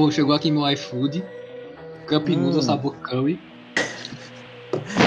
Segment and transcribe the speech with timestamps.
[0.00, 1.22] Ou chegou aqui meu iFood.
[2.08, 2.36] Cup Hum.
[2.36, 3.38] Noodle sabor curry.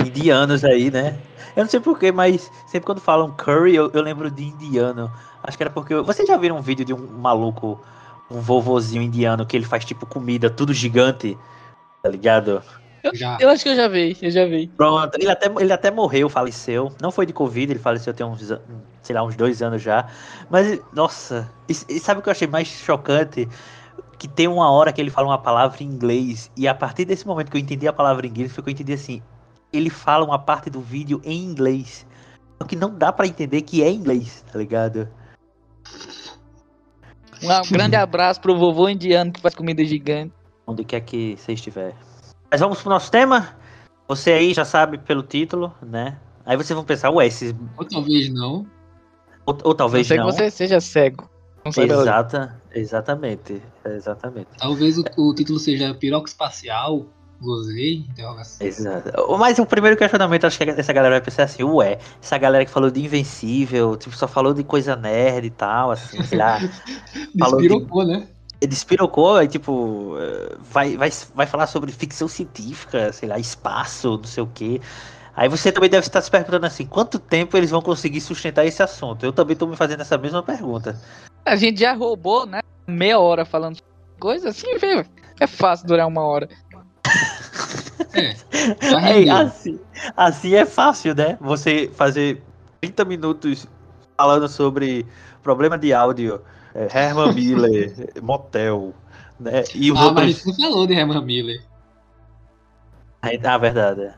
[0.06, 1.20] Indianos aí, né?
[1.56, 5.12] Eu não sei porquê, mas sempre quando falam curry, eu, eu lembro de indiano.
[5.42, 5.96] Acho que era porque.
[5.96, 7.84] eu- Vocês já viram um vídeo de um maluco,
[8.30, 11.36] um vovozinho indiano, que ele faz tipo comida tudo gigante?
[12.04, 12.62] Tá ligado?
[13.16, 13.38] Já.
[13.42, 14.68] Eu acho que eu já vi, eu já vi.
[14.78, 16.94] Pronto, ele até, ele até morreu, faleceu.
[17.02, 18.48] Não foi de Covid, ele faleceu tem uns,
[19.02, 20.08] sei lá, uns dois anos já.
[20.50, 23.50] Mas, nossa, e, e sabe o que eu achei mais chocante?
[24.18, 27.28] Que tem uma hora que ele fala uma palavra em inglês, e a partir desse
[27.28, 29.22] momento que eu entendi a palavra em inglês, foi que eu entendi assim,
[29.72, 32.06] ele fala uma parte do vídeo em inglês.
[32.62, 35.10] Só que não dá pra entender que é inglês, tá ligado?
[37.44, 40.34] Um grande abraço pro vovô indiano que faz comida gigante.
[40.66, 41.94] Onde quer que você estiver.
[42.50, 43.56] Mas vamos pro nosso tema?
[44.08, 46.18] Você aí já sabe pelo título, né?
[46.46, 47.54] Aí vocês vão pensar, ué, esses...
[47.76, 48.66] Ou talvez não.
[49.46, 50.32] Ou, ou talvez não que não.
[50.32, 51.30] você seja cego.
[51.66, 54.48] Exata, exatamente, exatamente.
[54.58, 57.06] Talvez o, o título seja Piroca Espacial.
[57.42, 58.06] Gozei.
[58.10, 58.66] Interrogação.
[58.66, 59.38] Exato.
[59.38, 62.72] Mas o primeiro questionamento, acho que essa galera vai pensar assim, ué, essa galera que
[62.72, 66.60] falou de Invencível, tipo, só falou de coisa nerd e tal, assim, sei lá,
[67.38, 68.28] falou de- Despirocou, né?
[68.66, 74.24] despirocou, aí, tipo, eh, vai, vai, vai falar sobre ficção científica, sei lá, espaço, não
[74.24, 74.80] sei o quê.
[75.36, 78.82] Aí você também deve estar se perguntando assim, quanto tempo eles vão conseguir sustentar esse
[78.82, 79.26] assunto?
[79.26, 80.98] Eu também tô me fazendo essa mesma pergunta.
[81.46, 82.60] A gente já roubou, né?
[82.88, 83.80] Meia hora falando
[84.20, 85.06] coisa assim, vê,
[85.40, 86.48] é fácil durar uma hora.
[88.16, 88.36] É.
[89.26, 89.80] É, assim,
[90.16, 91.36] assim é fácil, né?
[91.42, 92.44] Você fazer
[92.80, 93.68] 30 minutos
[94.16, 95.06] falando sobre
[95.42, 96.42] problema de áudio,
[96.76, 98.94] é, Herman Miller, motel,
[99.40, 99.64] né?
[99.74, 100.36] E os Ah, mas a outros.
[100.36, 101.64] gente não falou de Herman Miller.
[103.44, 104.14] Ah, verdade.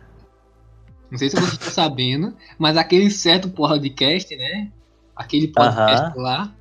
[1.09, 4.72] Não sei se vocês estão sabendo, mas aquele certo podcast, né?
[5.16, 6.22] Aquele podcast Aham.
[6.22, 6.53] lá,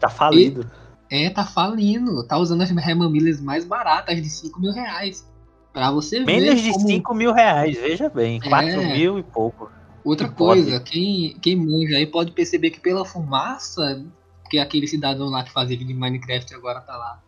[0.00, 0.70] Tá falido.
[1.10, 2.22] é, tá falindo.
[2.24, 5.26] Tá usando as Herman Millers mais baratas de 5 mil reais.
[5.72, 6.86] Pra você ver Menos de como...
[6.86, 8.40] 5 mil reais, veja bem.
[8.42, 8.48] É.
[8.48, 9.70] 4 mil e pouco.
[10.04, 10.62] Outra que pode.
[10.62, 14.04] coisa, quem, quem manja aí pode perceber que pela fumaça,
[14.48, 17.20] que aquele cidadão lá que fazia vídeo de Minecraft agora tá lá.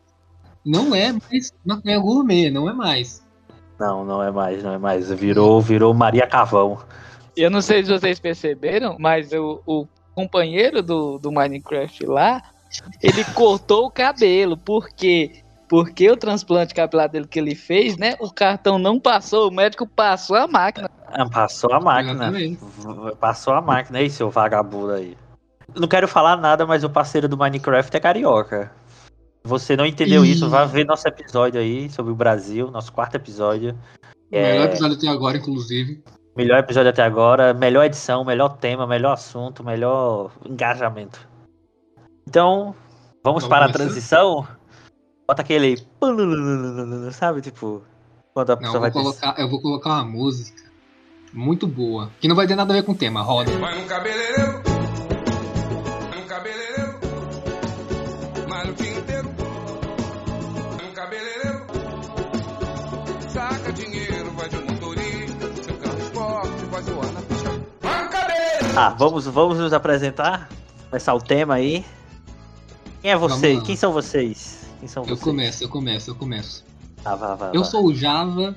[0.64, 3.25] Não é mais maconha gourmet, não é mais.
[3.78, 5.10] Não, não é mais, não é mais.
[5.10, 6.78] Virou, virou Maria Cavão.
[7.36, 12.42] Eu não sei se vocês perceberam, mas o, o companheiro do, do Minecraft lá,
[13.03, 14.56] ele cortou o cabelo.
[14.56, 15.42] Por quê?
[15.69, 18.16] Porque o transplante capilar dele que ele fez, né?
[18.19, 20.91] O cartão não passou, o médico passou a máquina.
[21.06, 22.32] Ah, Passou a máquina.
[23.20, 25.16] Passou a máquina aí, seu vagabundo aí.
[25.76, 28.72] Não quero falar nada, mas o parceiro do Minecraft é carioca.
[29.44, 30.32] Você não entendeu Ih.
[30.32, 30.50] isso?
[30.50, 33.70] Vá ver nosso episódio aí sobre o Brasil, nosso quarto episódio.
[34.32, 36.03] O melhor É, episódio até agora, inclusive.
[36.36, 41.29] melhor episódio até agora, melhor edição, melhor tema, melhor assunto, melhor engajamento.
[42.26, 42.75] Então,
[43.25, 44.47] vamos Vamos para a transição?
[45.26, 45.76] Bota aquele.
[47.12, 47.82] Sabe, tipo.
[48.32, 50.62] Quando a Não, pessoa eu vai vou, colocar, eu vou colocar uma música
[51.32, 53.50] muito boa, que não vai ter nada a ver com o tema, roda.
[53.59, 54.62] Vai no cabeleireiro,
[56.10, 57.00] vai no cabeleireiro,
[58.48, 59.28] malha o dia inteiro.
[60.76, 61.66] Vai no cabeleireiro,
[63.28, 67.50] saca dinheiro, vai de motorista, seu carro esporte, vai zoar na pista.
[67.80, 68.78] Vai no cabeleireiro.
[68.78, 70.48] Ah, vamos, vamos nos apresentar?
[70.88, 71.84] Começar o tema aí.
[73.00, 73.60] Quem é você?
[73.62, 74.66] Quem são vocês?
[74.78, 75.20] Quem são Eu vocês?
[75.20, 76.64] começo, eu começo, eu começo.
[77.02, 77.68] Vá, vá, Eu vá.
[77.68, 78.54] sou o Java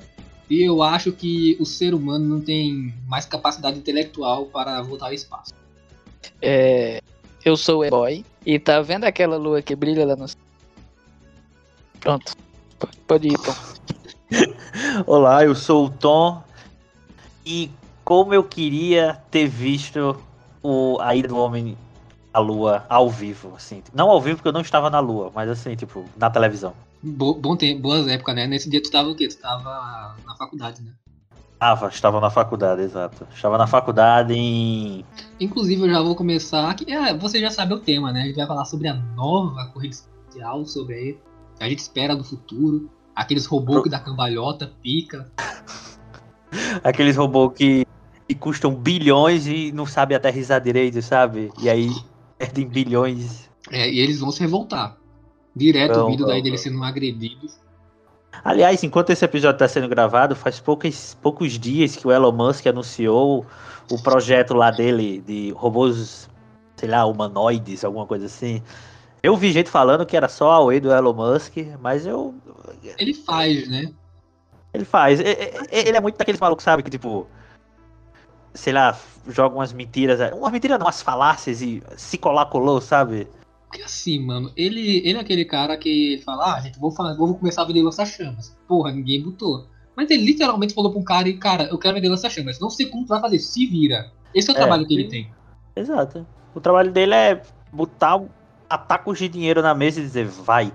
[0.50, 5.12] e eu acho que o ser humano não tem mais capacidade intelectual para voltar ao
[5.14, 5.52] espaço.
[6.42, 7.00] É,
[7.44, 10.38] eu sou o boy e tá vendo aquela lua que brilha lá no céu?
[12.00, 12.34] Pronto.
[13.06, 13.54] Pode ir, Tom.
[15.06, 16.42] Olá, eu sou o Tom.
[17.46, 17.70] E
[18.04, 20.18] como eu queria ter visto
[20.62, 21.76] o, a ida do homem
[22.34, 23.80] à lua ao vivo, assim.
[23.94, 26.74] Não ao vivo porque eu não estava na lua, mas assim, tipo, na televisão.
[27.00, 28.46] Bo bom tempo, boas épocas, né?
[28.48, 29.28] Nesse dia tu tava o quê?
[29.28, 30.90] Tu tava na faculdade, né?
[31.52, 33.26] Estava, estava na faculdade, exato.
[33.32, 35.04] Estava na faculdade em.
[35.38, 36.90] Inclusive eu já vou começar aqui.
[36.92, 38.22] É, você já sabe o tema, né?
[38.22, 41.20] A gente vai falar sobre a nova corrida espacial, sobre
[41.56, 42.90] que a gente espera do futuro.
[43.14, 45.30] Aqueles robôs que dá cambalhota, pica.
[46.82, 47.86] Aqueles robôs que,
[48.28, 51.52] que custam bilhões e não sabem aterrissar direito, sabe?
[51.60, 51.92] E aí
[52.38, 53.48] perdem bilhões.
[53.70, 54.96] É, e eles vão se revoltar.
[55.54, 57.58] Direto Vão, ouvindo daí vão, deles sendo agredidos.
[58.42, 62.66] Aliás, enquanto esse episódio está sendo gravado, faz poucos, poucos dias que o Elon Musk
[62.66, 63.46] anunciou
[63.90, 66.28] o projeto lá dele de robôs,
[66.76, 68.62] sei lá, humanoides, alguma coisa assim.
[69.22, 72.34] Eu vi gente falando que era só a Way do Elon Musk, mas eu.
[72.98, 73.92] Ele faz, né?
[74.72, 75.20] Ele faz.
[75.20, 76.82] Ele é muito daqueles malucos, sabe?
[76.82, 77.26] Que tipo.
[78.54, 78.96] Sei lá,
[79.28, 80.32] joga umas mentiras.
[80.32, 83.26] Umas mentiras não, umas falácias e se colar, colou, sabe?
[83.68, 87.14] Porque assim, mano, ele, ele é aquele cara que ele fala, ah, gente, vou, falar,
[87.14, 88.56] vou começar a vender lança-chamas.
[88.68, 89.66] Porra, ninguém botou.
[89.96, 92.60] Mas ele literalmente falou pra um cara e, cara, eu quero vender lança-chamas.
[92.60, 94.12] Não sei como tu vai fazer, se vira.
[94.32, 94.58] Esse é o É.
[94.60, 95.30] trabalho que ele tem.
[95.74, 96.24] Exato.
[96.54, 97.42] O trabalho dele é
[97.72, 98.22] botar
[98.70, 100.72] atacos de dinheiro na mesa e dizer, vai.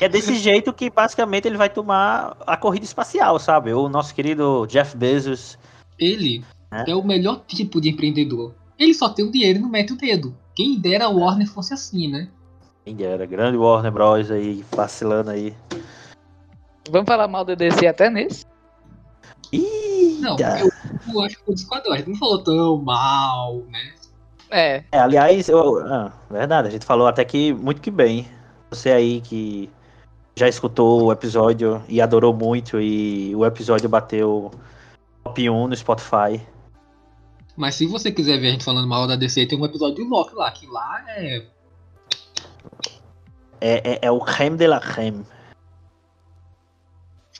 [0.00, 3.72] E é desse jeito que basicamente ele vai tomar a corrida espacial, sabe?
[3.74, 5.58] O nosso querido Jeff Bezos.
[5.98, 6.90] Ele É.
[6.90, 8.54] é o melhor tipo de empreendedor.
[8.78, 10.36] Ele só tem o dinheiro e não mete o dedo.
[10.54, 12.28] Quem dera a Warner fosse assim, né?
[12.84, 13.26] Quem era?
[13.26, 14.30] Grande Warner Bros.
[14.30, 15.54] aí, vacilando aí.
[16.90, 18.46] Vamos falar mal do DC até nesse?
[19.52, 20.70] Ih, Não, eu,
[21.12, 23.94] eu acho que o Esquadrão, não falou tão mal, né?
[24.50, 28.26] É, É, aliás, eu, ah, verdade, a gente falou até que muito que bem.
[28.70, 29.70] Você aí que
[30.36, 34.50] já escutou o episódio e adorou muito e o episódio bateu
[35.24, 36.40] top 1 no Spotify.
[37.58, 40.04] Mas se você quiser ver a gente falando mal da DC, tem um episódio de
[40.04, 41.44] Loki lá, que lá é.
[43.60, 45.26] É, é, é o creme de la creme.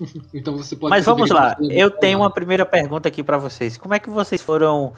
[0.34, 0.90] Então você pode.
[0.90, 3.76] Mas vamos lá, eu tenho uma primeira pergunta aqui pra vocês.
[3.76, 4.92] Como é que vocês foram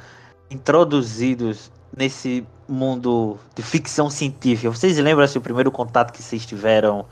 [0.50, 4.70] introduzidos nesse mundo de ficção científica?
[4.70, 7.06] Vocês lembram assim, o primeiro contato que vocês tiveram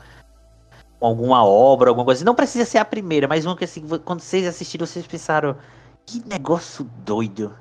[0.99, 2.25] com alguma obra, alguma coisa?
[2.25, 5.55] Não precisa ser a primeira, mas uma que assim, quando vocês assistiram, vocês pensaram,
[6.05, 7.53] que negócio doido.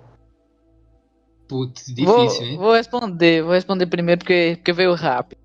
[1.48, 2.56] Putz, vou, difícil, hein?
[2.58, 5.38] vou responder, vou responder primeiro porque, porque veio rápido.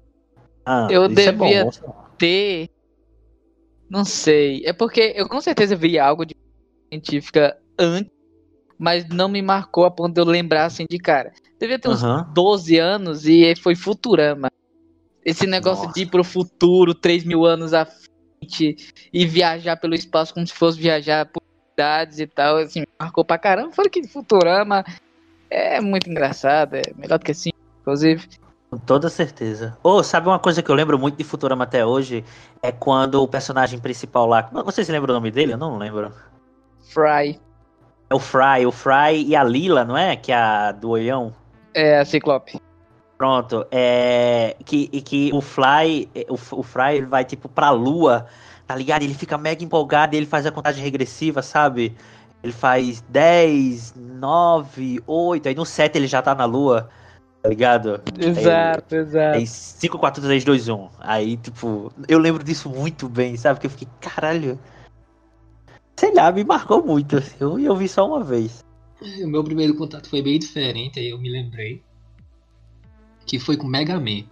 [0.65, 1.69] Ah, Eu isso é bom, devia-.
[2.17, 2.69] Ter.
[3.89, 4.63] Não sei.
[4.65, 6.35] É porque eu com certeza vi algo de
[6.91, 8.11] científica antes,
[8.77, 11.31] mas não me marcou a ponto de eu lembrar assim de cara.
[11.59, 12.29] Devia ter uns Aham.
[12.33, 14.49] 12 anos e foi Futurama.
[15.23, 15.93] Esse negócio Nossa.
[15.93, 18.75] de ir pro futuro, 3 mil anos à frente,
[19.11, 21.41] e viajar pelo espaço como se fosse viajar por
[21.71, 23.71] cidades e tal, assim, marcou pra caramba.
[23.71, 24.83] Foi que Futurama
[25.53, 27.49] é muito engraçado, é melhor do que assim,
[27.81, 28.27] inclusive.
[28.69, 29.77] Com toda certeza.
[29.83, 32.23] Ô, sabe uma coisa que eu lembro muito de Futurama até hoje?
[32.61, 34.49] É quando o personagem principal lá.
[34.65, 35.53] Vocês lembram o nome dele?
[35.53, 36.11] Eu não lembro.
[36.91, 37.39] Fry,
[38.09, 40.15] É o Fry, o Fry e a Lila, não é?
[40.15, 41.33] Que é a do olhão.
[41.73, 42.59] é a Ciclope.
[43.17, 43.65] Pronto.
[43.71, 44.55] É.
[44.65, 46.09] Que, e que o Fly.
[46.27, 48.25] O, o Fry ele vai tipo pra lua,
[48.65, 49.03] tá ligado?
[49.03, 51.95] Ele fica mega empolgado e ele faz a contagem regressiva, sabe?
[52.43, 56.89] Ele faz 10, 9, 8, aí no 7 ele já tá na lua,
[57.41, 58.01] tá ligado?
[58.19, 59.37] Exato, exato.
[59.37, 60.89] Aí 5, 4, 3, 2, 1.
[60.99, 63.59] Aí, tipo, eu lembro disso muito bem, sabe?
[63.61, 64.59] Que eu fiquei, caralho.
[65.97, 67.15] Sei lá, me marcou muito.
[67.17, 68.63] assim, Eu, eu vi só uma vez.
[69.23, 71.81] O meu primeiro contato foi bem diferente, aí eu me lembrei.
[73.25, 74.23] Que foi com Mega Man.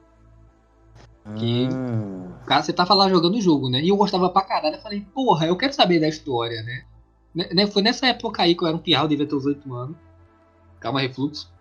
[1.38, 3.80] Que- Hum, Cara, você tava lá jogando o jogo, né?
[3.82, 4.76] E eu gostava pra caralho.
[4.76, 6.84] Eu falei, porra, eu quero saber da história, né?
[7.34, 9.74] Né- né, Foi nessa época aí que eu era um pirral, devia ter uns 8
[9.74, 9.96] anos.
[10.80, 11.52] Calma, refluxo.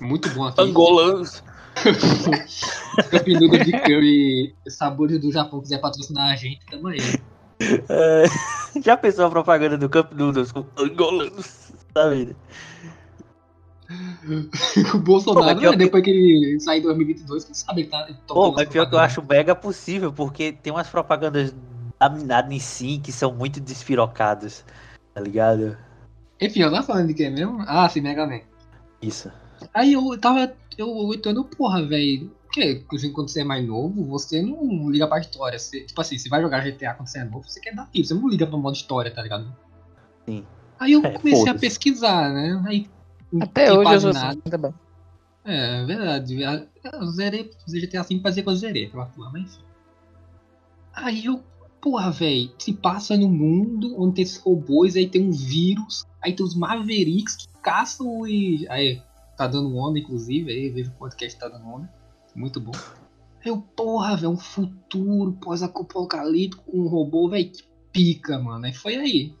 [0.00, 0.60] Muito bom aqui.
[0.60, 1.42] Angolanos.
[3.10, 6.98] Cup Noodle de curry, sabores do Japão, quiser patrocinar a gente, tamo aí.
[7.60, 8.24] É,
[8.82, 11.70] já pensou a propaganda do Camp Noodles com angolanos?
[11.94, 12.36] Sabe?
[14.94, 18.06] o Bolsonaro, Pô, né, depois que ele sair em 2022, quem sabe ele tá.
[18.28, 21.52] Pô, mas pior que eu acho mega possível, porque tem umas propagandas
[22.00, 24.64] da Minado em si que são muito despirocadas,
[25.12, 25.76] tá ligado?
[26.40, 27.62] Enfim, eu tava falando de quem mesmo?
[27.66, 28.40] Ah, sim, Mega Man.
[29.02, 29.30] Isso.
[29.74, 30.54] Aí eu tava.
[30.78, 32.30] Eu entendo, porra, velho.
[32.46, 32.82] Porque
[33.12, 35.58] quando você é mais novo, você não liga pra história.
[35.58, 38.08] Você, tipo assim, você vai jogar GTA quando você é novo, você quer dar tiro,
[38.08, 39.54] você não liga pra modo história, tá ligado?
[40.26, 40.44] Sim.
[40.78, 42.60] Aí eu É, comecei a pesquisar, né?
[42.66, 42.88] Aí.
[43.40, 44.28] Até hoje eu quase sou nada.
[44.30, 44.74] assim, tá bom.
[45.44, 46.42] É, verdade.
[46.42, 49.62] Eu zerei GTA V pra dizer que eu zerei aquela porra, mas enfim.
[50.92, 51.42] Aí eu,
[51.80, 56.32] porra, velho, se passa no mundo onde tem esses robôs, aí tem um vírus, aí
[56.32, 58.66] tem os Mavericks que caçam e.
[58.68, 59.00] Aí,
[59.36, 61.92] tá dando onda, inclusive, aí vejo o podcast tá dando onda.
[62.34, 62.72] Muito bom.
[63.44, 68.66] Eu, porra, velho, um futuro pós-apocalíptico com um robô, velho, que pica, mano.
[68.66, 69.34] Aí foi aí.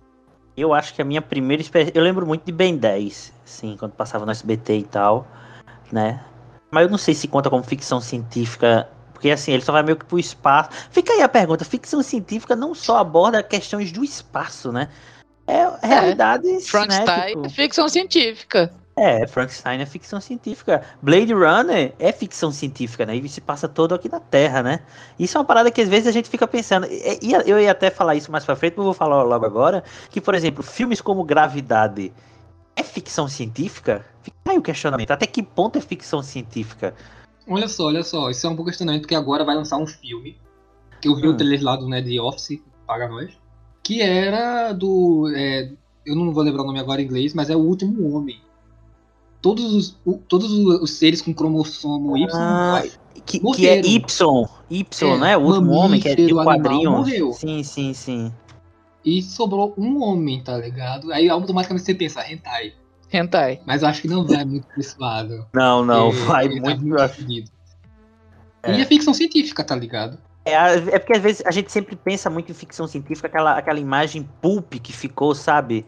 [0.56, 1.96] Eu acho que a minha primeira experiência.
[1.96, 5.26] Eu lembro muito de Ben 10, sim, quando passava no SBT e tal,
[5.92, 6.24] né?
[6.70, 8.88] Mas eu não sei se conta como ficção científica.
[9.20, 10.70] Porque assim, ele só vai meio que pro espaço.
[10.90, 14.88] Fica aí a pergunta: ficção científica não só aborda questões do espaço, né?
[15.46, 16.66] É realidades.
[16.70, 18.72] Frankenstein né, tipo- é ficção científica.
[18.96, 20.82] É, Frankenstein é ficção científica.
[21.02, 23.14] Blade Runner é ficção científica, né?
[23.14, 24.80] E se passa todo aqui na Terra, né?
[25.18, 26.86] Isso é uma parada que às vezes a gente fica pensando.
[26.86, 29.44] E- e- Eu ia até falar isso mais pra frente, mas eu vou falar logo
[29.44, 29.84] agora.
[30.08, 32.10] Que, por exemplo, filmes como Gravidade
[32.74, 34.02] é ficção científica?
[34.22, 35.10] Fica aí o questionamento.
[35.10, 36.94] Até que ponto é ficção científica?
[37.50, 40.36] Olha só, olha só, isso é um bom questionamento que agora vai lançar um filme.
[41.00, 41.32] Que eu vi Hum.
[41.32, 43.30] o trailer lá do né, The Office, paga nós.
[43.82, 45.30] Que era do.
[45.34, 45.72] é,
[46.06, 48.40] eu não vou lembrar o nome agora em inglês, mas é o último homem.
[49.42, 52.82] Todos os, o- todos os, seres com cromossomo Y Ah,
[53.24, 53.80] Que, que é.
[53.80, 54.46] Y.
[54.70, 55.36] Y, É, né?
[55.36, 56.90] O último homem, que é de animal, quadrinho.
[56.90, 57.32] morreu.
[57.32, 58.32] Sim, sim, sim.
[59.02, 61.10] E sobrou um homem, tá ligado?
[61.10, 62.74] Aí automaticamente você pensa, hentai.
[63.12, 63.60] Hentai.
[63.66, 65.46] Mas eu acho que não vai muito pra esse lado.
[65.52, 67.50] Não, não, vai ele tá muito.
[68.62, 68.74] É.
[68.74, 70.18] E é ficção científica, tá ligado?
[70.44, 73.56] É, a- é porque às vezes a gente sempre pensa muito em ficção científica, aquela,
[73.56, 75.84] aquela imagem pulp que ficou, sabe?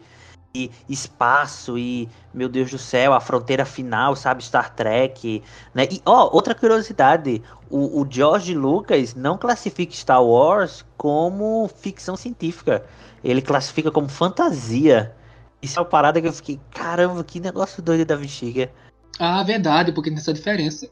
[0.55, 4.43] E espaço e, meu Deus do céu, a fronteira final, sabe?
[4.43, 5.41] Star Trek,
[5.73, 5.87] né?
[5.89, 12.85] E, ó, outra curiosidade, o, o George Lucas não classifica Star Wars como ficção científica.
[13.23, 15.15] Ele classifica como fantasia.
[15.63, 18.69] Isso é uma parada que eu fiquei, caramba, que negócio doido da bexiga.
[19.17, 20.89] Ah, verdade, porque tem essa diferença.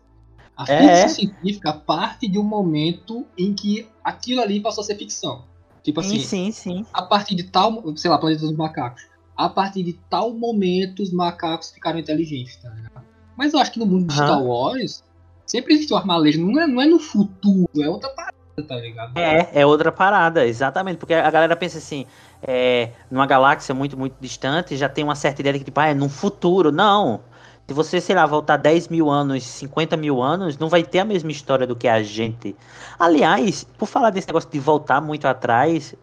[0.56, 0.88] A É.
[0.88, 5.44] ficção científica parte de um momento em que aquilo ali passou a ser ficção.
[5.84, 6.86] Tipo Sim, assim, sim, sim.
[6.94, 9.02] a partir de tal, sei lá, Planeta dos Macacos.
[9.36, 13.06] A partir de tal momento os macacos ficaram inteligentes, tá ligado?
[13.36, 14.26] Mas eu acho que no mundo de Aham.
[14.28, 15.04] Star Wars
[15.48, 18.34] sempre existe o armalejo, não é, não é no futuro, é outra parada,
[18.68, 19.18] tá ligado?
[19.18, 20.98] É, é outra parada, exatamente.
[20.98, 22.06] Porque a galera pensa assim,
[22.42, 25.88] é, numa galáxia muito, muito distante, já tem uma certa ideia de que, tipo, ah,
[25.88, 26.72] é num futuro.
[26.72, 27.22] Não.
[27.68, 31.06] Se você, sei lá, voltar 10 mil anos, 50 mil anos, não vai ter a
[31.06, 32.56] mesma história do que a gente.
[33.00, 35.96] Aliás, por falar desse negócio de voltar muito atrás,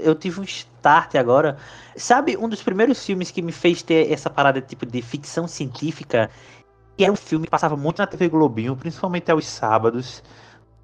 [0.00, 1.56] eu tive um start agora.
[1.96, 6.30] Sabe, um dos primeiros filmes que me fez ter essa parada tipo de ficção científica,
[6.96, 10.22] que era um filme que passava muito na TV Globinho, principalmente aos sábados.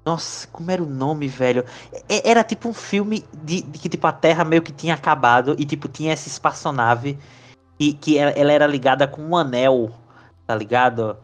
[0.05, 1.63] Nossa, como era o nome, velho?
[2.09, 5.55] É- Era tipo um filme de, de que tipo a Terra meio que tinha acabado
[5.57, 7.17] e tipo tinha essa espaçonave
[7.79, 9.91] e que ela, ela era ligada com um anel,
[10.45, 11.17] tá ligado?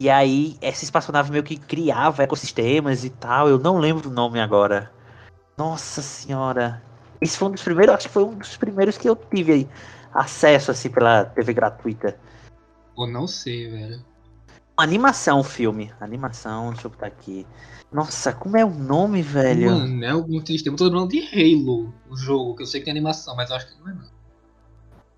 [0.00, 3.48] E aí essa espaçonave meio que criava ecossistemas e tal.
[3.48, 4.90] Eu não lembro o nome agora.
[5.56, 6.82] Nossa senhora.
[7.20, 9.68] Esse foi um dos primeiros, acho que foi um dos primeiros que eu tive aí
[10.12, 12.18] acesso assim pela TV gratuita.
[12.96, 14.04] Ou não sei, velho.
[14.76, 15.92] Animação filme.
[16.00, 17.46] Animação, deixa eu botar aqui.
[17.94, 19.70] Nossa, como é o nome, velho?
[19.70, 20.66] Mano, é algum triste.
[20.66, 23.54] Eu tô lembrando de Halo, o jogo, que eu sei que tem animação, mas eu
[23.56, 24.04] acho que não é não.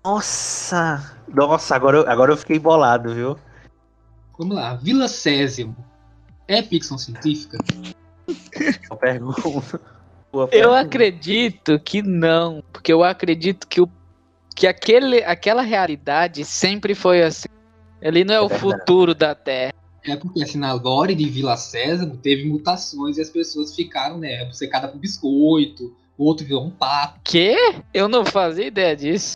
[0.05, 1.17] Nossa!
[1.27, 3.35] Nossa, agora, eu- agora eu fiquei bolado, viu?
[4.37, 5.75] Vamos lá, Vila Césimo.
[6.47, 7.57] É ficção científica?
[8.87, 9.41] Boa pergunta.
[10.31, 10.79] Boa Eu pergunta.
[10.79, 13.89] acredito que não, porque eu acredito que, o,
[14.55, 17.47] que aquele, aquela realidade sempre foi assim.
[17.99, 18.79] Ele não é, o verdade.
[18.79, 19.73] futuro da Terra.
[20.07, 24.43] É porque assim, na lore de Vila Sésamo teve mutações e as pessoas ficaram, né,
[24.43, 27.19] obcecadas por biscoito, o outro virou um pato.
[27.23, 27.55] Quê?
[27.93, 29.35] Eu não fazia ideia disso.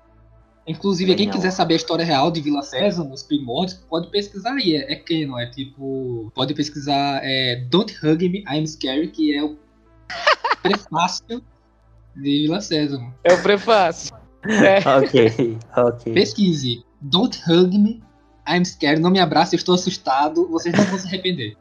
[0.65, 1.33] Inclusive, quem Não.
[1.33, 4.75] quiser saber a história real de Vila Sésamo, os primórdios, pode pesquisar aí.
[4.75, 6.31] É, é canon, é tipo.
[6.35, 9.57] Pode pesquisar é, Don't Hug Me, I'm Scary, que é o
[10.61, 11.43] prefácio
[12.15, 13.13] de Vila Sésamo.
[13.23, 14.15] É o prefácio.
[14.43, 14.79] É.
[14.97, 16.13] Ok, ok.
[16.13, 16.83] Pesquise.
[16.99, 18.01] Don't Hug Me,
[18.55, 19.01] I'm Scared.
[19.01, 20.47] Não me abrace, eu estou assustado.
[20.49, 21.55] Vocês não vão se arrepender.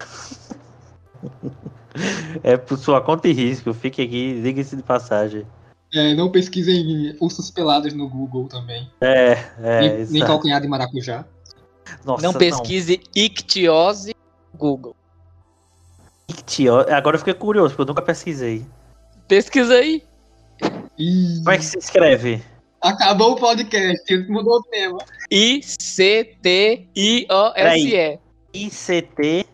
[2.42, 3.72] É por sua conta e risco.
[3.72, 5.46] Fique aqui, diga-se de passagem.
[5.92, 8.90] É, não pesquisem ursos pelados no Google também.
[9.00, 9.80] É, é.
[9.80, 11.24] nem, nem calcanhar de maracujá.
[12.04, 14.12] Nossa, não pesquise ictiose
[14.52, 14.96] no Google.
[16.28, 18.66] Ictio- Agora eu fiquei curioso, porque eu nunca pesquisei.
[19.28, 20.02] Pesquisa aí.
[20.98, 22.42] Ih, Como é que se escreve?
[22.84, 24.98] Acabou o podcast, mudou o tema.
[26.94, 28.18] I-C-T-I-O-S-E.
[28.52, 29.46] ICT.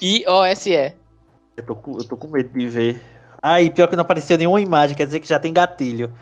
[0.00, 0.92] I-O-S-E.
[1.56, 3.02] Eu tô, com, eu tô com medo de ver.
[3.42, 6.12] Ai, pior que não apareceu nenhuma imagem, quer dizer que já tem gatilho.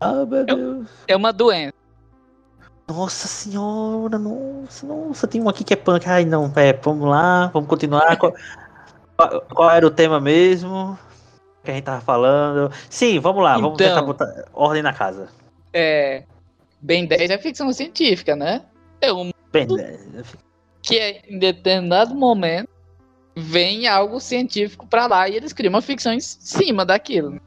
[0.00, 0.88] Ah, meu Eu- Deus.
[1.06, 1.72] É uma doença.
[2.88, 6.06] Nossa senhora, nossa, nossa, tem um aqui que é punk.
[6.08, 8.16] Ai, não, é, vamos lá, vamos continuar.
[8.18, 8.34] qual,
[9.16, 10.98] qual- qual era o tema mesmo
[11.62, 12.70] que a gente tava falando?
[12.90, 13.86] Sim, vamos lá, vamos Então.
[13.88, 15.28] tentar botar ordem na casa.
[15.74, 16.22] É.
[16.80, 18.62] Ben 10 é ficção científica, né?
[19.00, 20.22] É um né,
[20.82, 22.68] que é, em determinado momento
[23.36, 27.40] vem algo científico pra lá e eles criam uma ficção em cima daquilo.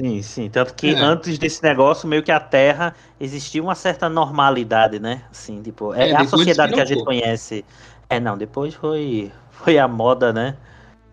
[0.00, 0.50] sim, sim.
[0.50, 0.98] Tanto que É.
[0.98, 5.24] antes desse negócio, meio que a Terra existia uma certa normalidade, né?
[5.30, 7.64] Assim, tipo, é, É, a sociedade que a gente conhece.
[8.08, 10.56] É, não, depois foi, foi a moda, né?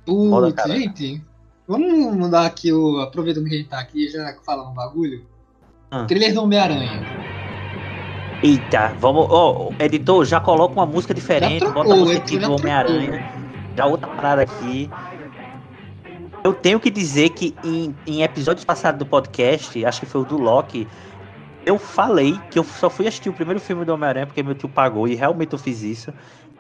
[0.05, 1.21] Putz, gente.
[1.67, 2.99] Vamos mudar aqui o.
[2.99, 5.25] Aproveitando que a gente tá aqui, já falando um bagulho.
[5.93, 6.05] Ah.
[6.05, 7.05] Trailer do Homem-Aranha.
[8.41, 9.27] Eita, vamos.
[9.29, 13.31] Ó, editor, já coloca uma música diferente, Já bota a trocou, música aqui do Homem-Aranha.
[13.77, 14.89] Já outra parada aqui.
[16.43, 20.25] Eu tenho que dizer que em, em episódios passados do podcast, acho que foi o
[20.25, 20.87] do Loki,
[21.63, 24.67] eu falei que eu só fui assistir o primeiro filme do Homem-Aranha porque meu tio
[24.67, 26.11] pagou e realmente eu fiz isso.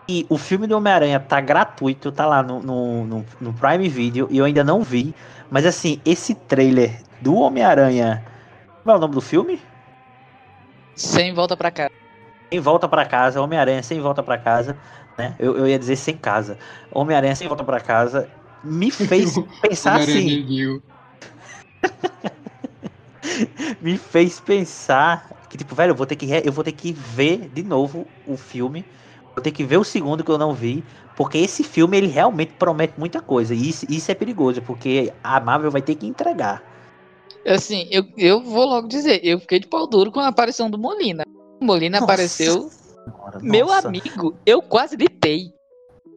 [0.07, 4.27] E o filme do Homem-Aranha tá gratuito, tá lá no, no, no, no Prime Video
[4.29, 5.13] e eu ainda não vi.
[5.49, 8.23] Mas assim, esse trailer do Homem-Aranha.
[8.83, 9.61] Qual é o nome do filme?
[10.95, 11.87] Sem volta pra cá.
[12.53, 14.77] Sem volta pra casa, Homem-Aranha sem volta pra casa.
[15.17, 15.35] né?
[15.39, 16.57] Eu, eu ia dizer sem casa.
[16.91, 18.29] Homem-Aranha sem volta pra casa
[18.63, 20.81] me fez pensar assim.
[23.81, 27.49] me fez pensar que, tipo, velho, eu vou ter que, eu vou ter que ver
[27.49, 28.85] de novo o filme.
[29.35, 30.85] Vou ter que ver o segundo que eu não vi.
[31.15, 33.53] Porque esse filme, ele realmente promete muita coisa.
[33.53, 36.72] E isso, isso é perigoso, porque a Marvel vai ter que entregar.
[37.45, 40.77] Assim, eu, eu vou logo dizer, eu fiquei de pau duro com a aparição do
[40.77, 41.23] Molina.
[41.61, 45.51] O Molina Nossa apareceu, Senhora, meu nossa, amigo, eu quase gritei.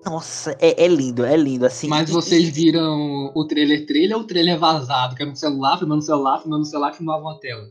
[0.05, 1.89] Nossa, é, é lindo, é lindo, assim.
[1.89, 5.17] Mas vocês viram o trailer trailer ou o trailer vazado?
[5.17, 7.65] Que era no celular, filmando no celular, filmando no celular, filmava uma tela.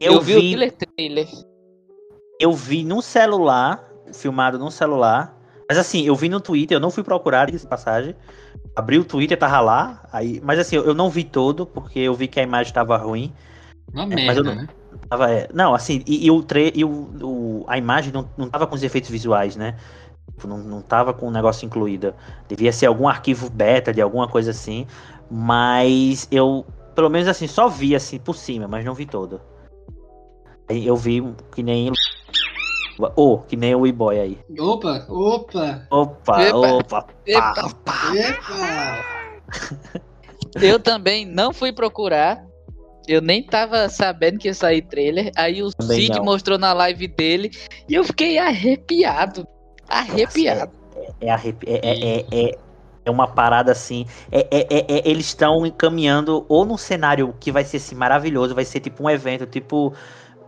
[0.00, 1.28] Eu, Eu vi, o vi, trailer trailer.
[2.38, 5.36] eu vi no celular, filmado no celular.
[5.68, 8.14] Mas assim, eu vi no Twitter, eu não fui procurar essa passagem.
[8.76, 10.02] Abri o Twitter, tava lá.
[10.12, 13.32] Aí, mas assim, eu não vi todo, porque eu vi que a imagem tava ruim.
[13.92, 14.68] Uma É, merda, não- né?
[15.08, 16.90] Tava, é, não, assim, e, e o, tre e o,
[17.22, 19.76] o- a imagem não, não tava com os efeitos visuais, né?
[20.36, 22.14] Tipo, Não, não tava com o negócio incluído.
[22.48, 24.86] Devia ser algum arquivo beta de alguma coisa assim.
[25.30, 26.64] Mas eu,
[26.94, 29.40] pelo menos assim, só vi assim por cima, mas não vi todo.
[30.68, 31.22] Aí Eu vi
[31.54, 31.92] que nem.
[33.14, 34.38] Oh, que nem o e-boy aí.
[34.58, 37.70] Opa, opa, Opa, Epa, opa, pá, epa.
[37.84, 38.14] pá.
[38.14, 39.04] epa!
[40.60, 42.44] Eu também não fui procurar.
[43.06, 45.30] Eu nem tava sabendo que ia sair trailer.
[45.36, 46.24] Aí o Também Cid não.
[46.24, 47.50] mostrou na live dele
[47.88, 49.46] e eu fiquei arrepiado.
[49.88, 50.72] Arrepiado.
[51.20, 52.58] É, arrepi- é, é, é, é,
[53.04, 54.06] é uma parada assim.
[54.32, 58.54] É, é, é- é- eles estão encaminhando ou num cenário que vai ser assim, maravilhoso,
[58.54, 59.94] vai ser tipo um evento, tipo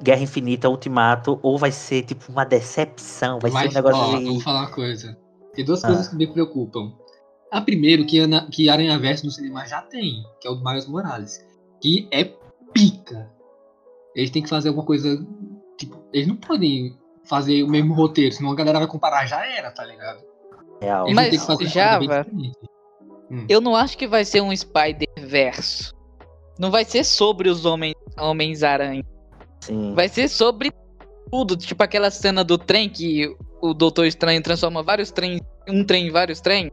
[0.03, 4.19] Guerra Infinita, Ultimato, ou vai ser tipo uma decepção, vai Mas, ser um negócio ó,
[4.19, 4.25] de.
[4.25, 5.19] vou falar uma coisa.
[5.55, 5.89] Tem duas Ah.
[5.89, 6.93] coisas que me preocupam.
[7.51, 10.63] A primeiro, que, Ana, que Aranha Verso no cinema já tem, que é o do
[10.65, 11.45] Miles Morales.
[11.81, 12.25] Que é
[12.73, 13.31] pica.
[14.15, 15.25] Eles têm que fazer alguma coisa.
[15.79, 19.71] Tipo, eles não podem fazer o mesmo roteiro, senão a galera vai comparar, já era,
[19.71, 20.21] tá ligado?
[20.81, 21.07] Real.
[21.07, 22.25] Eles Mas que fazer uma já, coisa bem vai.
[22.25, 22.59] diferente.
[23.49, 25.95] Eu não acho que vai ser um Spider-Verso.
[26.59, 29.05] Não vai ser sobre os homens, Homens-Aranha.
[29.69, 29.95] Sim.
[29.95, 30.73] Vai ser sobre
[31.31, 31.57] tudo.
[31.57, 36.11] Tipo aquela cena do trem que o Doutor Estranho transforma vários trens, um trem em
[36.11, 36.71] vários trens.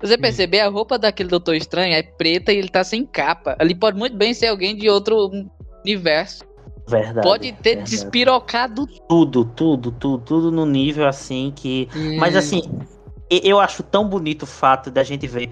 [0.00, 0.20] Se você Hum.
[0.20, 3.56] perceber, a roupa daquele Doutor Estranho é preta e ele tá sem capa.
[3.58, 5.30] Ali pode muito bem ser alguém de outro
[5.84, 6.44] universo.
[6.86, 7.20] Verdade.
[7.26, 7.90] pode ter verdade.
[7.90, 11.88] despirocado tudo, tudo, tudo, tudo no nível assim que.
[12.18, 12.62] Mas É, assim,
[13.30, 15.50] eu acho tão bonito o fato da gente ver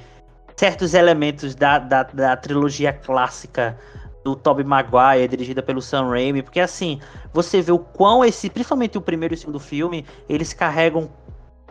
[0.57, 3.79] certos elementos da, da, da trilogia clássica
[4.27, 6.99] do Tobey Maguire, dirigida pelo Sam Raimi, porque assim,
[7.33, 11.09] você vê o quão esse, principalmente o primeiro e o segundo filme, eles carregam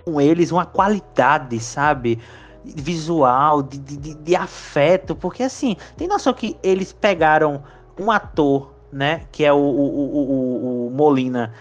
[0.05, 2.17] com eles uma qualidade, sabe?
[2.63, 7.61] Visual, de, de, de- afeto, porque assim, tem noção que eles pegaram
[7.99, 11.53] um ator, né, que é o, o, o, o- Molina,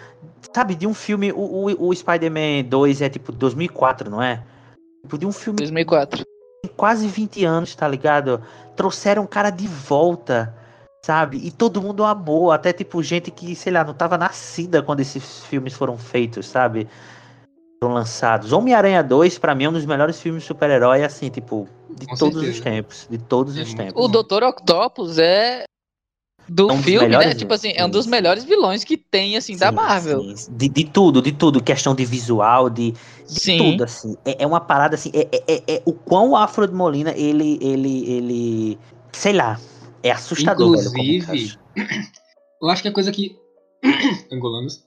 [0.55, 4.43] sabe, de um filme, o, o, o Spider-Man 2 é tipo 2004, não é?
[5.03, 6.23] Tipo, de um filme 2004.
[6.63, 8.41] tem quase 20 anos, tá ligado?
[8.77, 10.55] Trouxeram o cara de volta,
[11.05, 11.37] sabe?
[11.45, 15.45] E todo mundo amou, até tipo gente que, sei lá, não tava nascida quando esses
[15.45, 16.89] filmes foram feitos, sabe?
[17.83, 18.53] Foram lançados.
[18.55, 22.17] Homem-Aranha 2, pra mim, é um dos melhores filmes de super-herói, assim, tipo, de Com
[22.17, 22.53] todos certeza.
[22.59, 23.07] os tempos.
[23.11, 24.03] De todos É os tempos.
[24.03, 25.65] O Doutor Octopus é
[26.49, 27.17] do É um dos filme, né?
[27.19, 27.93] melhores Tipo assim, é um vilões.
[27.93, 30.37] dos melhores vilões que tem, assim, da Sim, Marvel.
[30.37, 30.57] sim.
[30.57, 31.63] De, de tudo, de tudo.
[31.63, 33.59] Questão de visual, de, de Sim.
[33.59, 34.17] tudo, assim.
[34.25, 37.13] É, é uma parada, assim, é, é- é- é o quão o Afro de Molina,
[37.15, 38.79] ele, ele, ele,
[39.13, 39.61] sei lá,
[40.05, 41.61] é assustador, velho, Inclusive, encaixa.
[42.61, 43.37] eu acho que a coisa que.
[44.31, 44.85] Angolanos.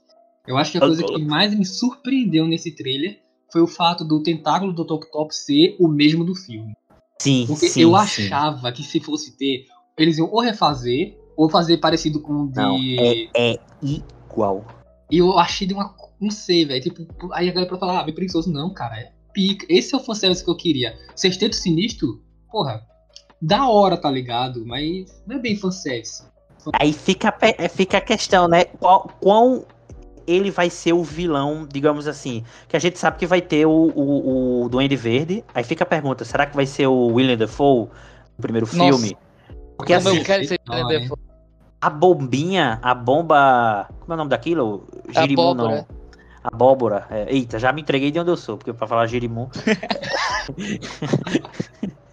[0.47, 3.19] Eu acho que a coisa que mais me surpreendeu nesse trailer
[3.51, 6.73] foi o fato do tentáculo do Tok Top ser o mesmo do filme.
[7.19, 7.95] Sim, Porque sim, eu sim.
[7.95, 9.65] achava que se fosse ter,
[9.97, 12.55] eles iam ou refazer, ou fazer parecido com o de.
[12.55, 14.65] Não, é, é igual.
[15.11, 15.95] E eu achei de uma.
[16.21, 16.81] Não sei, velho.
[16.81, 18.51] Tipo, aí a galera pra falar, ah, meio preguiçoso.
[18.51, 19.65] Não, cara, é pica.
[19.69, 20.97] Esse é o fanservice que eu queria.
[21.15, 22.85] Sexteto Sinistro, porra,
[23.41, 24.65] da hora, tá ligado?
[24.65, 26.23] Mas não é bem fanservice.
[26.73, 28.65] Aí fica, é, fica a questão, né?
[28.65, 29.65] Qual, quão
[30.27, 32.43] ele vai ser o vilão, digamos assim.
[32.67, 35.43] Que a gente sabe que vai ter o, o, o Duende Verde.
[35.53, 37.87] Aí fica a pergunta: será que vai ser o William Dafoe
[38.37, 38.77] no primeiro Nossa.
[38.77, 39.17] filme?
[39.77, 40.87] Porque Como assim, eu quero ser hein?
[40.87, 41.19] Dafoe.
[41.79, 43.87] a bombinha, a bomba.
[44.01, 44.87] Como é o nome daquilo?
[45.09, 45.65] Girimum, não.
[45.65, 45.87] Abóbora.
[46.43, 47.07] Abóbora.
[47.09, 49.47] É, eita, já me entreguei de onde eu sou, porque pra falar Girimum.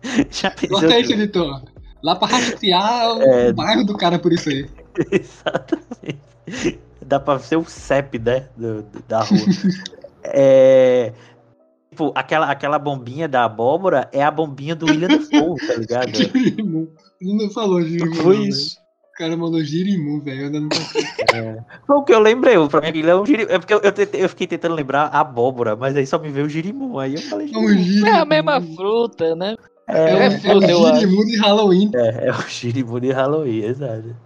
[0.31, 1.63] já pensou aí, que- editor.
[2.03, 3.53] Lá pra rastrear o É.
[3.53, 4.67] bairro do cara por isso aí.
[5.11, 6.79] Exatamente.
[7.05, 8.49] Dá pra ser o CEP, né?
[8.57, 9.39] do- do- da rua.
[10.25, 11.13] é.
[11.91, 16.15] Tipo, aquela, aquela bombinha da abóbora é a bombinha do William Dafoe, tá ligado?
[16.15, 16.89] Girimum.
[17.23, 18.15] Não falou Girimum.
[18.17, 18.77] Foi não, isso.
[19.15, 20.41] O cara mandou Girimu, velho.
[20.41, 21.07] Eu ainda não consegui.
[21.87, 23.51] Foi o que eu lembrei, pra mim aquilo é um girimu.
[23.51, 26.49] É porque eu, eu, eu fiquei tentando lembrar abóbora, mas aí só me veio o
[26.49, 26.99] girimu.
[26.99, 27.49] Aí eu falei.
[27.55, 28.07] É um Girimu.
[28.09, 29.55] É a mesma fruta, né?
[29.87, 31.01] É, É, um- é fruta, eu um acho.
[31.01, 31.91] Girimu de Halloween.
[31.95, 34.17] É, é o girimu de Halloween, exato.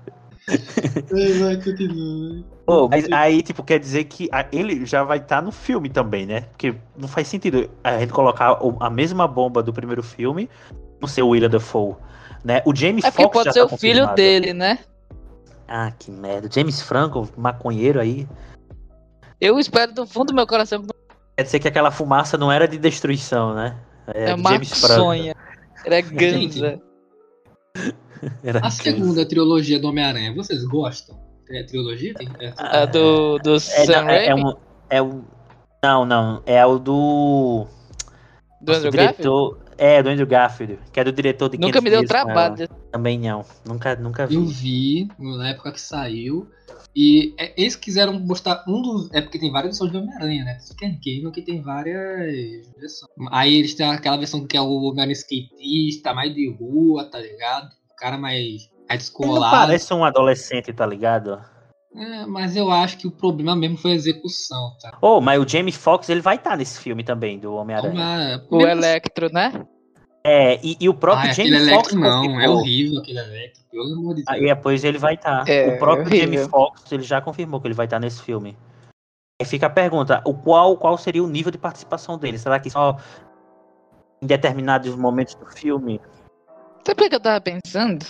[1.10, 2.44] Vai, vai, continua.
[2.64, 6.42] Pô, mas aí, tipo, quer dizer que ele já vai estar no filme também, né?
[6.42, 10.48] Porque não faz sentido a gente colocar o- a mesma bomba do primeiro filme
[11.00, 11.96] no seu William Dafoe,
[12.44, 12.62] né?
[12.64, 14.78] O James É Fox pode já ser tá o filho dele, né?
[15.66, 16.48] Ah, que merda.
[16.50, 18.26] James Franco, maconheiro aí.
[19.40, 20.88] Eu espero do fundo do meu coração que
[21.36, 23.76] Quer dizer que aquela fumaça não era de destruição, né?
[24.08, 25.38] é do James Franco.
[25.84, 26.80] É ganza.
[28.42, 31.16] Era A segunda trilogia do Homem-Aranha, vocês gostam?
[31.50, 32.14] É a trilogia?
[32.14, 34.54] Tem- é- A do, do É, Sam não, é, é um,
[34.90, 35.24] é um.
[35.82, 36.42] Não, não.
[36.44, 37.66] É o do.
[38.60, 39.16] do Andrew Garfield.
[39.16, 39.58] diretor.
[39.78, 42.68] É, do Andrew Garfield, que é do diretor de Nunca 500 me deu trabalho.
[42.90, 43.44] Também não.
[43.64, 44.34] Nunca, nunca vi.
[44.34, 46.50] Eu vi na época que saiu.
[47.00, 49.08] E é- eles quiseram mostrar um dos.
[49.12, 50.58] É porque tem várias versões do Homem-Aranha, né?
[50.76, 53.08] Ken Cable que tem várias versões.
[53.30, 57.68] Aí eles têm aquela versão que é o Homem-Aranha skatista, mais de rua, tá ligado?
[57.92, 59.56] O cara mais, mais Ele não descolado.
[59.56, 61.40] parece um adolescente, tá ligado?
[61.94, 64.98] É, mas eu acho que o problema mesmo foi a execução, tá?
[65.00, 67.94] Oh, mas o Jamie Foxx, ele vai estar nesse filme também, do Homem-Aranha.
[67.94, 69.52] Uma- O mesmo- Electro, né?
[70.28, 72.56] É, e, e o próprio Ah, aquele Jamie Foxx não, é confirmou.
[72.58, 74.28] horrível aquele Electro, pelo amor de Deus.
[74.28, 75.48] Aí depois ele vai estar.
[75.48, 76.34] É, o próprio horrível.
[76.34, 78.54] Jamie Foxx, ele já confirmou que ele vai estar nesse filme.
[79.40, 82.38] Aí fica a pergunta, o qual, qual seria o nível de participação dele?
[82.38, 82.98] Será que só
[84.20, 85.98] em determinados momentos do filme?
[86.86, 88.04] Sabe o que eu tava pensando?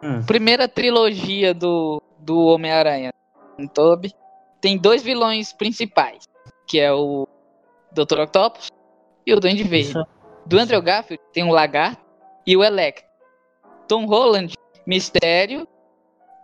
[0.00, 0.22] Hum.
[0.24, 3.12] Primeira trilogia do, do Homem-Aranha,
[3.58, 4.12] no Toby,
[4.60, 6.24] tem dois vilões principais,
[6.68, 7.26] que é o
[7.92, 8.20] Dr.
[8.20, 8.68] Octopus
[9.26, 9.88] e o Duende Verde.
[9.90, 10.17] Isso.
[10.48, 12.02] Do Andrew Garfield tem o Lagarto
[12.46, 13.04] e o Electro.
[13.86, 14.54] Tom Holland,
[14.86, 15.68] Mistério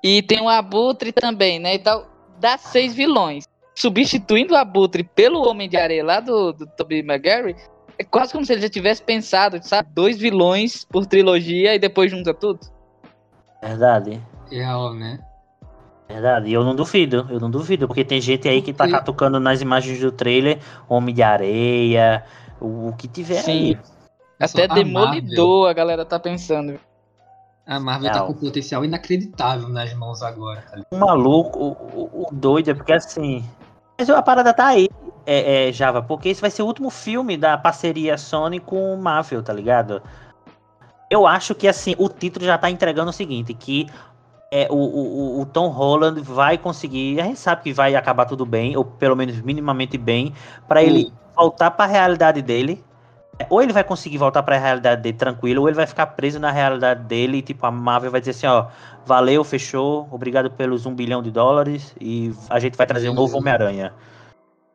[0.02, 1.76] e tem o Abutre também, né?
[1.76, 2.04] Então,
[2.38, 3.44] dá seis vilões.
[3.74, 7.56] Substituindo o Abutre pelo Homem de Areia lá do, do Tobey Maguire,
[7.98, 9.88] é quase como se ele já tivesse pensado, sabe?
[9.94, 12.60] Dois vilões por trilogia e depois junta tudo.
[13.62, 14.20] Verdade.
[14.50, 15.18] Real, né?
[16.06, 19.40] Verdade, e eu não duvido, eu não duvido, porque tem gente aí que tá catucando
[19.40, 22.22] nas imagens do trailer Homem de Areia,
[22.60, 23.50] o, o que tiver Sim.
[23.50, 23.78] aí.
[24.44, 26.78] Até a Demolidor a galera tá pensando.
[27.66, 28.26] A Marvel tá Não.
[28.26, 30.82] com um potencial inacreditável nas mãos agora, tá?
[30.90, 33.42] O maluco, o, o- o doido, é porque assim.
[33.98, 34.88] Mas a parada tá aí,
[35.24, 38.98] é, é, Java, porque esse vai ser o último filme da parceria Sony com o
[39.00, 40.02] Marvel, tá ligado?
[41.10, 43.86] Eu acho que assim, o título já tá entregando o seguinte, que
[44.50, 48.44] é, o, o, o Tom Holland vai conseguir, a gente sabe que vai acabar tudo
[48.44, 50.34] bem, ou pelo menos minimamente bem,
[50.68, 52.84] pra ele voltar pra realidade dele.
[53.38, 56.38] É, Ou ele vai conseguir voltar pra realidade dele tranquilo, ou ele vai ficar preso
[56.38, 58.66] na realidade dele e tipo, a Marvel vai dizer assim, ó,
[59.04, 63.36] valeu, fechou, obrigado pelos um bilhão de dólares e a gente vai trazer um novo
[63.36, 63.92] Homem-Aranha.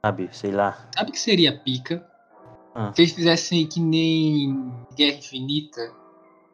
[0.06, 0.78] Sabe, sei lá.
[0.95, 2.06] Sabe o que seria pica?
[2.76, 2.91] Ah.
[2.93, 5.91] Se eles fizessem que nem Guerra Infinita,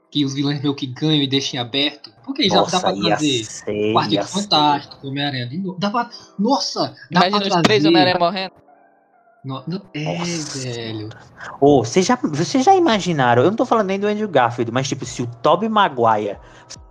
[0.10, 2.12] que os vilões meio que ganham e deixem aberto.
[2.24, 4.28] Porque já dá pra fazer ser, Quarteto.
[4.28, 5.78] Fantástico, Homem-Aranha de novo.
[5.80, 6.10] Dá pra...
[6.40, 6.96] Nossa!
[7.12, 8.65] Dá Imagina pra os três trazer- Homem-Aranha morrendo.
[9.46, 10.58] No- no- É, Nossa.
[10.60, 11.10] velho.
[11.62, 12.18] Ô, vocês já,
[12.64, 13.44] já imaginaram?
[13.44, 16.38] Eu não tô falando nem do Andrew Garfield, mas tipo, se o Tobey Maguire.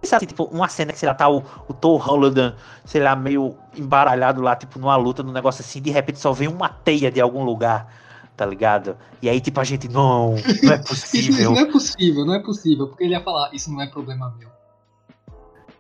[0.01, 3.17] Você assim, tipo, uma cena que, sei lá, tá o, o Tom Holland, sei lá,
[3.17, 7.11] meio embaralhado lá, tipo, numa luta, num negócio assim, de repente só vem uma teia
[7.11, 7.93] de algum lugar,
[8.37, 8.97] tá ligado?
[9.21, 11.51] E aí, tipo, a gente, não, não é Isso, isso possível.
[11.51, 12.87] não é possível, não é possível.
[12.87, 14.49] Porque ele ia falar, isso não é problema meu.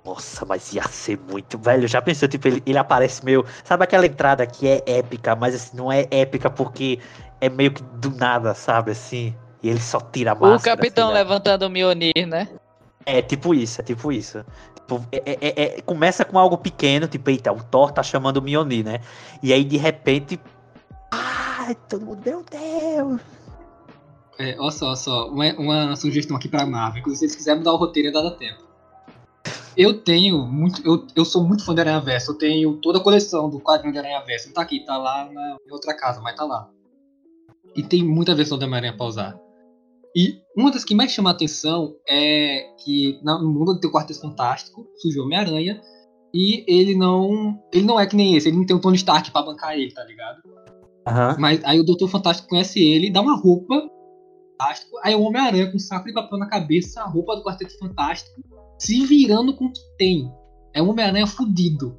[0.04, 1.88] Nossa, mas ia ser muito, velho.
[1.88, 3.44] Já pensou, tipo, ele, ele aparece meio.
[3.64, 6.98] Sabe aquela entrada que é épica, mas assim, não é épica porque
[7.40, 8.90] é meio que do nada, sabe?
[8.90, 9.34] Assim.
[9.62, 10.74] E ele só tira a máscara.
[10.74, 11.20] o capitão assim, né?
[11.20, 12.48] levantando o Mionir, né?
[13.06, 14.44] É tipo isso, é tipo isso.
[14.74, 18.36] Tipo, é- é- é- é- começa com algo pequeno, tipo, eita, o Thor tá chamando
[18.36, 19.00] o Mjolnir, né?
[19.42, 20.38] E aí, de repente.
[21.10, 23.20] Ai, todo mundo, meu Deus!
[24.38, 27.02] É, olha só, olha só, uma, uma sugestão aqui pra Marvel.
[27.04, 28.63] Se vocês quiserem mudar o roteiro, dá tempo.
[29.76, 30.86] Eu tenho muito.
[30.86, 32.32] Eu, eu sou muito fã da Aranha Verso.
[32.32, 34.46] Eu tenho toda a coleção do quadrinho da Aranha Verso.
[34.46, 36.68] Não tá aqui, tá lá na, outra casa, mas tá lá.
[37.74, 39.36] E tem muita versão da Homem-Aranha pra usar.
[40.16, 44.86] E uma das que mais chama a atenção é que no mundo do Quarteto Fantástico
[44.96, 45.80] surgiu o Homem-Aranha.
[46.32, 47.60] E ele não.
[47.72, 49.92] Ele não é que nem esse, ele não tem o Tony Stark pra bancar ele,
[49.92, 50.38] tá ligado?
[51.06, 51.36] Aham.
[51.38, 53.88] Mas aí o Doutor Fantástico conhece ele, dá uma roupa
[54.54, 57.76] fantástico, aí o Homem-Aranha com um saco de papel na cabeça, a roupa do Quarteto
[57.78, 58.40] Fantástico,
[58.78, 60.30] se virando com o que tem.
[60.72, 61.96] É um Homem-Aranha fudido.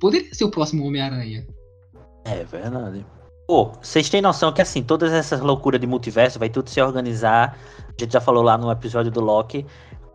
[0.00, 1.46] Poderia ser o próximo Homem-Aranha.
[2.24, 3.04] É verdade.
[3.46, 7.58] Pô, vocês têm noção que assim, todas essas loucuras de multiverso vai tudo se organizar.
[7.88, 9.66] A gente já falou lá no episódio do Loki.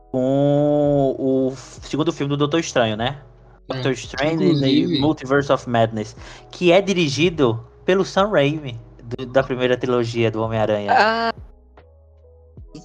[0.10, 3.19] com o segundo filme do Doutor Estranho, né?
[3.69, 6.15] É, Doctor Strange inclusive- e Multiverse of Madness,
[6.49, 10.93] que é dirigido pelo Sam Raimi, do- da primeira trilogia do Homem-Aranha.
[10.95, 11.34] Ah,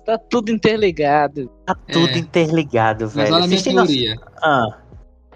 [0.04, 1.48] tá tudo interligado.
[1.66, 2.18] Tá tudo É.
[2.18, 3.34] interligado, Mas velho.
[3.34, 4.16] olha a minha Vocês têm noção- teoria.
[4.42, 4.78] Ah,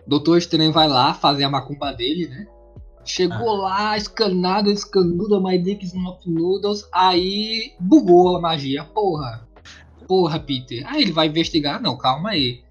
[0.06, 2.46] Doutor Estranho vai lá fazer a macumba dele, né?
[3.04, 8.84] Chegou lá, escanado, escanudo, my dick not noodles, aí bugou a magia.
[8.84, 9.46] Porra.
[10.08, 10.84] Porra, Peter.
[10.86, 11.80] Aí ele vai investigar.
[11.82, 12.62] Não, calma aí.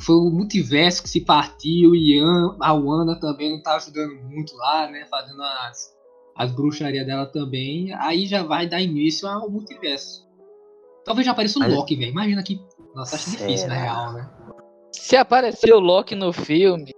[0.00, 4.54] Foi o multiverso que se partiu e Ian- a Wanda também não tá ajudando muito
[4.56, 5.06] lá, né?
[5.10, 5.90] Fazendo as,
[6.36, 7.92] as bruxarias dela também.
[7.94, 10.27] Aí já vai dar início ao multiverso.
[11.08, 12.10] Talvez já apareça o Mas- Loki, velho.
[12.12, 12.60] Imagina que.
[12.94, 13.80] Nossa, acho difícil, na Será?
[13.86, 14.28] real, né?
[14.92, 16.90] Se aparecer o Loki no filme,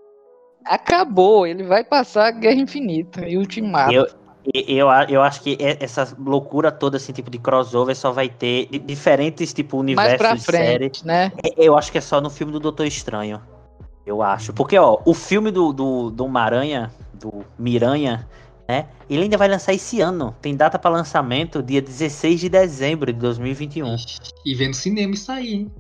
[0.65, 1.47] acabou.
[1.47, 3.93] Ele vai passar a Guerra Infinita e Ultimato.
[3.93, 4.07] Eu-
[4.55, 8.79] eu, eu acho que essa loucura toda, assim, tipo de crossover, só vai ter di-
[8.79, 10.75] diferentes, tipo, Mais universos pra de série.
[10.79, 11.31] frente, né?
[11.57, 13.41] Eu acho que é só no filme do Doutor Estranho.
[14.07, 14.53] Eu acho.
[14.53, 18.27] Porque, ó, o filme do, do, do Maranha, do Miranha,
[18.71, 18.87] né?
[19.09, 20.33] Ele ainda vai lançar esse ano.
[20.41, 23.97] Tem data pra lançamento, dia 16 de dezembro de 2021.
[24.47, 25.73] E vendo cinema isso aí, hein?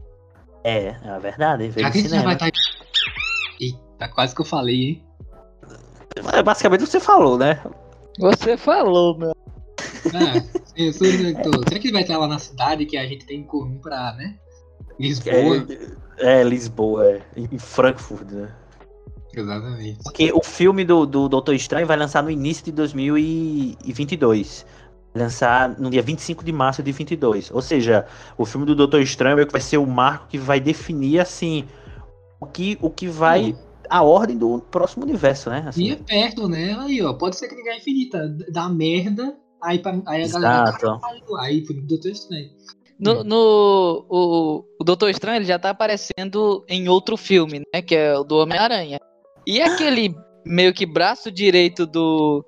[0.64, 1.68] É, é verdade.
[1.68, 2.24] Veio Já cinema.
[2.24, 2.50] vai estar.
[3.60, 5.04] Eita, quase que eu falei, hein?
[6.32, 7.62] É, Basicamente você falou, né?
[8.18, 9.36] Você falou, meu.
[10.12, 10.42] Ah,
[10.76, 11.68] eu sou o diretor.
[11.68, 14.14] Será que ele vai estar lá na cidade que a gente tem em comum pra,
[14.14, 14.34] né?
[14.98, 15.66] Lisboa.
[16.18, 17.22] É, é, Lisboa, é.
[17.36, 18.52] Em Frankfurt, né?
[19.34, 20.02] Exatamente.
[20.02, 24.66] Porque o filme do, do Doutor Estranho vai lançar no início de 2022.
[25.14, 27.50] Vai lançar no dia 25 de março de 22.
[27.50, 28.06] Ou seja,
[28.38, 31.64] o filme do Doutor Estranho é que vai ser o marco que vai definir, assim,
[32.40, 33.54] o que, o que vai.
[33.88, 35.64] A ordem do próximo universo, né?
[35.66, 35.82] Assim.
[35.86, 36.76] E é perto, né?
[36.78, 37.12] Aí, ó.
[37.14, 38.28] Pode ser que ninguém infinita.
[38.52, 39.36] Dá merda.
[39.60, 40.72] Aí, pra, aí a galera.
[40.72, 42.50] "Caralho", Aí pro Doutor Estranho.
[43.00, 47.82] No, no- o, o Doutor Estranho ele já tá aparecendo em outro filme, né?
[47.82, 49.00] Que é o do Homem-Aranha.
[49.50, 50.14] E aquele
[50.46, 52.44] meio que braço direito do,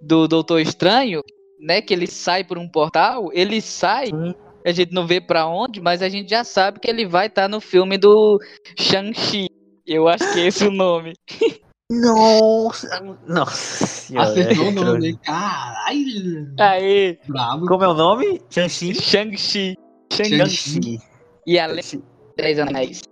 [0.00, 1.20] do Doutor Estranho,
[1.58, 1.82] né?
[1.82, 4.32] Que ele sai por um portal, ele sai, Sim.
[4.64, 7.48] a gente não vê pra onde, mas a gente já sabe que ele vai estar
[7.48, 8.38] no filme do
[8.78, 9.48] Shang-Chi.
[9.84, 11.14] Eu acho que é esse o nome.
[11.90, 13.00] Nossa!
[13.26, 14.28] Nossa senhora.
[14.30, 15.18] Acertou o é nome, né?
[15.24, 16.54] Caralho.
[16.60, 17.18] Aê!
[17.26, 17.66] Bravo.
[17.66, 18.40] Como é o nome?
[18.50, 18.94] Shang-Chi?
[18.94, 19.74] Shang-Chi.
[20.12, 20.98] Shang-Chi.
[21.44, 21.98] E além dos
[22.36, 23.02] Dez Anéis.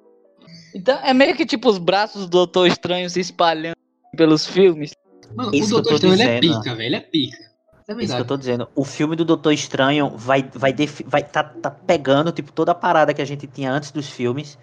[0.74, 3.76] Então é meio que tipo os braços do Doutor Estranho se espalhando
[4.16, 4.92] pelos filmes.
[5.34, 6.58] Mano, Isso o Doutor Estranho ele é dizendo.
[6.58, 6.87] pica, velho.
[6.87, 7.44] Ele é pica.
[7.87, 8.68] É Isso que eu tô dizendo.
[8.74, 10.74] O filme do Doutor Estranho vai, vai,
[11.06, 14.58] vai tá, tá pegando, tipo, toda a parada que a gente tinha antes dos filmes,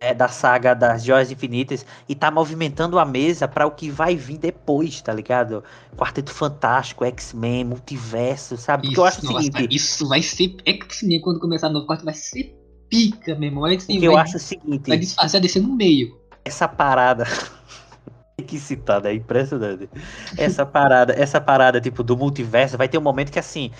[0.00, 4.16] é, da saga das Joias Infinitas, e tá movimentando a mesa pra o que vai
[4.16, 5.62] vir depois, tá ligado?
[5.96, 8.86] Quarteto Fantástico, X-Men, Multiverso, sabe?
[8.86, 10.56] Porque eu acho o nossa, seguinte, isso vai ser.
[10.64, 12.56] X-Men quando começar no novo quarto vai ser
[12.92, 13.66] pica, meu irmão.
[13.66, 16.14] X-Men porque eu vai, acho o seguinte, vai disfarçar descer no meio.
[16.44, 17.24] essa parada.
[18.36, 19.88] Tem que citar, é impressionante.
[20.36, 23.70] Essa parada, essa parada, tipo, do multiverso, vai ter um momento que assim.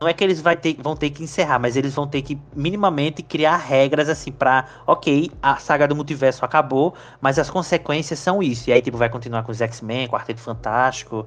[0.00, 2.36] Não é que eles vai ter, vão ter que encerrar, mas eles vão ter que
[2.56, 4.66] minimamente criar regras assim pra.
[4.86, 8.68] Ok, a saga do multiverso acabou, mas as consequências são isso.
[8.68, 11.26] E aí, tipo, vai continuar com os X-Men, Quarteto Fantástico,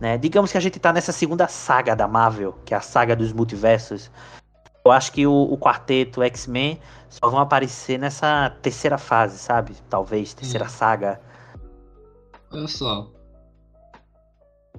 [0.00, 0.16] né?
[0.16, 3.32] Digamos que a gente tá nessa segunda saga da Marvel, que é a saga dos
[3.32, 4.10] multiversos.
[4.86, 9.74] Eu acho que o, o Quarteto X-Men só vão aparecer nessa terceira fase, sabe?
[9.88, 10.68] Talvez, terceira Hum.
[10.68, 11.20] saga.
[12.52, 13.10] Olha só.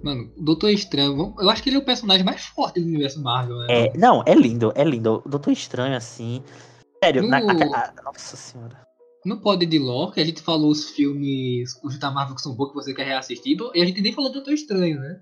[0.04, 3.20] Mano, o Doutor Estranho, eu acho que ele é o personagem mais forte do universo
[3.24, 3.68] Marvel, né?
[3.88, 5.24] É, não, é lindo, é lindo.
[5.26, 6.44] O Doutor Estranho, assim.
[7.04, 8.80] Sério, na, No- a- a- nossa senhora.
[9.26, 12.54] Não pode de lore, que a gente falou os filmes os da Marvel que são
[12.54, 15.20] bons que você quer reassistir, e a gente nem falou do Doutor Estranho, né?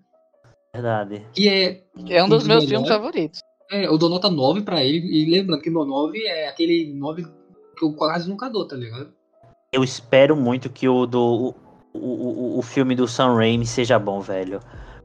[0.76, 1.26] Verdade.
[1.34, 2.70] Que é, É um dos Um dos meus melhores.
[2.70, 3.40] filmes favoritos.
[3.72, 7.26] É eu dou nota 9 pra ele, e lembrando que meu 9 é aquele 9
[7.78, 9.12] que eu quase nunca dou, tá ligado?
[9.72, 11.56] Eu espero muito que o do.
[11.94, 14.60] O, o, o filme do Sam Raimi seja bom, velho.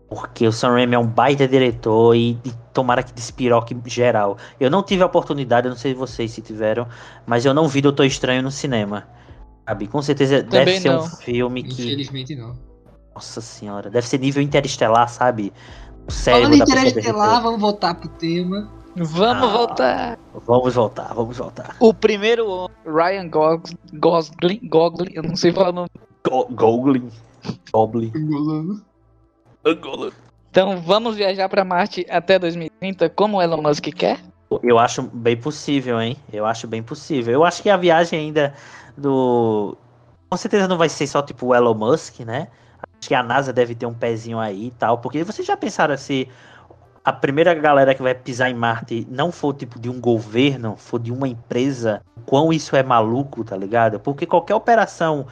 [0.08, 4.38] Porque o Sam Raimi é um baita diretor e, e tomara que despiroque geral.
[4.58, 6.86] Eu não tive a oportunidade, eu não sei vocês se tiveram,
[7.26, 9.06] mas eu não vi Doutor Estranho no cinema.
[9.66, 9.86] Sabe?
[9.86, 11.82] Com certeza deve Também ser um filme que.
[11.82, 12.56] Infelizmente não.
[13.14, 15.52] Nossa senhora, deve ser nível interestelar, sabe?
[16.10, 17.42] Falando em da pessoa Interestelar, derreteu.
[17.42, 18.68] vamos voltar pro tema.
[18.96, 19.52] Vamos Ah.
[19.56, 20.18] voltar.
[20.46, 21.76] Vamos voltar, vamos voltar.
[21.78, 25.88] O primeiro homem, Ryan Gos- Gosling, Gosling, eu não sei falar o nome.
[26.28, 27.08] Go Goblin.
[27.72, 28.12] Goblin.
[30.50, 34.18] Então vamos viajar pra Marte até 2030, como o Elon Musk quer?
[34.62, 36.16] Eu acho bem possível, hein?
[36.32, 37.32] Eu acho bem possível.
[37.34, 38.54] Eu acho que a viagem ainda
[38.96, 39.76] do.
[40.30, 42.48] Com certeza não vai ser só tipo o Elon Musk, né?
[43.00, 44.98] Acho que a NASA deve ter um pezinho aí e tal.
[44.98, 46.28] Porque vocês já pensaram se
[47.04, 50.98] a primeira galera que vai pisar em Marte não for tipo de um governo, for
[50.98, 53.98] de uma empresa, quão isso é maluco, tá ligado?
[54.00, 55.26] Porque qualquer operação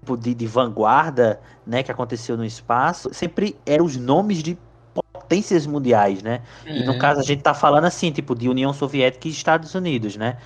[0.00, 4.56] tipo, de, de vanguarda, né, que aconteceu no espaço, sempre eram os nomes de
[4.94, 6.42] potências mundiais, né?
[6.64, 6.98] E no É.
[6.98, 10.36] caso a gente tá falando assim, tipo, de União Soviética e Estados Unidos, né?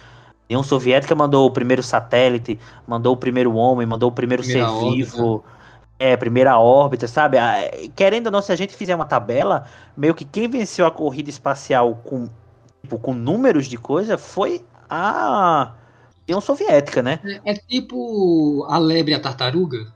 [0.48, 4.74] União Soviética mandou o primeiro satélite, mandou o primeiro homem, mandou o primeiro Primeira ser
[4.74, 4.94] órbita.
[4.94, 5.44] vivo.
[6.02, 7.36] É, primeira órbita, sabe?
[7.36, 7.56] Ah,
[7.94, 11.28] Querendo ou não, se a gente fizer uma tabela, meio que quem venceu a corrida
[11.28, 12.26] espacial com,
[12.80, 15.74] tipo, com números de coisa foi a
[16.26, 17.20] União Soviética, né?
[17.44, 19.92] É, é tipo a lebre e a tartaruga.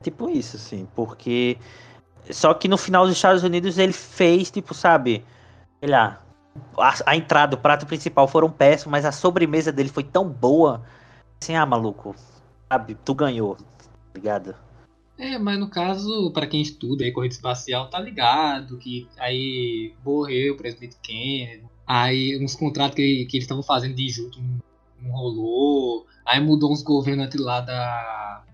[0.00, 1.58] Tipo isso, assim, porque.
[2.30, 5.24] Só que no final os Estados Unidos ele fez, tipo, sabe?
[5.80, 6.22] Sei lá.
[6.76, 10.82] A, a entrada, o prato principal foram péssimos, mas a sobremesa dele foi tão boa.
[11.42, 12.14] Assim, ah, maluco.
[12.70, 12.96] Sabe?
[13.04, 13.56] Tu ganhou.
[14.14, 14.54] Ligado?
[15.18, 20.54] É, mas no caso, pra quem estuda aí corrida espacial, tá ligado que aí morreu
[20.54, 24.58] o presidente Kennedy, aí uns contratos que, que eles estavam fazendo de junto não,
[25.02, 28.44] não rolou, aí mudou uns governantes lá da.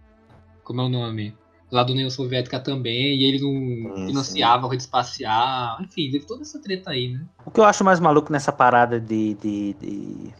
[0.65, 1.37] Como é o nome?
[1.71, 6.27] Lá da União Soviética também, e ele não Sim, financiava a corrida espacial, enfim, teve
[6.27, 7.27] toda essa treta aí, né?
[7.47, 9.35] O que eu acho mais maluco nessa parada de.
[9.35, 10.35] de, de-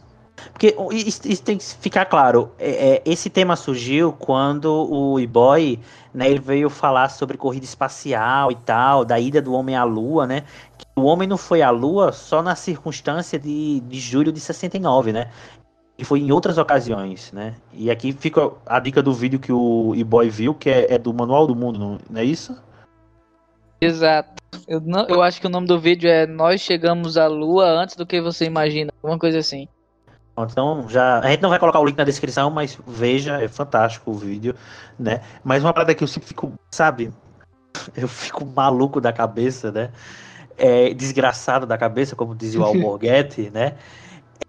[0.51, 2.51] Porque isso, isso tem que ficar claro.
[2.59, 5.79] é- é, esse tema surgiu quando o E-Boy
[6.13, 10.25] né, ele veio falar sobre corrida espacial e tal, da ida do homem à Lua,
[10.25, 10.43] né?
[10.77, 15.11] Que o homem não foi à Lua só na circunstância de, de julho de 69,
[15.11, 15.29] né?
[15.97, 17.55] E foi em outras ocasiões, né?
[17.73, 21.13] E aqui fica a dica do vídeo que o E-Boy viu, que é, é do
[21.13, 22.57] Manual do Mundo, não, não é isso?
[23.79, 24.41] Exato.
[24.67, 27.95] Eu, não, eu acho que o nome do vídeo é Nós Chegamos à Lua Antes
[27.95, 28.91] do que Você Imagina.
[29.01, 29.67] Alguma coisa assim.
[30.37, 31.19] Então, já.
[31.19, 34.53] A gente não vai colocar o link na descrição, mas veja, é fantástico o vídeo,
[34.99, 35.21] né?
[35.43, 37.11] Mas uma parada que eu sempre fico, sabe?
[37.95, 39.91] Eu fico maluco da cabeça, né?
[40.57, 43.75] É, desgraçado da cabeça, como dizia o Alborguete, né?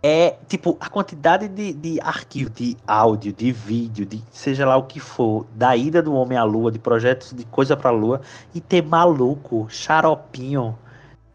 [0.02, 4.84] É, tipo, a quantidade de, de arquivo, de áudio, de vídeo, de seja lá o
[4.84, 8.20] que for, da ida do homem à lua, de projetos de coisa pra lua,
[8.54, 10.78] e ter maluco, xaropinho,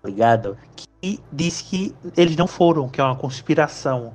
[0.02, 0.58] tá ligado?
[0.76, 4.14] Que diz que eles não foram, que é uma conspiração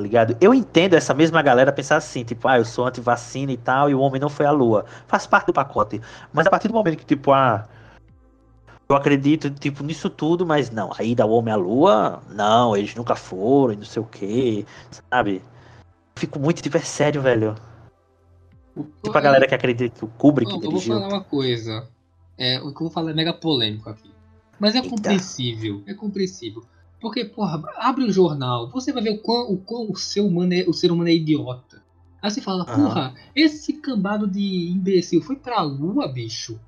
[0.00, 0.36] ligado?
[0.40, 3.94] Eu entendo essa mesma galera pensar assim, tipo, ah, eu sou anti-vacina e tal, e
[3.94, 4.84] o homem não foi à lua.
[5.06, 6.00] Faz parte do pacote.
[6.32, 7.68] Mas a partir do momento que, tipo, ah,
[8.88, 12.94] eu acredito, tipo, nisso tudo, mas não, a ida ao homem à lua, não, eles
[12.94, 14.66] nunca foram, e não sei o que,
[15.08, 15.42] sabe?
[16.16, 17.54] Fico muito, tipo, é sério, velho.
[19.02, 20.94] Tipo, a galera que acredita que o Kubrick Ó, eu vou dirigiu.
[20.94, 21.88] falar uma coisa.
[22.36, 24.10] É, o que eu vou falar é mega polêmico aqui.
[24.58, 24.90] Mas é Eita.
[24.90, 25.82] compreensível.
[25.86, 26.62] É compreensível.
[27.00, 30.52] Porque, porra, abre o jornal, você vai ver o quão o, quão o, ser, humano
[30.52, 31.82] é, o ser humano é idiota.
[32.20, 36.60] Aí você fala, porra, esse cambado de imbecil foi pra lua, bicho.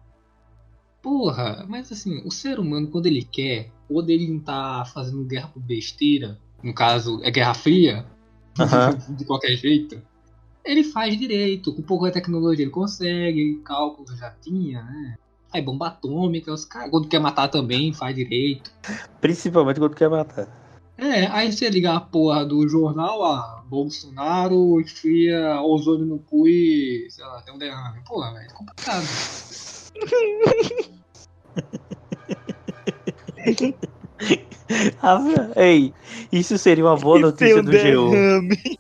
[1.02, 5.48] Porra, mas assim, o ser humano, quando ele quer, quando ele não tá fazendo guerra
[5.48, 8.06] por besteira, no caso, é guerra fria,
[8.58, 8.96] Aham.
[9.14, 10.00] de qualquer jeito,
[10.64, 11.74] ele faz direito.
[11.74, 15.16] Com pouca tecnologia ele consegue, cálculo já tinha, né?
[15.52, 18.70] Aí bomba atômica, os caras, quando quer matar também, faz direito.
[19.20, 20.48] Principalmente quando quer matar.
[20.96, 27.08] É, aí você liga a porra do jornal, a Bolsonaro enfia ozônio no cu e,
[27.10, 28.00] sei lá, tem um derrame.
[28.06, 29.04] Porra, velho, é complicado.
[35.02, 35.18] Ah,
[35.56, 35.92] ei,
[36.30, 38.78] isso seria uma boa notícia do G1.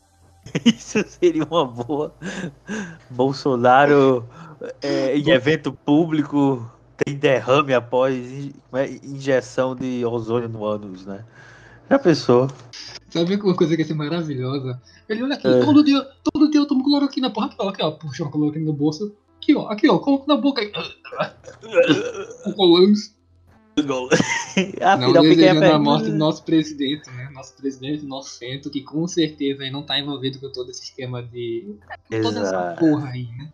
[0.66, 2.14] Isso seria uma boa.
[3.08, 4.28] Bolsonaro
[4.82, 6.70] é, em evento público
[7.04, 11.24] tem derrame após é, injeção de ozônio no ânus, né?
[11.90, 12.48] Já pensou?
[13.10, 14.80] Sabe uma coisa que ia ser maravilhosa?
[15.08, 15.64] Ele olha aqui, É.
[15.64, 16.00] todo dia,
[16.32, 19.14] todo dia eu tomo cloroquina, porra, ó, aqui ó, puxa uma cloroquina no bolso.
[19.36, 20.72] Aqui ó, aqui ó, coloco na boca aí.
[22.46, 23.14] O colãs.
[24.82, 27.30] Ah, Não desejando a morte do nosso presidente, né?
[27.32, 31.22] Nosso presidente, nosso centro, que com certeza aí não tá envolvido com todo esse esquema
[31.22, 31.74] de.
[32.10, 32.80] toda essa Exato.
[32.80, 33.50] porra aí, né?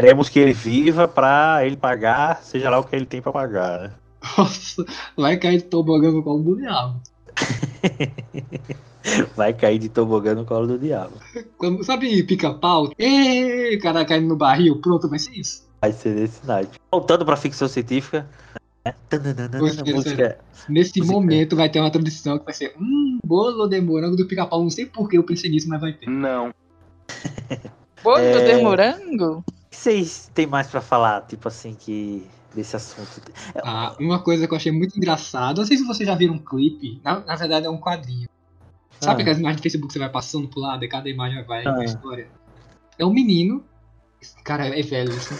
[0.00, 3.80] Queremos que ele viva pra ele pagar, seja lá o que ele tem pra pagar,
[3.80, 3.90] né?
[4.38, 4.84] Nossa,
[5.16, 7.00] vai cair de tobogã no colo do diabo.
[9.34, 11.14] Vai cair de tobogã no colo do diabo.
[11.56, 12.90] Quando- sabe pica-pau?
[12.98, 15.66] Ê, o cara caindo no barril, pronto, vai ser isso.
[15.80, 16.70] Vai ser desse night.
[16.92, 18.26] Voltando pra ficção científica.
[18.84, 18.94] né?
[19.58, 20.38] Música.
[20.68, 21.14] Nesse Música.
[21.14, 24.62] momento vai ter uma tradição que vai ser Hum, bolo de morango do pica-pau.
[24.62, 26.08] Não sei por que eu pensei nisso, mas vai ter.
[26.08, 26.52] Não.
[28.04, 28.54] Bolo É.
[28.56, 29.44] de morango?
[29.70, 33.22] O que vocês têm mais pra falar, tipo assim, que desse assunto?
[33.62, 36.38] Ah, uma coisa que eu achei muito engraçada, não sei se vocês já viram um
[36.38, 38.28] clipe, na, na verdade é um quadrinho.
[39.00, 39.22] Sabe Ah.
[39.22, 41.84] aquelas imagens do Facebook que você vai passando pro lado e cada imagem vai Ah.
[41.84, 42.26] história?
[42.98, 43.62] É um menino,
[44.42, 45.36] cara é velho, assim,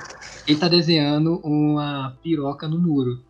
[0.46, 3.24] ele tá desenhando uma piroca no muro.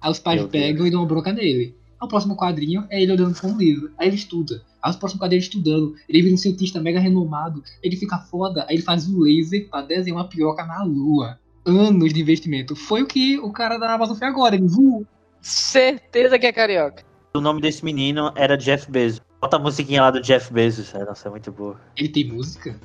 [0.00, 0.64] Aí os pais Meu Deus.
[0.64, 1.76] pegam e dão uma bronca nele.
[2.00, 3.90] Aí o próximo quadrinho é ele olhando pra um livro.
[3.98, 4.62] Aí ele estuda.
[4.82, 5.94] Aí os próximos quadrinhos ele estudando.
[6.08, 7.62] Ele vira um cientista mega renomado.
[7.82, 8.66] Ele fica foda.
[8.68, 11.38] Aí ele faz um laser pra desenhar uma piroca na lua.
[11.64, 12.76] Anos de investimento.
[12.76, 14.54] Foi o que o cara da Amazon fez agora.
[14.54, 15.04] Ele voou.
[15.40, 17.02] Certeza que é carioca.
[17.34, 19.20] O nome desse menino era Jeff Bezos.
[19.40, 20.94] Bota a musiquinha lá do Jeff Bezos.
[20.94, 21.80] É, Nossa, é muito boa.
[21.96, 22.78] Ele tem música?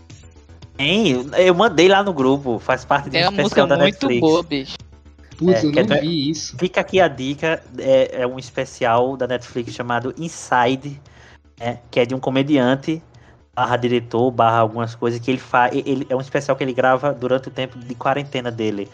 [0.80, 1.26] Hein?
[1.38, 2.60] Eu mandei lá no grupo.
[2.60, 4.20] Faz parte de um É especial da muito Netflix.
[4.22, 4.78] boa, bicho.
[5.42, 6.56] Putz, É, eu não é- vi isso.
[6.56, 11.02] Fica aqui a dica, é, é um especial da Netflix chamado Inside,
[11.60, 13.02] né, que é de um comediante,
[13.56, 15.76] barra diretor, barra algumas coisas, que ele faz.
[15.76, 18.88] Ele, é um especial que ele grava durante o tempo de quarentena dele.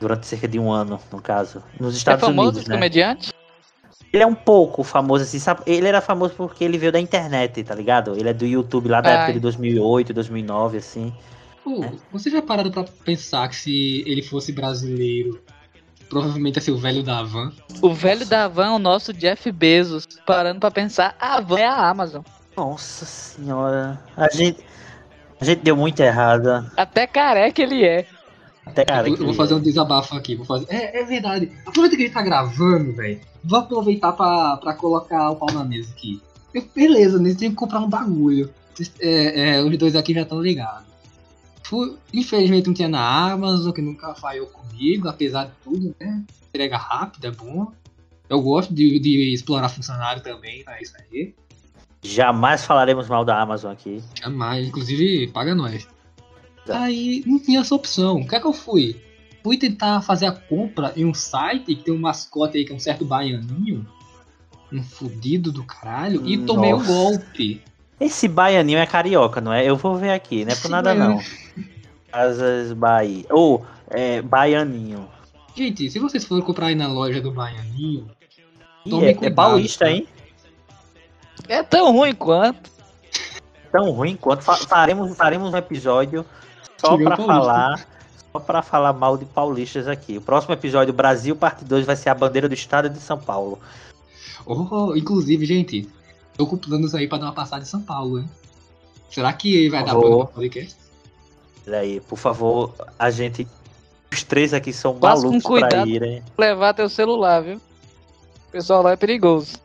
[0.00, 1.62] Durante cerca de um ano, no caso.
[1.80, 2.74] Nos É Estados famoso Unidos, esse né?
[2.74, 3.32] comediante?
[4.12, 5.62] Ele é um pouco famoso, assim, sabe?
[5.66, 8.14] Ele era famoso porque ele veio da internet, tá ligado?
[8.18, 9.16] Ele é do YouTube lá da Ai.
[9.16, 11.12] época de 2008, 2009, assim.
[11.64, 15.40] Pô, você já pararam pra pensar que se ele fosse brasileiro,
[16.08, 17.52] provavelmente ser o velho da Van?
[17.82, 20.06] O velho da Van é o nosso Jeff Bezos.
[20.26, 22.22] Parando pra pensar, a Van é a Amazon.
[22.56, 24.00] Nossa senhora.
[24.16, 24.64] A gente,
[25.40, 26.72] a gente deu muito errada.
[26.76, 28.06] Até careca ele é.
[28.64, 29.08] Até cara.
[29.08, 30.34] eu, eu vou fazer um desabafo aqui.
[30.34, 30.66] Vou fazer...
[30.68, 31.52] é, é verdade.
[31.64, 33.20] Aproveita que gente tá gravando, velho.
[33.44, 36.20] Vou aproveitar pra, pra colocar o pau na mesa aqui.
[36.52, 37.34] Eu, beleza, né?
[37.34, 38.50] Tem que comprar um bagulho.
[39.00, 40.84] É, é, os dois aqui já estão ligados.
[41.68, 46.24] Fui- Infelizmente não tinha na Amazon, que nunca falhou comigo, apesar de tudo, né?
[46.48, 47.72] Entrega rápida, é bom.
[48.28, 51.34] Eu gosto de, de explorar funcionário também, é isso aí.
[52.02, 54.00] Jamais falaremos mal da Amazon aqui.
[54.14, 55.88] Jamais, inclusive paga nós.
[56.64, 56.82] Tá.
[56.84, 58.18] Aí não tinha essa opção.
[58.20, 59.00] O que é que eu fui?
[59.42, 62.74] Fui tentar fazer a compra em um site que tem um mascote aí que é
[62.76, 63.86] um certo baianinho.
[64.72, 66.26] Um fudido do caralho.
[66.26, 66.88] E tomei o Nossa.
[66.92, 67.62] golpe.
[68.00, 69.64] Esse baianinho é carioca, não é?
[69.64, 71.20] Eu vou ver aqui, não é por nada não.
[72.12, 73.24] Casas Bahia.
[73.30, 75.08] Ou, é, baianinho.
[75.54, 78.06] Gente, se vocês forem comprar aí na loja do baianinho,
[78.84, 79.90] Ih, é, é paulista, tá?
[79.90, 80.06] hein?
[81.48, 82.70] É tão ruim quanto.
[83.72, 84.42] Tão ruim quanto.
[84.42, 86.24] Fa- faremos, faremos um episódio
[86.76, 87.16] só paulista.
[87.16, 87.86] falar.
[88.32, 90.18] Só pra falar mal de paulistas aqui.
[90.18, 93.58] O próximo episódio, Brasil Parte 2, vai ser a bandeira do estado de São Paulo.
[94.44, 95.88] oh, inclusive, gente,
[96.36, 98.28] tô com planos aí pra dar uma passada em São Paulo, hein?
[99.10, 100.76] Será que vai dar bom no podcast?
[101.66, 103.46] Olha aí, por favor, a gente.
[104.12, 105.88] Os três aqui são Faça com malucos pra cuidado.
[105.88, 106.22] irem.
[106.38, 107.56] Levar teu celular, viu?
[107.56, 109.56] O pessoal lá é perigoso.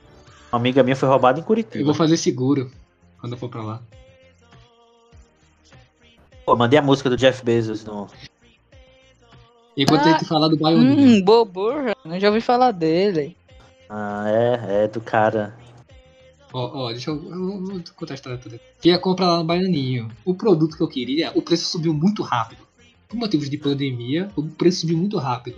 [0.51, 1.85] Uma amiga minha foi roubada em Eu Curitiba.
[1.85, 2.69] vou fazer seguro
[3.19, 3.81] quando eu for pra lá.
[6.45, 8.07] Pô, mandei a música do Jeff Bezos no.
[9.77, 11.19] Enquanto Ah, a gente fala do baianinho.
[11.19, 11.95] Hum, Boburra.
[12.03, 13.37] Eu já ouvi falar dele.
[13.89, 15.55] Ah, é, é do cara.
[16.53, 18.59] Ó, ó, deixa eu, eu vou contar a história toda.
[18.81, 20.11] Que ia comprar lá no Baianinho.
[20.25, 22.61] O produto que eu queria, o preço subiu muito rápido.
[23.07, 25.57] Por motivos de pandemia, o preço subiu muito rápido.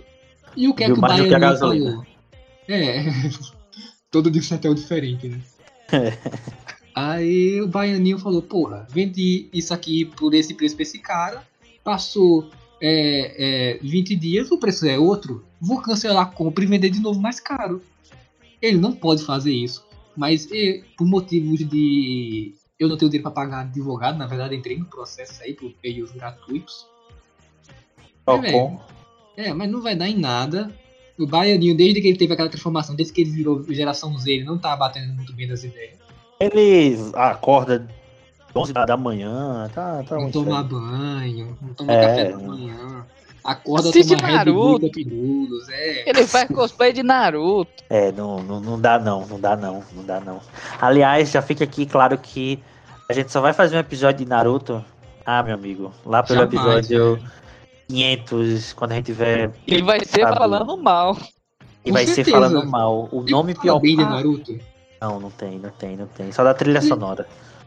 [0.56, 2.06] E o que é que o que a Baianinho falou?
[2.68, 3.04] É,
[4.10, 5.40] todo dia é um diferente, né?
[6.94, 11.42] Aí o Baianinho falou, porra, vendi isso aqui por esse preço pra esse cara.
[11.82, 12.48] Passou
[12.80, 15.44] é, é, 20 dias, o preço é outro.
[15.60, 17.82] Vou cancelar a compra e vender de novo mais caro.
[18.62, 19.84] Ele não pode fazer isso.
[20.16, 20.48] Mas
[20.96, 22.54] por motivos de.
[22.78, 26.10] Eu não tenho dinheiro pra pagar advogado, na verdade entrei no processo aí por meios
[26.12, 26.86] gratuitos.
[28.24, 28.80] Procon.
[29.36, 30.72] É, mas não vai dar em nada.
[31.18, 34.44] O Baianinho, desde que ele teve aquela transformação, desde que ele virou geração Z, ele
[34.44, 35.98] não tá batendo muito bem das ideias.
[36.40, 37.86] Ele acorda
[38.54, 40.68] 11 da manhã, tá, tá não muito toma sério.
[40.68, 43.06] banho, não toma É, café da manhã.
[43.44, 44.98] Acorda Assiste toma Red Bull Naruto.
[44.98, 46.08] e Cup é.
[46.08, 47.70] Ele faz cosplay de Naruto.
[47.90, 50.40] É, não, não, não dá não, não dá não, não dá não.
[50.80, 52.58] Aliás, já fica aqui claro que
[53.08, 54.82] a gente só vai fazer um episódio de Naruto.
[55.26, 57.22] Ah, meu amigo, lá pelo Jamais, episódio
[57.88, 59.52] 500, quando a gente tiver.
[59.66, 60.36] E vai ser Sabe.
[60.38, 61.16] falando mal.
[61.84, 62.38] E vai ser certeza.
[62.40, 63.08] falando mal.
[63.12, 63.78] O nome Fala pior.
[63.80, 64.58] bem de Naruto.
[65.00, 66.32] não, não tem, não tem, não tem.
[66.32, 66.88] Só da trilha Sim.
[66.88, 67.26] sonora.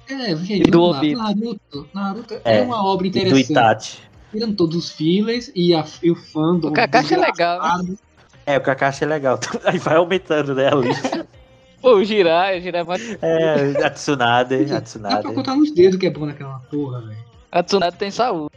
[0.10, 1.02] É, gente, E do lá.
[1.04, 3.52] Naruto, Naruto é, É, uma obra E do interessante.
[3.52, 3.98] Itachi.
[4.38, 6.70] Tirando todos os fillers e, a, e o fandom.
[6.70, 7.60] O Kakashi é legal.
[7.60, 7.68] né?
[7.70, 8.00] desgraçado.
[8.46, 9.40] É, o Kakashi é legal.
[9.66, 11.28] Aí vai aumentando, né, a lista.
[11.82, 13.20] Pô, o Jirai, o Jirai é muito...
[13.22, 15.34] É, a Tsunade, a Dá pra Tsunade.
[15.34, 17.18] contar nos dedos que é bom naquela porra, velho.
[17.52, 18.56] A Tsunade tem saúde.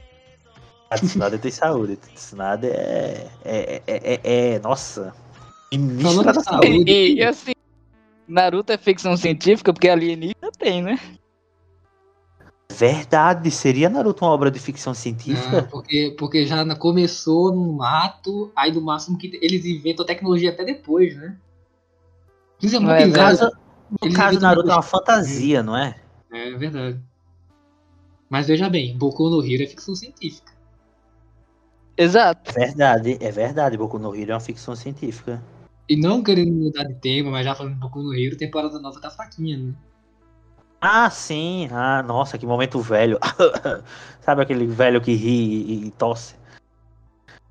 [0.90, 1.98] A Tsunade tem saúde.
[2.02, 3.26] A Tsunade é.
[3.44, 3.82] É.
[3.86, 4.00] É.
[4.04, 4.20] é,
[4.54, 5.14] é- nossa.
[5.72, 6.66] Ministra da de saúde.
[6.66, 6.90] saúde.
[6.90, 7.52] E, e assim,
[8.28, 10.98] Naruto é ficção científica porque alienígena tem, né?
[12.70, 13.50] Verdade.
[13.50, 15.62] Seria Naruto uma obra de ficção É, científica?
[15.70, 21.16] porque, porque já começou no mato, aí do máximo que eles inventam tecnologia até depois,
[21.16, 21.36] né?
[22.62, 23.50] Isso é muito É, caso,
[23.90, 25.96] no Eles caso Naruto é uma fantasia, não é?
[26.32, 27.00] É verdade.
[28.28, 30.52] Mas veja bem, Boku no Hero é ficção científica.
[31.96, 32.52] Exato.
[32.52, 33.76] Verdade, é verdade.
[33.76, 35.42] Boku no Hero é uma ficção científica.
[35.90, 39.00] E não querendo mudar de tema, mas já falando um pouco no Rio, temporada nova
[39.00, 39.74] tá fraquinha, né?
[40.80, 41.68] Ah, sim.
[41.70, 43.18] Ah, nossa, que momento velho.
[44.22, 46.34] Sabe aquele velho que ri e, tosse?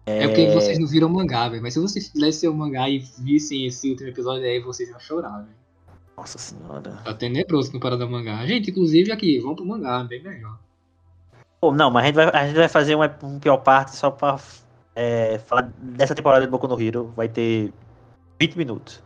[0.05, 0.27] É...
[0.27, 1.61] porque vocês não viram o mangá, velho.
[1.61, 5.43] Mas se vocês lessem o mangá e vissem esse último episódio aí, vocês iam chorar,
[5.43, 5.59] velho.
[6.17, 6.99] Nossa senhora.
[7.03, 8.45] Tá tenebroso comparado ao mangá.
[8.45, 10.57] Gente, inclusive aqui, vamos pro mangá, bem melhor.
[11.61, 14.09] Pô, não, mas a gente vai, a gente vai fazer um, um pior parte só
[14.09, 14.39] pra
[14.95, 17.13] é, falar dessa temporada de Boku no Hero.
[17.15, 17.71] Vai ter
[18.39, 19.01] 20 minutos.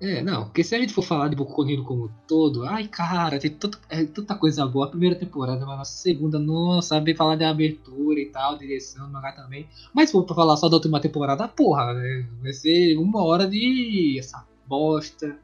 [0.00, 2.88] É, não, porque se a gente for falar de Boku no como um todo, ai
[2.88, 4.86] cara, tem tanta, é, tanta coisa boa.
[4.86, 9.32] A primeira temporada, mas a segunda, nossa, saber falar de abertura e tal, direção, mangá
[9.32, 9.66] também.
[9.94, 13.46] Mas se for pra falar só da última temporada, porra, né, vai ser uma hora
[13.46, 15.36] de essa bosta,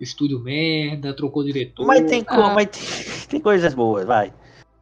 [0.00, 1.84] estúdio merda, trocou diretor.
[1.84, 2.54] Mas tem, co- Ah.
[2.54, 2.78] mas tem,
[3.28, 4.32] tem coisas boas, vai.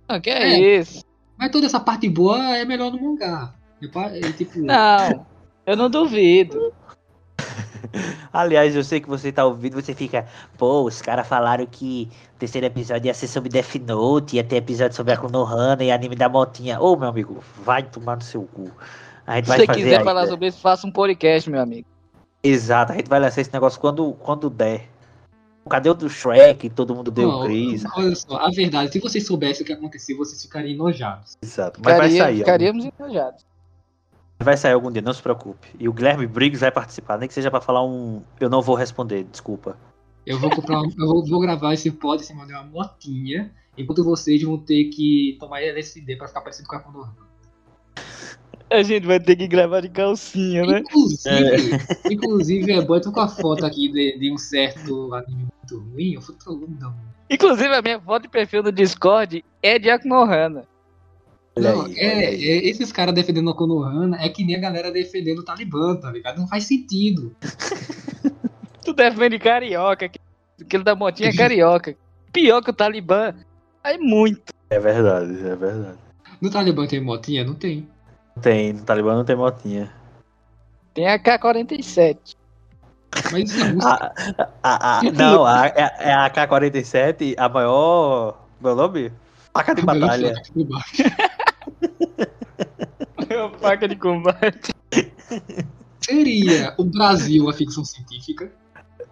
[0.06, 0.42] Ah, que É.
[0.60, 1.02] é isso?
[1.38, 3.54] Mas toda essa parte boa é melhor no mangá.
[4.12, 4.60] É, é tipo.
[4.60, 5.26] Não,
[5.66, 6.72] eu não duvido.
[8.32, 10.26] Aliás, eu sei que você tá ouvindo, você fica,
[10.56, 14.56] pô, os caras falaram que o terceiro episódio ia ser sobre Death Note, ia ter
[14.56, 16.80] episódio sobre a Konohana e anime da motinha.
[16.80, 18.70] Ô, meu amigo, vai tomar no seu cu.
[19.26, 20.04] A gente Se vai você quiser ainda.
[20.04, 21.86] falar sobre isso, faça um podcast, meu amigo.
[22.42, 24.88] Exato, a gente vai lançar esse negócio quando, quando der.
[25.70, 26.68] Cadê o do Shrek?
[26.70, 27.84] Todo mundo deu Não, Chris.
[27.94, 31.36] olha só, a verdade, se vocês soubessem o que aconteceu, vocês ficariam enojados.
[31.40, 31.80] Exato.
[31.84, 32.38] Mas vai Ficaria- sair.
[32.38, 33.46] Ficaríamos enojados.
[34.42, 35.68] Vai sair algum dia, não se preocupe.
[35.78, 38.22] E o Guilherme Briggs vai participar, nem que seja pra falar um.
[38.40, 39.76] Eu não vou responder, desculpa.
[40.26, 43.50] Eu vou comprar, um- eu vou, vou gravar esse pod em cima de uma motinha,
[43.76, 47.32] enquanto vocês vão ter que tomar LSD pra ficar parecido com a Konohana.
[48.70, 50.78] A gente vai ter que gravar de calcinha, né?
[50.78, 51.78] Inclusive,
[52.10, 55.90] inclusive, é bom, eu tô com a foto aqui de, de um certo anime muito
[55.90, 56.34] ruim, eu fui
[56.80, 56.94] não.
[57.28, 60.64] Inclusive, a minha foto de perfil no Discord é de Aknohana.
[61.56, 62.48] Olha Não, aí, é, olha aí.
[62.48, 66.10] é, esses caras defendendo a Konohana é que nem a galera defendendo o Talibã, tá
[66.10, 66.38] ligado?
[66.38, 67.34] Não faz sentido.
[68.84, 70.08] Tu defende carioca.
[70.08, 70.18] que-
[70.60, 71.96] Aquele da motinha é carioca.
[72.32, 73.34] Pior que o Talibã.
[73.82, 74.52] Aí muito.
[74.70, 75.98] É verdade, é verdade.
[76.40, 77.44] No Talibã tem motinha?
[77.44, 77.88] Não tem.
[78.34, 79.92] Não tem, no Talibã não tem motinha.
[80.94, 82.16] Tem a K-47.
[83.30, 84.12] Mas isso é música.
[84.62, 88.38] A, a, a, não, a, é, é a AK-47, a maior.
[88.60, 89.12] Meu nome?
[89.52, 90.34] Faca de batalha.
[90.34, 90.84] foto do bar.
[93.28, 94.72] É uma faca de combate.
[96.00, 98.50] Seria o Brasil a ficção científica?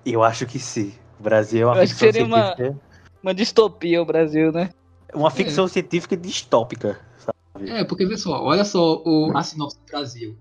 [0.04, 0.92] Eu acho que sim.
[1.18, 2.80] O Brasil é uma Eu ficção seria uma- científica.
[3.22, 4.70] Uma distopia o Brasil, né?
[5.14, 6.98] Uma ficção científica distópica.
[7.18, 7.70] sabe?
[7.70, 10.36] É, porque vê só, olha só o, a sinopse do Brasil.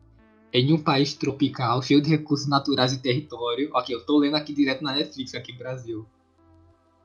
[0.53, 3.69] Em um país tropical, cheio de recursos naturais e território.
[3.73, 6.05] Ok, eu tô lendo aqui direto na Netflix, aqui no Brasil.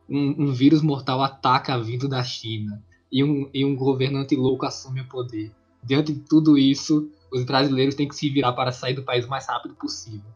[0.09, 2.83] Um, um vírus mortal ataca vindo da China.
[3.11, 5.51] E um, e um governante louco assume o poder.
[5.83, 9.29] Diante de tudo isso, os brasileiros têm que se virar para sair do país o
[9.29, 10.31] mais rápido possível.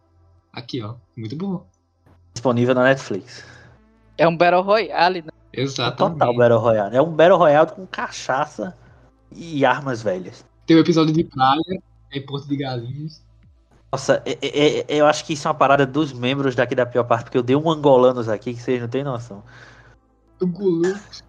[0.52, 0.94] Aqui, ó.
[1.16, 1.66] Muito bom.
[2.34, 3.44] Disponível na Netflix.
[4.16, 5.30] É um Battle Royale, né?
[5.52, 6.18] É Exatamente.
[6.18, 6.96] total Battle Royale.
[6.96, 8.76] É um Battle Royale com cachaça
[9.34, 10.44] e armas velhas.
[10.66, 13.22] Tem o episódio de praia, em Porto de Galinhas.
[13.90, 16.84] Nossa, é- é- é- eu acho que isso é uma parada dos membros daqui da
[16.84, 19.42] pior parte, porque eu dei um angolanos aqui que vocês não têm noção.
[20.42, 21.24] Angolanos.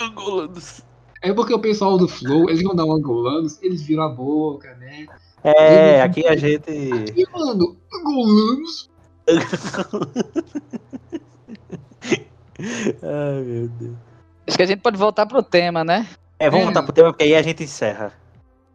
[0.00, 0.82] Angolanos.
[1.22, 4.74] É porque o pessoal do Flow, eles vão dar um angolanos, eles viram a boca,
[4.76, 5.06] né?
[5.42, 6.70] É, aqui a gente.
[6.70, 8.88] E, mano, angolanos.
[13.02, 13.96] Ai, meu Deus.
[14.46, 16.06] Acho que a gente pode voltar pro tema, né?
[16.38, 16.64] É, vamos É.
[16.66, 18.12] voltar pro tema, porque aí a gente encerra.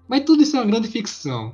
[0.08, 1.54] Mas tudo isso é uma grande ficção.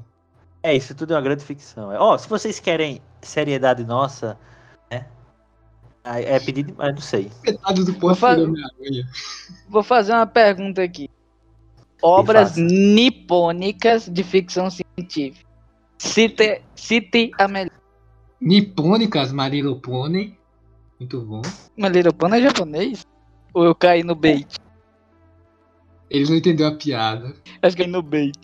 [0.67, 1.93] É, isso tudo é uma grande ficção.
[1.93, 4.37] É, Ó, se vocês querem seriedade nossa,
[4.91, 5.07] né?
[6.03, 7.31] É pedir demais, não sei.
[7.45, 9.07] Metade do foi Homem-Aranha.
[9.69, 11.09] Vou fazer uma pergunta aqui.
[12.01, 15.47] Obras nipônicas de ficção científica.
[15.97, 17.71] Cite, cite a melhor.
[18.41, 20.37] Nipônicas, Marilo Pônei.
[20.99, 21.43] Muito bom.
[21.77, 23.05] Mas Little Pony é japonês?
[23.53, 24.47] Ou eu caí no bait?
[26.09, 27.33] Eles não entenderam a piada.
[27.61, 28.37] Acho que caí no bait.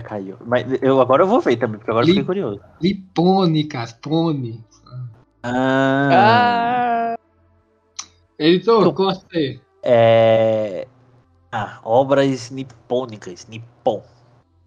[0.00, 0.36] Caiu.
[0.44, 2.60] Mas eu, agora eu vou ver também, porque agora eu Li- fiquei curioso.
[2.80, 4.60] Lipônicas, pônei.
[5.42, 7.16] Ah, Ah,
[8.38, 9.60] Editor, corta aí.
[9.82, 10.86] é.
[11.52, 14.02] Ah, obras nipônicas, Nippon.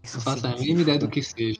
[0.04, 1.60] Isso Não faço a mínima ideia do que seja.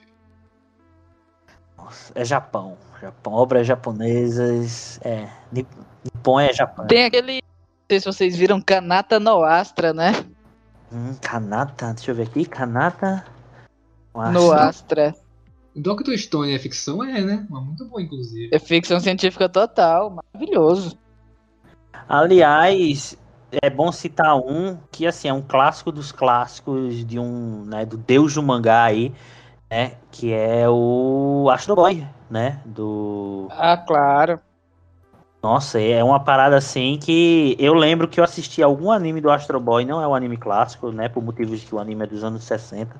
[1.78, 2.76] Nossa, é Japão.
[3.00, 3.32] Japão.
[3.32, 5.00] Obras japonesas.
[5.02, 5.28] É.
[5.50, 5.68] Nip-
[6.04, 6.86] Nippon é Japão.
[6.86, 7.34] tem aquele.
[7.34, 7.40] Não
[7.90, 10.12] sei se vocês viram Kanata no Astra, né?
[10.92, 12.44] Hum, Kanata, deixa eu ver aqui.
[12.44, 13.24] Kanata.
[14.14, 15.14] No Astra.
[15.74, 17.02] Doctor Stone é ficção?
[17.02, 17.46] É, né?
[17.50, 18.48] Mas muito bom, inclusive.
[18.52, 20.10] É ficção científica total.
[20.32, 20.96] Maravilhoso.
[22.08, 23.16] Aliás,
[23.62, 27.96] é bom citar um que assim é um clássico dos clássicos de um, né, do
[27.96, 29.12] deus do mangá aí,
[29.70, 29.92] né?
[30.10, 32.60] Que é o Astro Boy, né?
[32.64, 33.48] Do.
[33.50, 34.38] Ah, claro.
[35.42, 39.60] Nossa, é uma parada assim que eu lembro que eu assisti algum anime do Astro
[39.60, 41.08] Boy, não é um anime clássico, né?
[41.08, 42.96] Por motivos de que o anime é dos anos 60,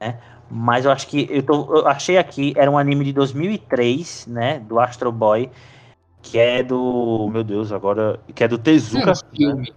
[0.00, 0.18] né?
[0.50, 4.60] Mas eu acho que eu, tô, eu achei aqui, era um anime de 2003, né?
[4.60, 5.50] Do Astro Boy,
[6.22, 7.28] que é do.
[7.32, 8.20] Meu Deus, agora.
[8.34, 9.10] Que é do Tezuka.
[9.10, 9.74] é um filme.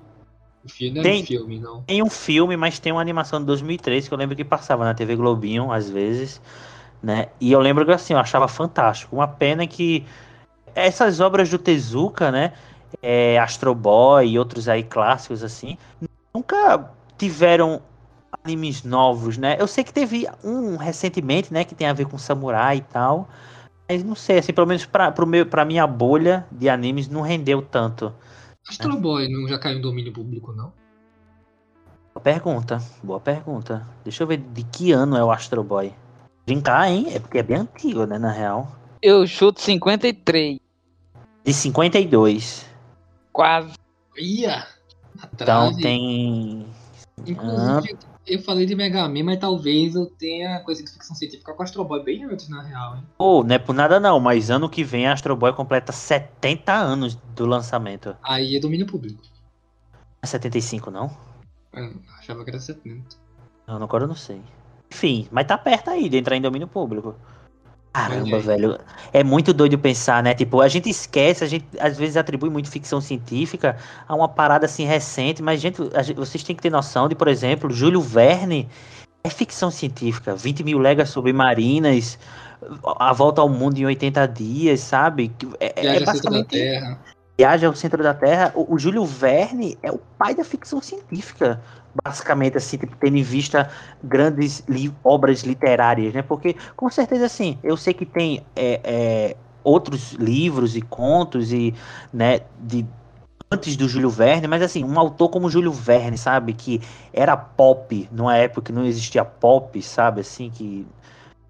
[0.63, 1.82] O filme não é Tem- um filme, não.
[1.84, 4.93] Tem um filme, mas tem uma animação de 2003 que eu lembro que passava na
[4.93, 6.41] TV Globinho, às vezes,
[7.01, 7.30] né?
[7.39, 9.15] E eu lembro que assim, eu achava fantástico.
[9.15, 10.05] Uma pena que
[10.76, 12.53] essas obras do Tezuka, né?
[13.01, 15.78] É, Astro Boy e outros aí clássicos assim,
[16.34, 17.82] nunca tiveram
[18.44, 19.58] animes novos, né?
[19.60, 23.30] Eu sei que teve um recentemente, né, que tem a ver com samurai e tal,
[23.88, 27.22] mas não sei, assim, pelo menos pra, pro meu, pra minha bolha de animes não
[27.22, 28.14] rendeu tanto.
[28.68, 30.72] Astro Boy não já caiu em domínio público, não?
[32.14, 33.88] Boa pergunta, boa pergunta.
[34.04, 35.94] Deixa eu ver de que ano é o Astro Boy.
[36.46, 37.08] Brincar, hein?
[37.14, 38.76] É porque é bem antigo, né, na real.
[39.02, 40.60] Eu chuto 53.
[41.44, 42.66] De 52.
[43.32, 43.74] Quase.
[44.18, 44.68] Ia!
[45.34, 45.78] Então Atrás.
[45.78, 46.66] tem.
[47.26, 47.98] Inclusive,
[48.30, 51.84] eu falei de Mega Man, mas talvez eu tenha coisa de ficção científica com Astro
[51.84, 53.03] Boy bem antes, na real, hein?
[53.17, 56.73] Pô, não é por nada não, mas ano que vem a Astro Boy completa 70
[56.73, 58.15] anos do lançamento.
[58.23, 59.21] Aí é domínio público.
[60.21, 61.09] É 75, não?
[61.73, 63.17] Eu achava que era 70.
[63.67, 64.41] Não, agora eu não sei.
[64.91, 67.15] Enfim, mas tá perto aí de entrar em domínio público.
[67.94, 68.42] Caramba, aí.
[68.42, 68.80] velho.
[69.12, 70.34] É muito doido pensar, né?
[70.34, 73.78] Tipo, a gente esquece, a gente às vezes atribui muito ficção científica
[74.08, 77.28] a uma parada assim recente, mas gente, gente- vocês têm que ter noção de, por
[77.28, 78.70] exemplo, Júlio Verne
[79.24, 80.36] é ficção científica.
[80.36, 82.18] 20 mil léguas submarinas,
[83.00, 85.32] a volta ao mundo em 80 dias, sabe?
[85.60, 87.00] É, é Viagem ao centro da basicamente Terra.
[87.40, 91.62] Viagem ao Centro da Terra, o, o Júlio Verne é o pai da ficção científica,
[92.06, 93.70] basicamente, assim, tipo, tendo em vista
[94.04, 96.22] grandes li- obras literárias, né?
[96.22, 101.74] Porque, com certeza, assim, eu sei que tem é, é, outros livros e contos e,
[102.14, 102.86] né, de
[103.52, 106.82] antes do Júlio Verne, mas assim, um autor como Júlio Verne, sabe, que
[107.14, 110.86] era pop numa época que não existia pop, sabe, assim, que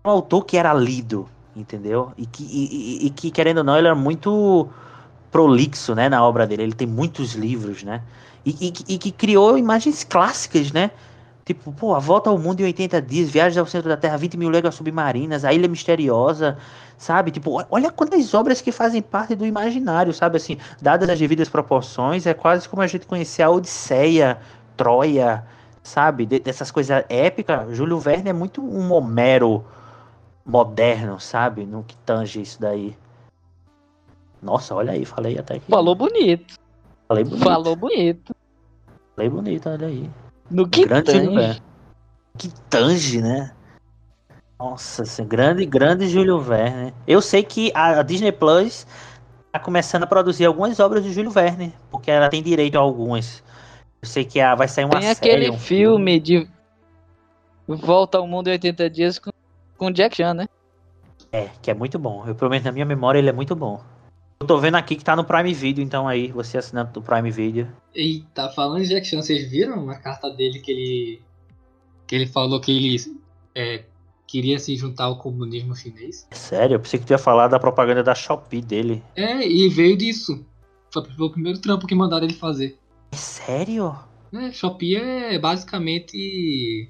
[0.06, 2.12] um autor que era lido, entendeu?
[2.18, 4.70] E que, e- e- e que querendo ou não, ele era muito
[5.32, 6.64] prolixo, né, na obra dele.
[6.64, 8.02] Ele tem muitos livros, né?
[8.46, 10.92] E, e- e que criou imagens clássicas, né?
[11.46, 14.38] Tipo, pô, a volta ao mundo em 80 dias, viagens ao centro da Terra, 20
[14.38, 16.58] mil léguas submarinas, a Ilha Misteriosa,
[16.96, 17.32] sabe?
[17.32, 20.38] Tipo, olha quantas obras que fazem parte do imaginário, sabe?
[20.38, 24.40] Assim, dadas as devidas proporções, é quase como a gente conhecer a Odisseia,
[24.78, 25.44] Troia,
[25.82, 26.28] sabe?
[26.28, 27.76] De- dessas coisas épicas.
[27.76, 29.66] Júlio Verne é muito um Homero
[30.46, 31.66] moderno, sabe?
[31.66, 32.96] No que tange isso daí.
[34.42, 35.70] Nossa, olha aí, falei até que.
[35.72, 36.56] Falou bonito.
[37.10, 37.44] Falei bonito.
[37.44, 38.36] Falou bonito.
[39.16, 40.10] Falei bonito, olha aí.
[40.50, 41.62] No que grande tange.
[42.38, 43.52] Que tange, né?
[44.60, 46.94] Nossa, assim, grande, grande Júlio Verne.
[47.08, 48.86] Eu sei que a a Disney Plus
[49.52, 53.44] tá começando a produzir algumas obras de Júlio Verne, porque ela tem direito a algumas.
[54.02, 55.18] Eu sei que a- vai sair uma Tem série.
[55.18, 56.48] aquele um filme de
[57.68, 59.32] Volta ao Mundo em 80 Dias com,
[59.78, 60.46] com Jack Chan, né?
[61.32, 62.24] É, que é muito bom.
[62.28, 63.82] Eu prometo na minha memória ele é muito bom.
[64.42, 67.30] Eu tô vendo aqui que tá no Prime Video, então aí, você assinando do Prime
[67.30, 67.68] Video.
[67.94, 71.22] Eita, falando de Jack Chan, vocês viram a carta dele que ele.
[72.08, 72.96] que ele falou que ele
[73.54, 73.84] é,
[74.26, 76.26] queria se juntar ao comunismo chinês?
[76.32, 79.04] É sério, eu pensei que tu ia falar da propaganda da Shopee dele.
[79.14, 80.46] É, e veio disso.
[80.90, 82.80] Foi o primeiro trampo que mandaram ele fazer.
[83.12, 83.94] É sério?
[84.34, 86.90] É, Shopee é basicamente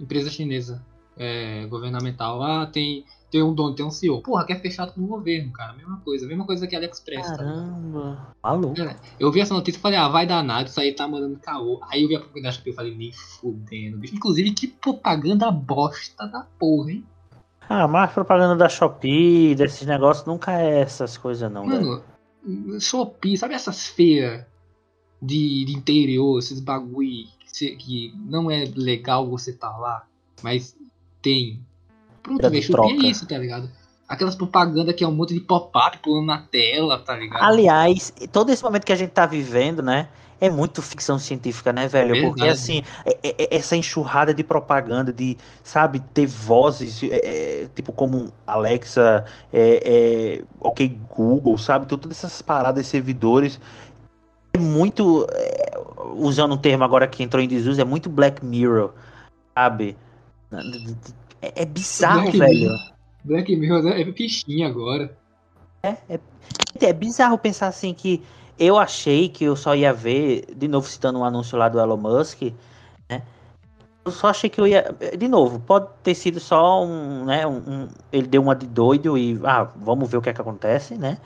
[0.00, 0.84] empresa chinesa,
[1.16, 2.42] é, governamental.
[2.42, 4.22] Ah, tem, tem um dono, tem um CEO.
[4.22, 5.72] Porra, quer fechar com o governo, cara.
[5.72, 7.26] Mesma coisa, mesma coisa que a AliExpress.
[7.28, 7.36] tá?
[7.36, 8.34] Caramba.
[8.42, 8.74] Maluco.
[9.18, 11.80] Eu vi essa notícia e falei, ah, vai dar nada, isso aí tá mandando caô.
[11.90, 14.14] Aí eu vi a propaganda da Shopee e falei, nem fudendo, bicho.
[14.14, 17.04] Inclusive, que propaganda bosta da porra, hein?
[17.68, 22.02] Ah, mas propaganda da Shopee, desses negócios, nunca é essas coisas não, velho.
[22.44, 24.44] Mano, Shopee, sabe essas feiras
[25.22, 30.06] de, de interior, esses bagulho que, que não é legal você tá lá,
[30.42, 30.76] mas
[31.22, 31.64] tem.
[32.22, 33.70] Pronto, velho, é isso, tá ligado?
[34.08, 37.44] Aquelas propagandas que é um monte de pop-up pulando na tela, tá ligado?
[37.44, 40.08] Aliás, todo esse momento que a gente tá vivendo, né?
[40.40, 42.18] É muito ficção científica, né, velho?
[42.20, 42.50] Porque Verdade.
[42.50, 47.06] assim, é- é- é- essa enxurrada de propaganda, de, sabe, ter vozes, é,
[47.62, 51.84] é, tipo como Alexa, é, é, ok, Google, sabe?
[51.84, 53.60] Então, todas essas paradas, servidores.
[54.54, 55.26] É muito.
[55.30, 55.78] é,
[56.16, 58.92] usando um termo agora que entrou em desuso, é muito Black Mirror,
[59.56, 59.96] sabe?
[61.42, 62.60] É, é bizarro, Black velho.
[62.60, 62.92] Mirror.
[63.24, 65.16] Black Mirror é fichinha agora.
[66.80, 68.22] É bizarro pensar assim que
[68.58, 71.96] eu achei que eu só ia ver, de novo citando um anúncio lá do Elon
[71.96, 72.42] Musk,
[73.08, 73.22] né?
[74.04, 74.94] Eu só achei que eu ia.
[75.16, 77.46] De novo, pode ter sido só um, né?
[77.46, 79.38] Um, um- ele deu uma de doido e.
[79.44, 81.18] Ah, vamos ver o que é que acontece, né?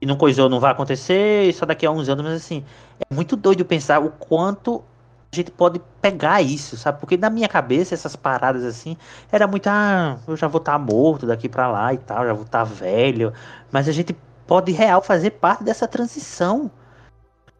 [0.00, 2.62] E não coisou, não vai acontecer, só daqui a uns anos, mas assim,
[3.10, 4.82] é muito doido pensar o quanto
[5.36, 6.98] gente pode pegar isso, sabe?
[7.00, 8.96] Porque na minha cabeça, essas paradas assim,
[9.30, 12.44] era muito, ah, eu já vou estar morto daqui pra lá e tal, já vou
[12.44, 13.32] estar velho.
[13.70, 14.16] Mas a gente
[14.46, 16.70] pode real fazer parte dessa transição.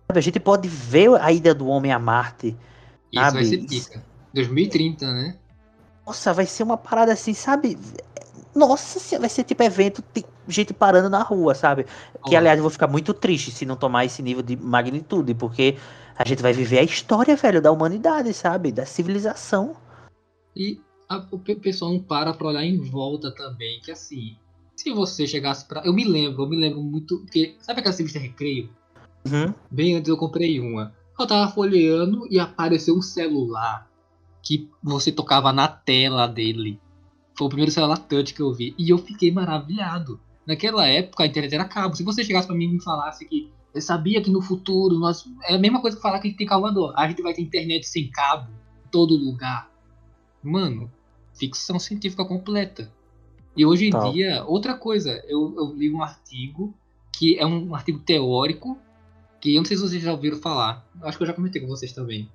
[0.09, 0.19] Sabe?
[0.19, 2.57] A gente pode ver a ida do homem a Marte.
[3.13, 4.05] Isso vai Sabe, ser isso- pica.
[4.35, 5.37] 2030, né?
[6.07, 7.79] Nossa, vai ser uma parada assim, sabe?
[8.55, 11.85] Nossa, vai ser tipo evento, tem gente parando na rua, sabe?
[12.25, 15.77] Que aliás eu vou ficar muito triste se não tomar esse nível de magnitude, porque
[16.19, 18.73] a gente vai viver a história, velho, da humanidade, sabe?
[18.73, 19.77] Da civilização.
[20.55, 24.37] E a- o pe- pessoal não para pra olhar em volta também, que assim,
[24.75, 25.83] se você chegasse pra.
[25.85, 27.25] Eu me lembro, eu me lembro muito.
[27.27, 28.71] que Sabe aquela revista Recreio?
[29.27, 29.53] Uhum.
[29.71, 30.95] Bem antes eu comprei uma.
[31.19, 33.89] Eu tava folheando e apareceu um celular
[34.43, 36.79] que você tocava na tela dele.
[37.37, 38.75] Foi o primeiro celular touch que eu vi.
[38.79, 40.21] E eu fiquei maravilhado.
[40.47, 41.97] Naquela época a internet era cabo.
[41.97, 45.29] Se você chegasse pra mim e me falasse que eu sabia que no futuro nós.
[45.45, 46.95] É a mesma coisa que falar que a gente tem Salvador.
[46.97, 49.71] A gente vai ter internet sem cabo em todo lugar.
[50.43, 50.91] Mano,
[51.35, 52.91] ficção científica completa.
[53.55, 54.13] E hoje em Tal.
[54.13, 56.75] dia, outra coisa, eu, eu li um artigo
[57.13, 58.79] que é um artigo teórico
[59.41, 60.87] que eu não sei se vocês já ouviram falar.
[61.03, 62.31] Acho que eu já comentei com vocês também.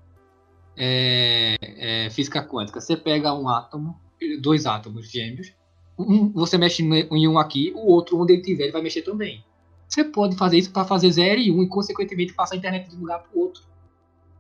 [0.77, 2.79] É, é física quântica.
[2.79, 3.99] Você pega um átomo,
[4.39, 5.51] dois átomos gêmeos,
[5.97, 9.43] um, você mexe em um aqui, o outro, onde ele tiver, ele vai mexer também.
[9.91, 12.89] Você pode fazer isso para fazer 0 e 1 um, e, consequentemente, passar a internet
[12.89, 13.63] de um lugar para o outro.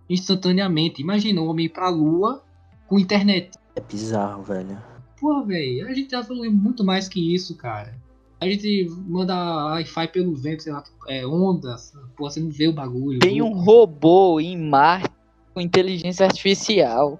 [0.09, 1.01] Instantaneamente.
[1.01, 2.41] Imagina um homem ir pra lua
[2.87, 3.51] com internet.
[3.75, 4.77] É bizarro, velho.
[5.19, 7.93] Pô, velho, a gente evoluiu muito mais que isso, cara.
[8.39, 9.35] A gente manda
[9.73, 11.93] Wi-Fi pelo vento, sei lá, é, ondas.
[12.15, 13.19] Pô, você não vê o bagulho.
[13.19, 15.11] Tem um robô em Marte
[15.53, 17.19] com inteligência artificial.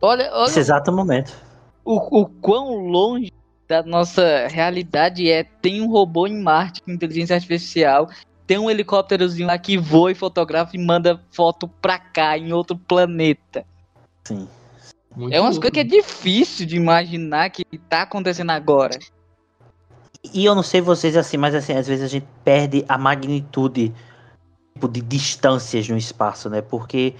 [0.00, 1.36] Olha, olha Nesse exato momento.
[1.84, 3.30] o, o quão longe
[3.68, 5.44] da nossa realidade é.
[5.44, 8.08] Tem um robô em Marte com inteligência artificial.
[8.46, 12.76] Tem um helicópterozinho lá que voa e fotografa e manda foto pra cá, em outro
[12.76, 13.64] planeta.
[14.24, 14.48] Sim.
[15.14, 15.70] Muito É umas louco.
[15.70, 18.98] coisas que é difícil de imaginar que tá acontecendo agora.
[20.32, 23.94] E eu não sei vocês assim, mas assim, às vezes a gente perde a magnitude
[24.74, 26.62] tipo, de distâncias no espaço, né?
[26.62, 27.14] Porque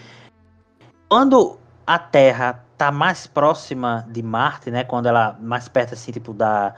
[1.09, 4.85] quando a Terra tá mais próxima de Marte, né?
[4.85, 6.75] Quando ela mais perto assim, tipo da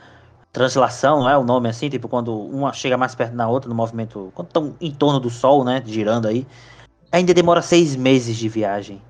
[0.53, 3.75] translação, não é o nome assim, tipo quando uma chega mais perto da outra no
[3.75, 5.83] movimento, quando estão em torno do Sol, né?
[5.85, 6.47] Girando aí,
[7.13, 9.01] ainda demora seis meses de viagem.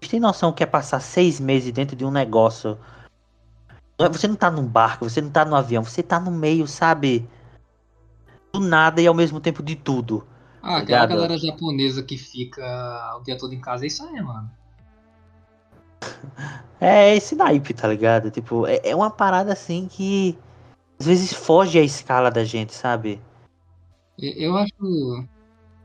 [0.00, 2.78] Vocês têm noção que é passar seis meses dentro de um negócio
[4.00, 6.66] é- Você não tá num barco, você não tá num avião, você tá no meio,
[6.66, 7.28] sabe?
[8.52, 10.26] Do nada e ao mesmo tempo de tudo.
[10.62, 11.08] Ah, aquela Obrigado.
[11.08, 12.62] galera japonesa que fica
[13.18, 14.50] o dia todo em casa, é isso aí, mano.
[16.80, 18.30] É esse naipe, tá ligado?
[18.30, 20.38] Tipo, é, é uma parada assim que
[20.98, 23.20] às vezes foge a escala da gente, sabe?
[24.18, 24.72] Eu acho.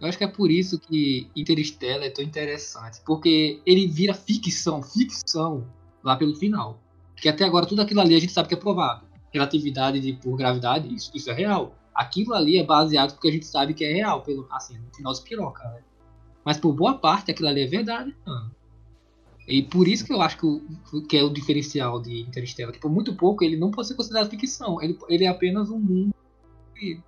[0.02, 3.02] Eu acho que é por isso que Interstellar é tão interessante.
[3.06, 5.66] Porque ele vira ficção, ficção,
[6.04, 6.80] lá pelo final.
[7.14, 9.06] Porque até agora tudo aquilo ali a gente sabe que é provado.
[9.34, 11.76] Relatividade de, por gravidade, isso, isso é real.
[11.94, 15.16] Aquilo ali é baseado porque a gente sabe que é real, pelo, assim, no final
[15.16, 15.82] se piroca, né?
[16.44, 18.52] Mas por boa parte aquilo ali é verdade, mano.
[19.48, 20.62] E por isso que eu acho que, o,
[21.08, 22.74] que é o diferencial de Interstellar.
[22.74, 24.82] Que por muito pouco ele não pode ser considerado ficção.
[24.82, 26.14] Ele, ele é apenas um mundo
[26.74, 27.00] que,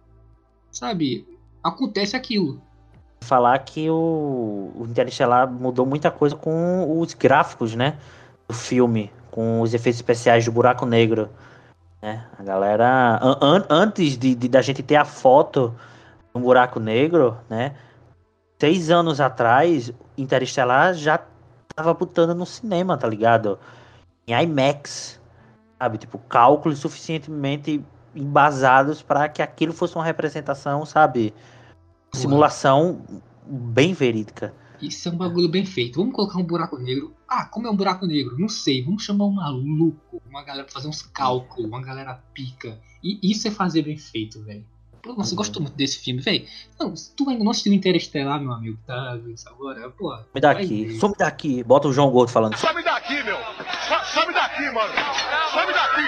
[0.72, 1.28] sabe,
[1.64, 2.62] acontece aquilo.
[3.22, 7.98] Falar que o, o Interestelar mudou muita coisa com os gráficos, né?
[8.48, 11.30] Do filme, com os efeitos especiais do buraco negro.
[12.02, 12.24] Né?
[12.38, 13.18] A galera.
[13.20, 15.74] an- an- antes de, de- da gente ter a foto
[16.32, 17.76] do buraco negro, né?
[18.60, 21.20] Seis anos atrás, Interestelar já
[21.78, 23.60] tava botando no cinema, tá ligado?
[24.28, 25.22] Em IMAX.
[25.78, 26.00] Sabe?
[26.00, 27.84] Tipo, cálculos suficientemente
[28.16, 31.36] embasados para que aquilo fosse uma representação, sabe?
[32.12, 33.00] Simulação
[33.46, 34.56] bem verídica.
[34.82, 36.00] Isso é um bagulho bem feito.
[36.00, 37.14] Vamos colocar um buraco negro.
[37.28, 38.40] Ah, como é um buraco negro?
[38.40, 38.84] Não sei.
[38.84, 42.80] Vamos chamar um maluco, uma galera pra fazer uns cálculos, uma galera pica.
[43.04, 44.66] E isso é fazer bem feito, velho.
[45.06, 45.36] Nossa, eu Uhum.
[45.38, 46.46] gosto muito desse filme, velho.
[46.80, 49.90] Não, se tu ainda não assistiu Interestelar, meu amigo, tá vendo isso agora?
[49.92, 51.64] Pô, Some vai daqui, some daqui.
[51.64, 52.58] Bota o João Gordo falando.
[52.58, 53.38] Some daqui, meu!
[53.38, 54.94] So- Some daqui, mano!
[55.54, 56.02] Some daqui!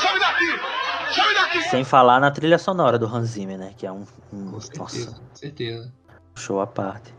[0.00, 1.14] Some daqui!
[1.14, 1.62] Some daqui!
[1.70, 3.74] Sem falar na trilha sonora do Hans Zimmer, né?
[3.76, 4.04] Que é um.
[4.32, 4.78] um- Com certeza,
[5.10, 5.92] nossa, com certeza.
[6.36, 7.12] show à parte.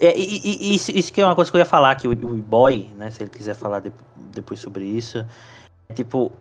[0.00, 2.08] É, e, e- e isso, isso que é uma coisa que eu ia falar, que
[2.08, 3.10] o, o boy, né?
[3.10, 5.24] Se ele quiser falar de- depois sobre isso.
[5.88, 6.32] É tipo.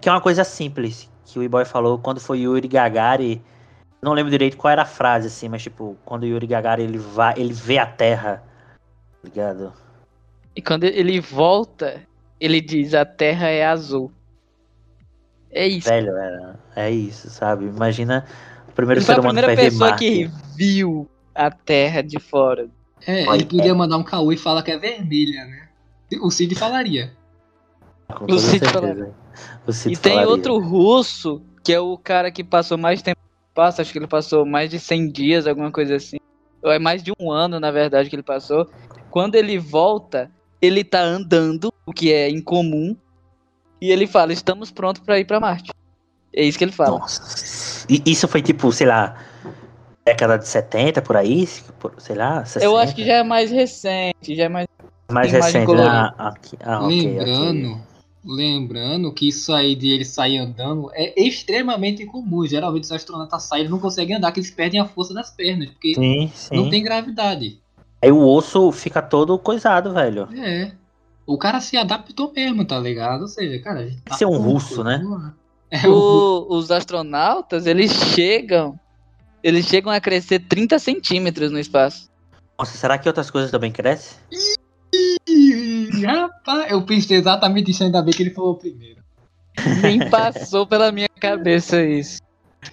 [0.00, 3.42] Que é uma coisa simples que o boy falou quando foi Yuri Gagari.
[4.00, 6.98] Não lembro direito qual era a frase, assim, mas tipo, quando o Yuri Gagari ele
[6.98, 8.42] vai, ele vê a Terra,
[8.76, 9.72] tá ligado?
[10.54, 12.02] E quando ele volta,
[12.40, 14.12] ele diz: a Terra é azul.
[15.50, 15.88] É isso.
[15.88, 17.66] Velho, é, é isso, sabe?
[17.66, 18.24] Imagina
[18.68, 22.02] o primeiro Ele ser a humano primeira que vai ver pessoa que viu a Terra
[22.02, 22.68] de fora.
[23.06, 25.68] É, ele podia mandar um caô e falar que é vermelha, né?
[26.20, 27.12] O Cid falaria.
[28.12, 29.14] Com toda certeza.
[29.88, 30.30] E tem falaria.
[30.30, 34.06] outro russo, que é o cara que passou mais tempo no espaço, acho que ele
[34.06, 36.16] passou mais de 100 dias, alguma coisa assim.
[36.62, 38.68] Ou é mais de um ano, na verdade, que ele passou.
[39.10, 42.96] Quando ele volta, ele tá andando, o que é incomum,
[43.80, 45.70] e ele fala: estamos prontos pra ir pra Marte.
[46.34, 47.00] É isso que ele fala.
[47.00, 47.84] Nossa.
[47.88, 49.16] E isso foi tipo, sei lá,
[50.04, 51.46] década de 70 por aí?
[51.78, 52.64] Por- Sei lá, 60?
[52.64, 54.66] Eu acho que já é mais recente, já é mais.
[55.10, 55.66] mais recente.
[55.66, 56.14] colorida.
[56.16, 57.82] Ah, aqui, ah, ok, lembrando, ok.
[58.24, 62.46] Lembrando que isso aí de ele sair andando é extremamente incomum.
[62.46, 65.70] Geralmente os astronautas saem e não conseguem andar, que eles perdem a força das pernas,
[65.70, 66.56] porque Sim, sim.
[66.56, 67.58] não tem gravidade.
[68.00, 70.28] Aí o osso fica todo coisado, velho.
[70.36, 70.72] É.
[71.24, 73.22] O cara se adaptou mesmo, tá ligado?
[73.22, 75.00] Ou seja, cara, tá Ser um russo, né?
[75.04, 75.34] lá.
[75.70, 75.88] É.
[75.88, 78.78] O- os astronautas, eles chegam.
[79.42, 82.08] Eles chegam a crescer 30 centímetros no espaço.
[82.58, 84.18] Nossa, será que outras coisas também crescem?
[86.00, 89.02] Rapaz, eu pensei exatamente isso, ainda bem que ele falou primeiro.
[89.82, 92.20] Nem passou pela minha cabeça isso.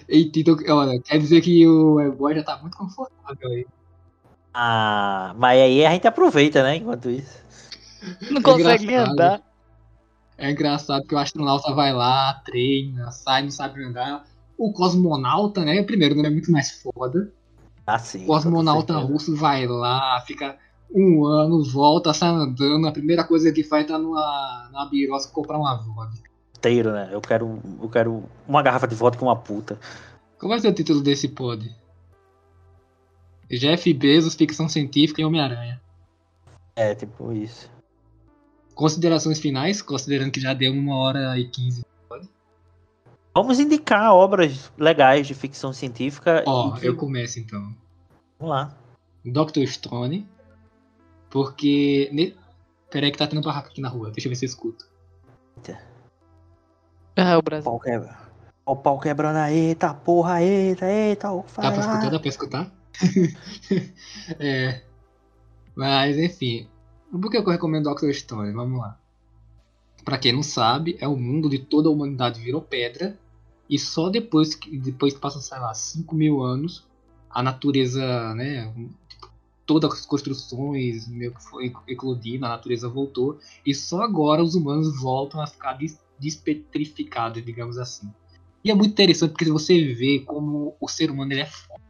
[0.08, 3.66] Eita, então, olha, quer dizer que o E-Boy já tá muito confortável aí.
[4.54, 6.76] Ah, mas aí a gente aproveita, né?
[6.76, 7.38] Enquanto isso.
[8.30, 9.12] Não consegue nem engraçado.
[9.12, 9.42] andar.
[10.38, 14.24] É engraçado que o astronauta vai lá, treina, sai, não sabe andar.
[14.56, 15.82] O cosmonauta, né?
[15.82, 17.30] Primeiro, não é muito mais foda.
[17.86, 18.24] Ah, sim.
[18.24, 20.56] O cosmonauta russo vai lá, fica
[20.94, 22.86] um ano, volta, sai andando.
[22.86, 26.28] A primeira coisa que faz é tá numa, numa birosca comprar uma vodka.
[26.56, 27.08] Inteiro, né?
[27.12, 29.78] Eu quero, eu quero uma garrafa de vodka com uma puta.
[30.38, 31.74] Qual vai ser o título desse pod?
[33.50, 35.80] Jeff Bezos, ficção científica e Homem-Aranha.
[36.76, 37.70] É, tipo isso.
[38.74, 41.84] Considerações finais, considerando que já deu uma hora e quinze.
[43.34, 46.42] Vamos indicar obras legais de ficção científica.
[46.46, 47.60] Ó, e que- eu começo então.
[48.38, 48.76] Vamos lá.
[49.24, 49.66] Dr.
[49.66, 50.26] Stone.
[51.30, 52.08] Porque.
[52.12, 52.34] Ne...
[52.90, 54.84] Peraí que tá tendo barraca aqui na rua, deixa eu ver se eu escuto.
[57.16, 57.64] Ah, o O Brasil.
[57.70, 58.18] pau quebra.
[58.66, 61.30] O pau quebrando aí, eita porra, eita, eita.
[61.32, 61.80] o Dá pra fará.
[61.80, 62.10] escutar?
[62.10, 62.72] Dá pra escutar?
[64.38, 64.82] é.
[65.74, 66.68] Mas enfim.
[67.10, 68.10] Por que eu recomendo Dr.
[68.12, 68.52] Stone?
[68.52, 68.98] Vamos lá.
[70.04, 73.18] Pra quem não sabe, é o mundo de toda a humanidade virou pedra.
[73.68, 76.86] E só depois que, depois que passam, sei lá, 5 mil anos,
[77.28, 78.72] a natureza, né?
[79.70, 83.38] Todas as construções meio que foi eclodindo, a natureza voltou.
[83.64, 88.10] E só agora os humanos voltam a ficar des- despetrificados, digamos assim.
[88.64, 91.80] E é muito interessante porque você vê como o ser humano ele é foda.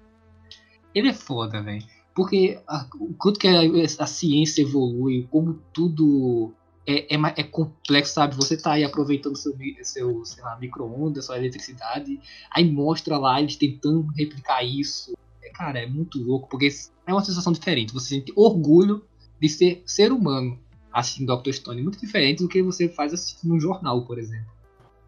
[0.95, 1.83] Ele é foda, velho.
[2.15, 3.61] Porque a- o quanto que a,
[3.99, 6.53] a ciência evolui, como tudo
[6.87, 8.37] é, é, é complexo, sabe?
[8.37, 12.21] Você tá aí aproveitando seu, seu sei lá, micro-ondas, sua eletricidade,
[12.51, 15.15] aí mostra lá eles tentando replicar isso.
[15.53, 16.69] Cara, é muito louco, porque
[17.07, 17.93] é uma sensação diferente.
[17.93, 19.05] Você sente orgulho
[19.41, 20.59] de ser ser humano
[20.93, 21.53] assistindo Dr.
[21.53, 21.83] Stone.
[21.83, 24.51] Muito diferente do que você faz assistindo um jornal, por exemplo.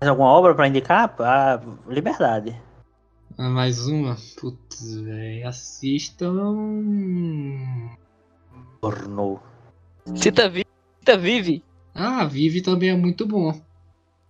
[0.00, 1.14] Mais alguma obra pra indicar?
[1.20, 2.56] Ah, Liberdade.
[3.38, 4.16] Ah, Mais uma?
[4.40, 5.48] Putz, velho.
[5.48, 6.56] Assistam.
[8.80, 9.38] Pornô.
[10.14, 10.66] Cita Vive.
[10.98, 11.64] Cita Vive.
[11.94, 13.60] Ah, Vive também é muito bom.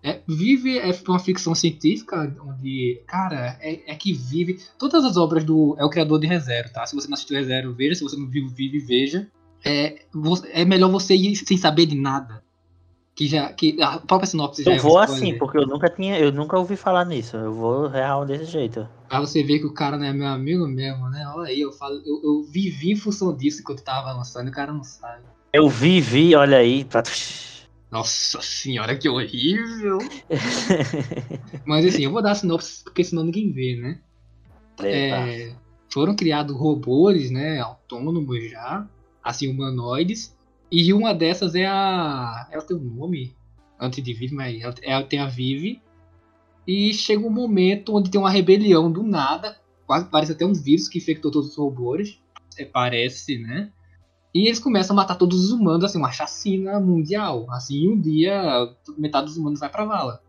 [0.03, 4.61] É, Vive é uma ficção científica onde, cara, é, é que Vive.
[4.77, 5.77] Todas as obras do.
[5.79, 6.85] É o criador de ReZero, tá?
[6.85, 7.95] Se você não assistiu ReZero, veja.
[7.95, 9.29] Se você não viu Vive, veja.
[9.65, 10.05] É,
[10.53, 12.43] é melhor você ir sem saber de nada.
[13.15, 13.53] Que já.
[13.53, 16.59] Que a própria sinopse já Eu é vou assim, porque eu nunca tinha, eu nunca
[16.59, 17.37] ouvi falar nisso.
[17.37, 18.89] Eu vou real desse jeito.
[19.09, 21.25] Pra você ver que o cara não é meu amigo mesmo, né?
[21.33, 24.73] Olha aí, eu falo, eu, eu vivi em função disso enquanto tava lançando, o cara
[24.73, 25.23] não sabe.
[25.53, 26.85] Eu vivi, olha aí.
[26.85, 27.03] Pra...
[27.93, 29.99] Nossa senhora, que horrível!
[31.67, 34.01] Mas assim, eu vou dar sinopse porque senão ninguém vê, né?
[34.83, 35.53] É,
[35.93, 38.89] foram criados robôs, né, autônomos já,
[39.23, 40.35] assim, humanoides,
[40.71, 42.49] e uma dessas é a...
[42.51, 43.37] ela tem um nome,
[43.79, 45.83] antes de Vive, mas ela, ela tem a Vive,
[46.67, 50.89] e chega um momento onde tem uma rebelião do nada, quase parece até um vírus
[50.89, 52.19] que infectou todos os robôs,
[52.57, 53.71] é, parece, né?
[54.35, 57.47] E eles começam a matar todos os humanos, assim, uma chacina mundial.
[57.51, 60.23] Assim, um dia, metade dos humanos vai pra vala.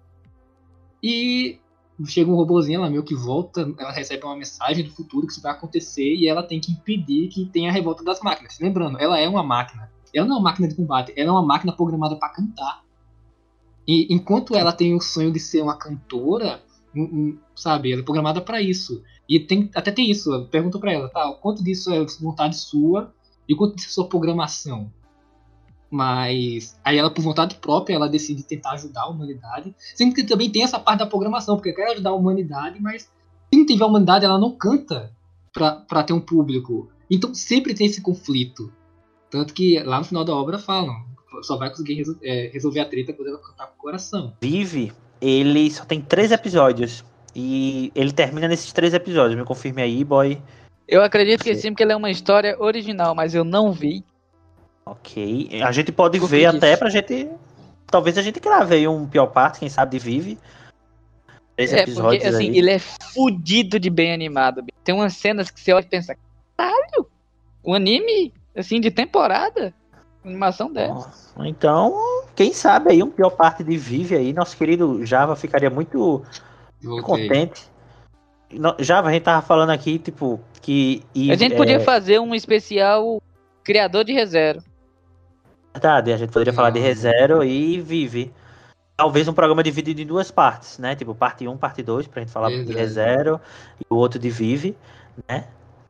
[1.02, 1.60] E
[2.06, 5.42] chega um robozinho, ela meio que volta, ela recebe uma mensagem do futuro que isso
[5.42, 8.60] vai acontecer e ela tem que impedir que tenha a revolta das máquinas.
[8.60, 9.90] Lembrando, ela é uma máquina.
[10.14, 12.84] Ela não é uma máquina de combate, ela é uma máquina programada para cantar.
[13.88, 16.62] E enquanto ela tem o sonho de ser uma cantora,
[17.56, 19.02] sabe, ela é programada para isso.
[19.28, 23.14] E tem, até tem isso, pergunta para ela, tá, quanto disso é vontade sua
[23.48, 24.92] e é sua programação?
[25.90, 29.76] Mas aí ela, por vontade própria, ela decide tentar ajudar a humanidade.
[29.94, 33.60] Sendo que também tem essa parte da programação, porque quer ajudar a humanidade, mas se
[33.60, 35.12] não tiver a humanidade, ela não canta
[35.54, 36.90] pra ter um público.
[37.12, 38.74] Então sempre tem esse conflito.
[39.30, 40.96] Tanto que lá no final da obra falam,
[41.44, 44.34] só vai conseguir resol- é, resolver a treta quando ela cantar com o coração.
[44.42, 44.92] Vive,
[45.22, 47.04] ele só tem três episódios.
[47.36, 49.40] E ele termina nesses três episódios.
[49.40, 50.40] Me confirme aí, boy.
[50.88, 51.72] Eu acredito que Sim.
[51.72, 54.04] porque ele é uma história original, mas eu não vi.
[54.86, 55.62] Ok.
[55.64, 56.80] A gente pode Por ver até disso?
[56.80, 57.30] pra gente.
[57.88, 60.38] Talvez a gente grave aí um pior parte, quem sabe, de Vive.
[61.56, 62.58] Três É, episódios porque assim, aí.
[62.58, 64.64] ele é fudido de bem animado.
[64.84, 66.18] Tem umas cenas que você olha e pensa,
[66.58, 67.08] caralho,
[67.64, 69.74] um anime, assim, de temporada?
[70.26, 71.34] Animação dessa.
[71.40, 71.94] Então,
[72.36, 74.34] quem sabe aí um pior parte de Vive aí.
[74.34, 76.24] Nosso querido Java ficaria muito
[76.82, 77.04] Voltei.
[77.04, 77.62] contente.
[78.80, 81.04] Java, a gente tava falando aqui, tipo, que.
[81.14, 83.22] e- A gente é podia fazer um especial
[83.64, 84.64] criador de reserva.
[85.74, 86.86] Verdade, a gente poderia falar de Não.
[86.86, 88.32] ReZero e Vive.
[88.96, 90.96] Talvez um programa dividido em duas partes, né?
[90.96, 92.72] Tipo, parte 1, parte 2, pra gente falar de.
[92.72, 93.42] ReZero
[93.80, 94.78] e o outro de Vive,
[95.28, 95.46] né?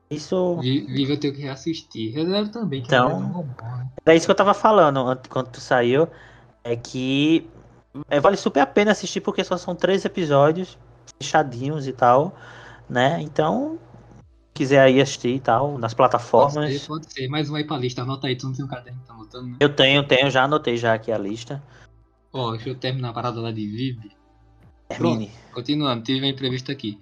[0.10, 0.58] Isso.
[0.62, 2.14] Vi- Vive eu tenho que reassistir.
[2.14, 3.88] Reserva também, que Então- é um robô, né?
[4.06, 6.08] Era isso que eu tava falando quando tu saiu.
[6.64, 7.46] É que
[8.10, 10.78] é, vale super a pena assistir porque só são três episódios
[11.22, 12.36] fechadinhos e tal,
[12.90, 13.22] né?
[13.22, 13.80] Então,
[14.20, 16.72] se quiser aí assistir e tal, nas Pode plataformas.
[16.82, 17.28] ser, pode ser.
[17.28, 18.02] Mais um aí pra lista.
[18.02, 19.58] Anota aí, tu não tem um caderno que tá anotando, né?
[19.60, 21.64] Eu tenho, tenho, já anotei já aqui a lista.
[22.32, 24.12] Ó, deixa eu terminar a parada lá de Vive.
[24.90, 25.32] Termine.
[25.54, 27.00] Continuando, tive a entrevista aqui.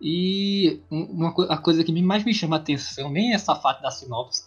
[0.00, 3.54] E um- uma co- a coisa que mais me chama a atenção, nem é essa
[3.54, 4.44] parte da sinopse,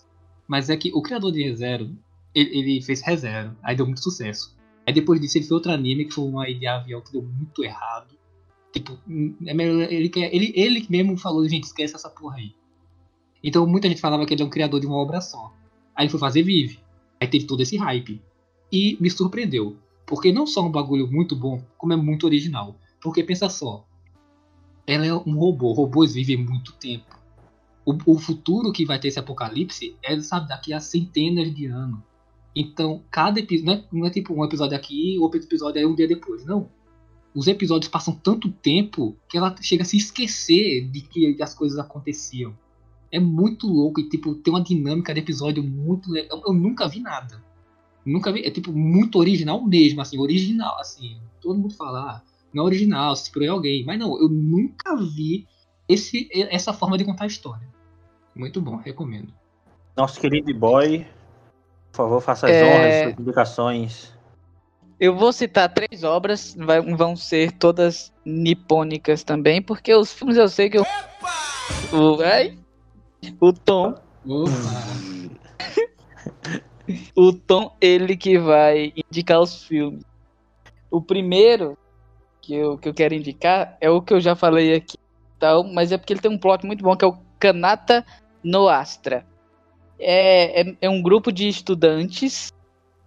[0.47, 1.89] mas é que o criador de ReZero,
[2.35, 4.55] ele, ele fez ReZero, aí deu muito sucesso.
[4.85, 7.21] Aí depois disso ele fez outro anime que foi uma aí de avião que deu
[7.23, 8.16] muito errado.
[8.77, 8.99] Tipo,
[9.45, 12.53] é melhor, ele, ele, ele mesmo falou, gente, esquece essa porra aí.
[13.43, 15.51] Então muita gente falava que ele é um criador de uma obra só.
[15.95, 16.79] Aí foi fazer Vive.
[17.19, 18.21] Aí teve todo esse hype.
[18.71, 19.77] E me surpreendeu.
[20.05, 22.75] Porque não só é um bagulho muito bom, como é muito original.
[23.01, 23.83] Porque pensa só,
[24.85, 27.17] ela é um robô, robôs vivem muito tempo.
[27.83, 31.99] O, o futuro que vai ter esse apocalipse é, sabe, daqui a centenas de anos.
[32.55, 35.95] Então, cada episódio, não é, não é tipo um episódio aqui outro episódio aí um
[35.95, 36.69] dia depois, não.
[37.37, 41.77] Os episódios passam tanto tempo que ela chega a se esquecer de que as coisas
[41.77, 42.51] aconteciam.
[43.11, 46.41] É muito louco e, tipo, tem uma dinâmica de episódio muito legal.
[46.43, 47.39] Eu nunca vi nada.
[48.03, 48.43] Nunca vi.
[48.43, 51.17] É, tipo, muito original mesmo, assim, original, assim.
[51.39, 52.21] Todo mundo fala, ah,
[52.51, 53.85] não é original, se inspirou em alguém.
[53.85, 55.47] Mas não, eu nunca vi
[55.87, 57.67] esse, essa forma de contar a história.
[58.33, 59.31] Muito bom, recomendo.
[59.95, 61.05] Nosso querido boy,
[61.91, 62.65] por favor, faça as É.
[62.65, 64.16] honras, suas indicações.
[64.99, 70.49] Eu vou citar três obras, vai- vão ser todas nipônicas também, porque os filmes eu
[70.49, 70.83] sei que eu.
[71.91, 72.57] O, ai,
[73.39, 73.93] o Tom,
[77.15, 80.01] o Tom, ele que vai indicar os filmes.
[80.89, 81.77] O primeiro
[82.41, 84.95] que eu, que eu quero indicar é o que eu já falei aqui,
[85.37, 88.03] tal, mas é porque ele tem um plot muito bom que é o Kanata
[88.43, 89.25] no Astra.
[89.99, 92.47] É, é, é um grupo de estudantes.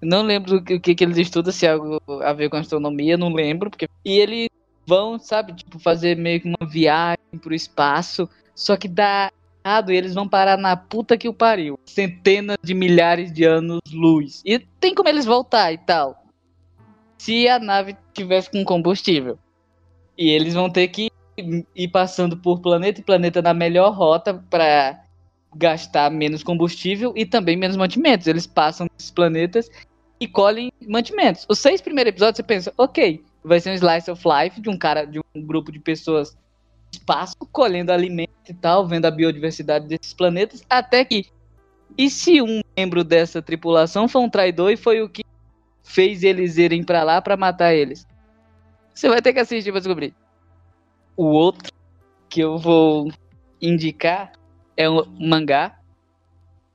[0.02, 3.32] Não lembro o que, que, eles estudam, se é algo a ver com astronomia, não
[3.32, 3.70] lembro.
[3.70, 3.88] Porque...
[4.04, 4.48] E eles
[4.86, 8.28] vão, sabe, tipo, fazer meio que uma viagem pro espaço.
[8.54, 9.30] Só que dá
[9.64, 11.78] errado e eles vão parar na puta que o pariu.
[11.84, 14.42] Centenas de milhares de anos luz.
[14.44, 16.24] E tem como eles voltar e tal.
[17.18, 19.38] Se a nave tivesse com combustível.
[20.16, 21.10] E eles vão ter que
[21.74, 25.02] ir passando por planeta e planeta na melhor rota para
[25.54, 28.26] gastar menos combustível e também menos mantimentos.
[28.26, 29.70] Eles passam nesses planetas
[30.20, 31.46] e colhem mantimentos.
[31.48, 34.76] Os seis primeiros episódios você pensa, ok, vai ser um slice of life de um
[34.76, 36.36] cara, de um grupo de pessoas
[36.92, 41.26] espaço, colhendo alimento e tal, vendo a biodiversidade desses planetas, até que
[41.96, 45.24] e se um membro dessa tripulação foi um traidor e foi o que
[45.82, 48.06] fez eles irem para lá para matar eles?
[48.94, 50.14] Você vai ter que assistir para descobrir.
[51.16, 51.72] O outro
[52.28, 53.10] que eu vou
[53.60, 54.32] indicar
[54.76, 55.79] é um mangá,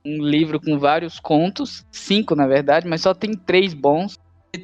[0.06, 4.16] um livro com vários contos, cinco na verdade, mas só tem três bons,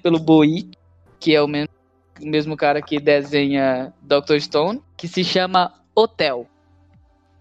[0.02, 0.70] pelo Boi,
[1.18, 1.74] que é o mesmo,
[2.20, 4.38] o mesmo cara que desenha Dr.
[4.38, 6.46] Stone, que se chama Hotel.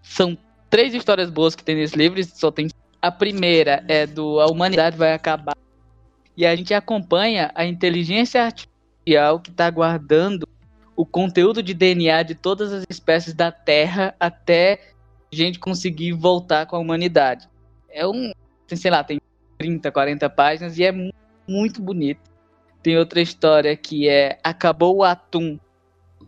[0.02, 0.36] São
[0.68, 2.68] três histórias boas que tem nesse livro, só tem
[3.00, 5.56] a primeira é do a humanidade vai acabar
[6.36, 10.48] e a gente acompanha a inteligência artificial que está guardando
[10.96, 14.80] o conteúdo de DNA de todas as espécies da Terra até
[15.32, 17.48] a gente conseguir voltar com a humanidade.
[17.92, 18.32] É um,
[18.68, 19.20] sei lá, tem
[19.58, 21.12] 30, 40 páginas e é mu-
[21.48, 22.20] muito bonito.
[22.82, 25.58] Tem outra história que é acabou o atum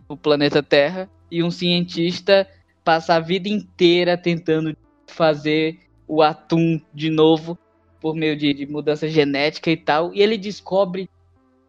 [0.08, 2.46] no planeta Terra e um cientista
[2.84, 7.58] passa a vida inteira tentando fazer o atum de novo
[8.00, 11.08] por meio de, de mudança genética e tal, e ele descobre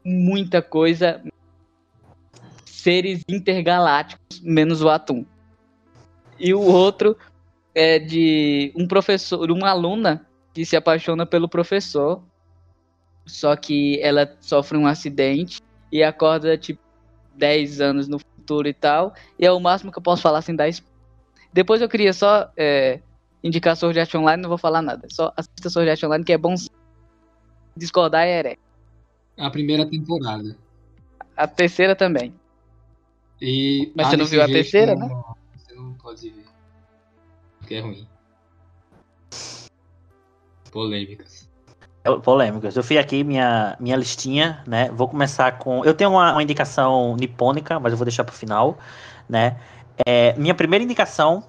[0.04, 1.24] muita coisa,
[2.66, 5.26] seres intergalácticos, menos o Atum.
[6.38, 7.18] E o outro
[7.76, 12.24] é de um professor, uma aluna que se apaixona pelo professor,
[13.26, 15.62] só que ela sofre um acidente
[15.92, 16.82] e acorda tipo
[17.36, 20.56] 10 anos no futuro e tal, e é o máximo que eu posso falar sem
[20.56, 20.96] dar spoiler.
[21.52, 23.02] Depois eu queria só é,
[23.44, 25.08] indicar Sword Art Online, não vou falar nada.
[25.10, 26.56] Só assista Sword Art Online, que é bom.
[27.76, 28.58] Discordar é.
[29.38, 30.58] A primeira temporada.
[31.36, 32.34] A terceira também.
[33.42, 35.24] E Mas você não desse viu a terceira, não- né?
[35.58, 36.45] Você não pode ver.
[37.66, 38.08] Porque é ruim.
[40.72, 41.50] Polêmicas.
[42.04, 42.76] É, Polêmicas.
[42.76, 44.92] Eu fiz aqui minha, minha listinha, né?
[44.92, 45.84] Vou começar com.
[45.84, 48.78] Eu tenho uma, uma indicação nipônica, mas eu vou deixar pro final,
[49.28, 49.60] né?
[50.06, 51.44] É, minha primeira indicação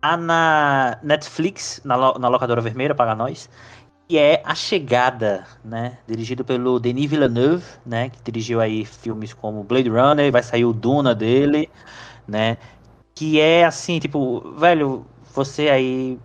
[0.00, 3.48] tá na Netflix, na, na locadora vermelha, para nós,
[4.08, 5.98] que é A Chegada, né?
[6.04, 8.10] Dirigido pelo Denis Villeneuve, né?
[8.10, 11.70] Que dirigiu aí filmes como Blade Runner, vai sair o Duna dele,
[12.26, 12.56] né?
[13.14, 16.18] Que é assim, tipo, velho, você aí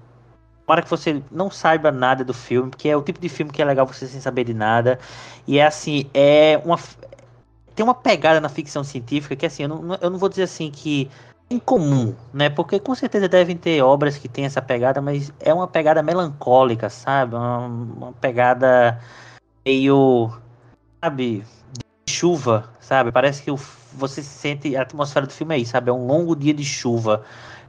[0.65, 3.61] Tomara que você não saiba nada do filme, porque é o tipo de filme que
[3.61, 4.99] é legal você sem saber de nada.
[5.47, 6.77] E é assim, é uma.
[7.75, 10.71] Tem uma pegada na ficção científica que assim, eu não, eu não vou dizer assim
[10.71, 11.09] que
[11.51, 12.49] é incomum, né?
[12.49, 16.89] Porque com certeza devem ter obras que têm essa pegada, mas é uma pegada melancólica,
[16.89, 17.35] sabe?
[17.35, 18.99] Uma, uma pegada
[19.65, 20.31] meio.
[21.03, 21.43] Sabe?
[22.07, 23.11] De chuva, sabe?
[23.11, 23.59] Parece que o-
[23.93, 24.75] você se sente.
[24.75, 25.89] A atmosfera do filme é isso, sabe?
[25.89, 27.23] É um longo dia de chuva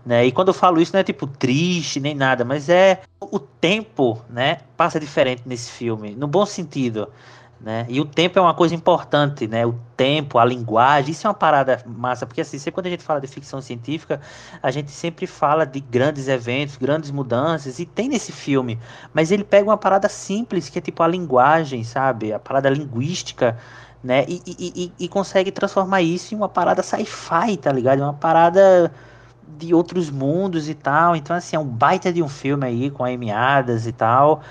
[0.07, 0.25] né?
[0.25, 4.23] E quando eu falo isso não é tipo triste nem nada, mas é o tempo,
[4.31, 4.61] né?
[4.77, 7.09] Passa diferente nesse filme, no bom sentido,
[7.61, 7.85] né?
[7.89, 9.67] E o tempo é uma coisa importante, né?
[9.67, 13.21] O tempo, a linguagem, isso é uma parada massa, porque assim, quando a gente fala
[13.21, 14.21] de ficção científica,
[14.63, 18.79] a gente sempre fala de grandes eventos, grandes mudanças, e tem nesse filme,
[19.13, 22.33] mas ele pega uma parada simples, que é tipo a linguagem, sabe?
[22.33, 23.59] A parada linguística,
[24.05, 24.25] né?
[24.29, 28.01] E, e, e, e consegue transformar isso em uma parada sci-fi, tá ligado?
[28.03, 28.93] Uma parada
[29.59, 31.17] de outros mundos e tal.
[31.17, 34.43] Então, assim, é um baita de um filme aí com Adams e tal.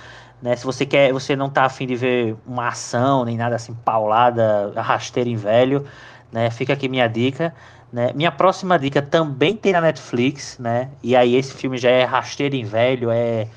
[0.41, 0.55] Né?
[0.55, 4.73] Se você quer, você não tá afim de ver uma ação nem nada assim, paulada,
[4.75, 5.85] rasteira em velho,
[6.31, 6.49] né?
[6.51, 7.53] Fica aqui minha dica.
[7.91, 8.11] Né?
[8.13, 10.91] Minha próxima dica também tem na Netflix, né?
[11.01, 13.47] E aí esse filme já é rasteiro em velho, é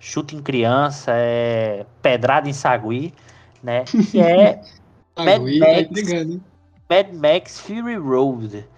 [0.00, 3.14] chute em criança, é pedrada em sagui,
[3.62, 3.88] né?
[4.10, 4.60] Que é
[5.16, 5.80] Mad tá Max.
[5.80, 6.44] entregando, hein?
[6.90, 8.68] Mad Max Fury Road,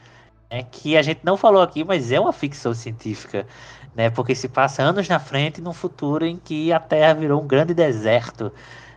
[0.51, 3.47] né, que a gente não falou aqui, mas é uma ficção científica,
[3.95, 7.47] né, porque se passa anos na frente num futuro em que a Terra virou um
[7.47, 8.53] grande deserto,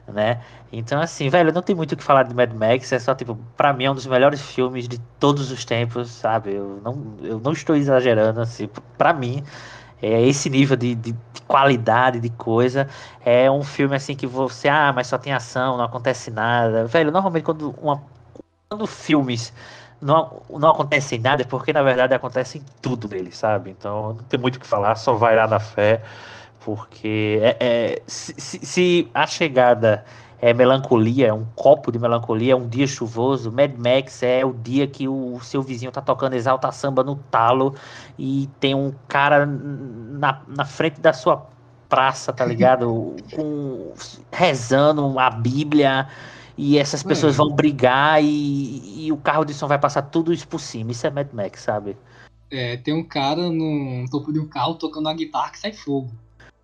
[0.07, 0.41] né?
[0.71, 3.37] Então assim, velho, não tem muito o que falar de Mad Max, é só tipo,
[3.55, 6.53] para mim é um dos melhores filmes de todos os tempos, sabe?
[6.55, 9.43] Eu não, eu não estou exagerando assim, para mim
[10.01, 12.87] é esse nível de, de, de qualidade de coisa.
[13.23, 16.85] É um filme assim que você, ah, mas só tem ação, não acontece nada.
[16.87, 18.01] Velho, normalmente quando uma
[18.69, 19.53] quando filmes
[20.01, 23.69] não, não acontecem nada, é porque na verdade acontece tudo dele, sabe?
[23.71, 26.01] Então não tem muito o que falar, só vai lá na fé,
[26.59, 27.57] porque é,
[27.95, 30.03] é- se, se- se a chegada
[30.41, 34.53] é melancolia, é um copo de melancolia, é um dia chuvoso, Mad Max é o
[34.53, 37.75] dia que o seu vizinho tá tocando exalta samba no talo
[38.17, 41.45] e tem um cara na, na frente da sua
[41.89, 43.15] praça, tá ligado?
[43.31, 43.93] Com,
[44.31, 46.07] rezando a Bíblia
[46.57, 47.49] e essas pessoas Mano.
[47.49, 50.91] vão brigar e, e o carro de som vai passar tudo isso por cima.
[50.91, 51.97] Isso é Mad Max, sabe?
[52.49, 56.11] É, tem um cara no topo de um carro tocando uma guitarra que sai fogo.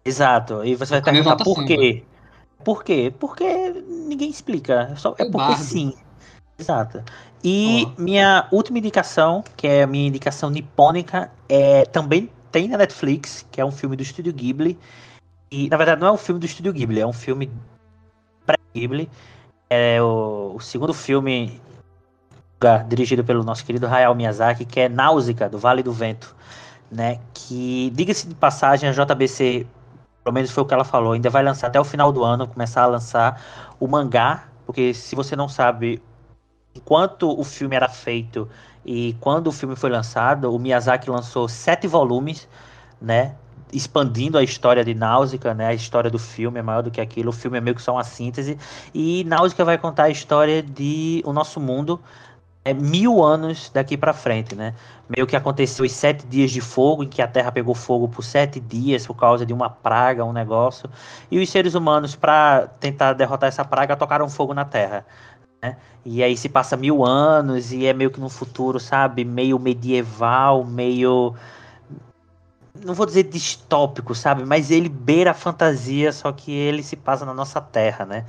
[0.04, 0.64] Exato.
[0.64, 1.68] E você vai perguntar por samba.
[1.68, 2.04] quê?
[2.64, 3.14] Por quê?
[3.18, 3.46] Porque
[3.88, 4.90] ninguém explica.
[4.92, 5.64] É, só, é É porque bardo.
[5.64, 5.94] sim.
[6.60, 7.04] Exato.
[7.44, 8.02] E Ó.
[8.02, 13.62] minha última indicação, que é a minha indicação nipônica, é, também tem na Netflix, que
[13.62, 14.78] é um filme do Estúdio Ghibli.
[15.52, 17.50] E, na verdade, não é um filme do Estúdio Ghibli, é um filme
[18.46, 19.10] pré-Ghibli.
[19.70, 21.62] É o, o segundo filme
[22.60, 26.36] ga- dirigido pelo nosso querido Hayao Miyazaki, que é Náusea, do Vale do Vento.
[26.92, 27.20] Né?
[27.34, 29.68] Que, diga-se de passagem, a JBC,
[30.24, 32.48] pelo menos foi o que ela falou, ainda vai lançar até o final do ano,
[32.48, 33.42] começar a lançar
[33.80, 36.02] o mangá, porque se você não sabe,
[36.76, 38.50] enquanto o filme era feito
[38.86, 42.48] e quando o filme foi lançado, o Miyazaki lançou sete volumes,
[43.02, 43.36] né?
[43.72, 45.68] Expandindo a história de Náusea, né?
[45.68, 47.30] A história do filme é maior do que aquilo.
[47.30, 48.58] O filme é meio que só uma síntese.
[48.94, 52.00] E Náusea vai contar a história de o nosso mundo
[52.68, 54.74] é, mil anos daqui pra frente, né?
[55.10, 58.24] Meio que aconteceu os sete dias de fogo, em que a Terra pegou fogo por
[58.24, 60.90] sete dias por causa de uma praga, um negócio.
[61.32, 65.06] E os seres humanos, para tentar derrotar essa praga, tocaram fogo na Terra.
[65.62, 65.78] né?
[66.06, 69.24] E aí se passa mil anos e é meio que num futuro, sabe?
[69.26, 71.36] Meio medieval, meio
[72.84, 74.46] não vou dizer distópico, sabe?
[74.46, 78.26] Mas ele beira a fantasia, só que ele se passa na nossa terra, né?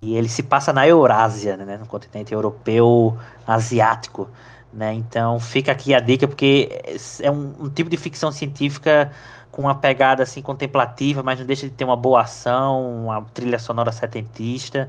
[0.00, 1.76] E ele se passa na Eurásia, né?
[1.76, 3.16] No continente europeu,
[3.46, 4.28] asiático,
[4.72, 4.92] né?
[4.94, 6.82] Então fica aqui a dica, porque
[7.20, 9.10] é um, um tipo de ficção científica
[9.50, 13.58] com uma pegada assim contemplativa, mas não deixa de ter uma boa ação, uma trilha
[13.58, 14.88] sonora setentista.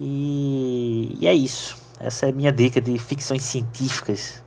[0.00, 1.76] E, e é isso.
[2.00, 4.42] Essa é a minha dica de ficções científicas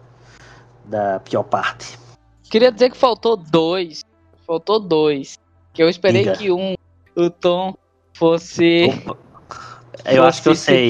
[0.85, 2.06] da pior parte.
[2.49, 4.03] Queria dizer que faltou dois.
[4.45, 5.37] Faltou dois.
[5.73, 6.37] Que eu esperei Diga.
[6.37, 6.75] que um,
[7.15, 7.75] o Tom,
[8.13, 8.85] fosse.
[9.05, 9.17] Opa.
[10.05, 10.89] Eu acho que eu fosse sei.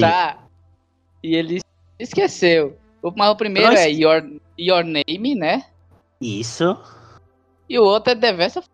[1.22, 1.60] e ele
[1.98, 2.78] esqueceu.
[3.16, 3.82] Mas o primeiro Nossa.
[3.82, 4.22] é Your,
[4.58, 5.64] Your Name, né?
[6.20, 6.76] Isso.
[7.68, 8.68] E o outro é The Vest of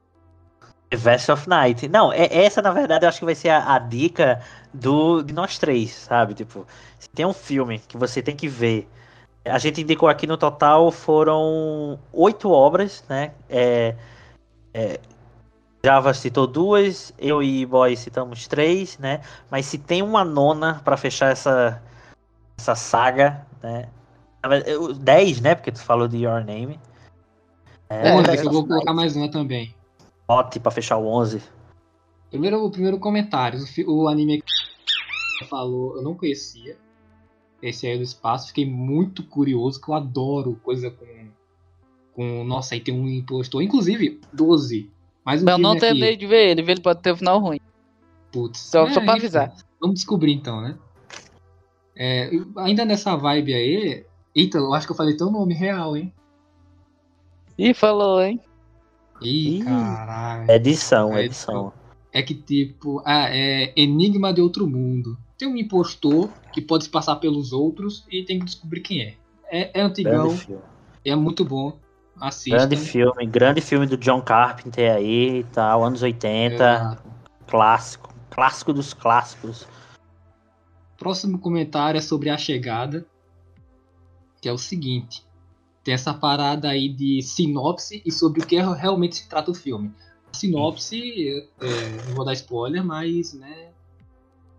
[0.91, 1.89] The Vest of Night.
[1.89, 4.41] Não, é, essa na verdade eu acho que vai ser a, a dica
[4.73, 6.35] do, de nós três, sabe?
[6.35, 6.67] Tipo,
[6.99, 8.89] se tem um filme que você tem que ver.
[9.45, 13.33] A gente indicou aqui no total foram oito obras, né?
[13.49, 13.95] É,
[14.73, 14.99] é,
[15.85, 19.21] Java citou duas, eu e Boy citamos três, né?
[19.51, 21.83] Mas se tem uma nona pra fechar essa,
[22.59, 23.89] essa saga, né?
[24.99, 25.55] Dez, né?
[25.55, 26.81] Porque tu falou de Your Name.
[27.91, 29.75] É, Onze, Vest eu vou colocar mais uma também.
[30.27, 31.43] Bote pra fechar o 11.
[32.31, 33.61] Primeiro, primeiro comentário.
[33.87, 34.43] O, o anime
[35.39, 36.79] que falou, eu não conhecia.
[37.67, 38.49] Esse aí do espaço.
[38.49, 41.07] Fiquei muito curioso, que eu adoro coisa com.
[42.13, 43.63] com nossa, aí tem um impostor.
[43.63, 44.91] Inclusive, 12.
[45.25, 46.17] Mais um Eu não filme aqui.
[46.19, 47.59] de ver ele, ele pode ter um final ruim.
[48.31, 48.59] Putz.
[48.59, 49.55] Só- É, só pra enfim, avisar.
[49.81, 50.77] Vamos descobrir então, né?
[51.97, 54.05] É, ainda nessa vibe aí.
[54.35, 56.13] Eita, eu acho que eu falei teu nome real, hein?
[57.57, 58.41] Ih, falou, hein?
[59.23, 59.65] Ih, Ih.
[59.65, 60.51] caralho.
[60.51, 61.73] Edição, É, edição.
[62.13, 65.17] É que tipo, ah, é Enigma de Outro Mundo.
[65.37, 69.17] Tem um impostor que pode se passar pelos outros e tem que descobrir quem é.
[69.51, 70.39] É, é antigão,
[71.05, 71.79] é muito bom.
[72.21, 72.59] Assista.
[72.59, 77.03] Grande filme, grande filme do John Carpenter aí e tal, anos 80, Exato.
[77.47, 79.67] clássico, clássico dos clássicos.
[80.97, 83.05] Próximo comentário é sobre a chegada,
[84.41, 85.27] que é o seguinte:
[85.83, 89.55] tem essa parada aí de sinopse e sobre o que é- realmente se trata o
[89.55, 89.93] filme.
[90.33, 93.74] A sinopse, é, não vou dar spoiler, mas né,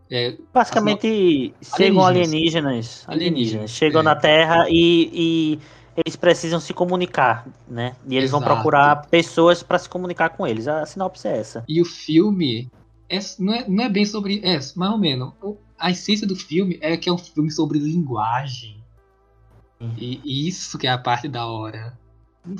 [0.10, 2.06] é, Basicamente, chegam Alienígenas.
[2.06, 4.04] alienígenas, alienígenas, chegam é.
[4.04, 5.60] na Terra e, e
[5.98, 7.96] eles precisam se comunicar, né?
[8.08, 8.54] E eles vão Exato.
[8.54, 10.68] procurar pessoas para se comunicar com eles.
[10.68, 11.64] A sinopse é essa.
[11.68, 12.70] E o filme
[13.10, 14.42] é, não, é, não é bem sobre.
[14.44, 15.34] É, mais ou menos.
[15.78, 18.84] A essência do filme é que é um filme sobre linguagem.
[19.80, 19.94] Uhum.
[19.98, 21.98] E, e isso que é a parte da hora.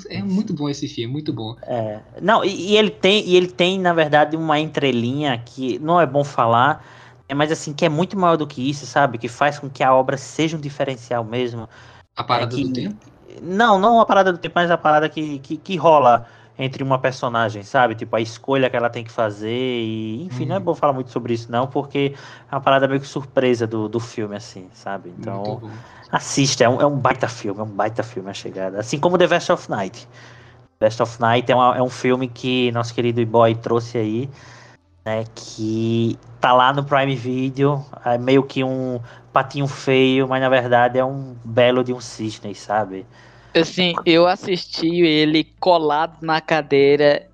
[0.08, 1.56] É muito bom esse filme, muito bom.
[1.62, 6.00] É, não, e, e ele tem, e ele tem, na verdade, uma entrelinha que não
[6.00, 6.84] é bom falar,
[7.28, 9.18] é, mas assim, que é muito maior do que isso, sabe?
[9.18, 11.68] Que faz com que a obra seja um diferencial mesmo.
[12.16, 12.96] A parada É que- do tempo.
[13.42, 16.26] Não, não a parada do tempo, mas a parada que, que, que rola
[16.58, 17.94] entre uma personagem, sabe?
[17.94, 20.24] Tipo, a escolha que ela tem que fazer e...
[20.24, 20.64] Enfim, não é Uhum.
[20.64, 22.14] bom falar muito sobre isso, não, porque
[22.50, 25.12] é uma parada meio que surpresa do, do filme, assim, sabe?
[25.18, 25.60] Então,
[26.10, 28.80] assista, é um, é um baita filme, é um baita filme a chegada.
[28.80, 30.08] Assim como The Vest of Night.
[30.80, 34.30] Vest of Night é, uma- é um filme que nosso querido boy trouxe aí,
[35.04, 35.24] né?
[35.34, 39.00] Que tá lá no Prime Video, é meio que um
[39.32, 43.04] patinho feio, mas na verdade é um belo de um cisne, sabe?
[43.52, 47.28] Assim, eu assisti ele colado na cadeira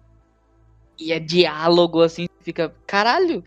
[0.98, 3.44] e é diálogo, assim, fica, caralho,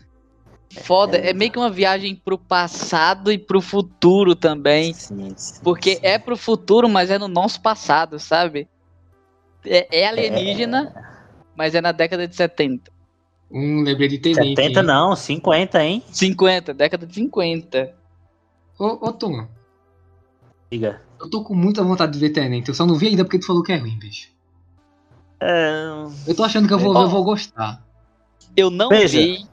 [0.82, 1.18] foda.
[1.18, 4.94] É meio que uma viagem pro passado e pro futuro também.
[4.94, 6.00] Sim, sim, Porque sim.
[6.04, 8.68] é pro futuro, mas é no nosso passado, sabe?
[9.64, 10.94] É, é alienígena,
[11.56, 12.94] mas é na década de 70.
[13.50, 14.60] Um lembrei de Tenente.
[14.60, 14.86] 70 hein?
[14.86, 16.02] não, 50, hein?
[16.10, 17.94] 50, década de 50.
[18.78, 19.46] Ô, ô Tom,
[20.70, 21.00] Diga.
[21.20, 22.68] eu tô com muita vontade de ver Tenente.
[22.68, 24.28] Eu só não vi ainda porque tu falou que é ruim, bicho.
[25.40, 25.78] É,
[26.26, 27.84] Eu tô achando que eu vou, eu vou gostar.
[28.56, 29.18] Eu não Veja.
[29.18, 29.46] vi,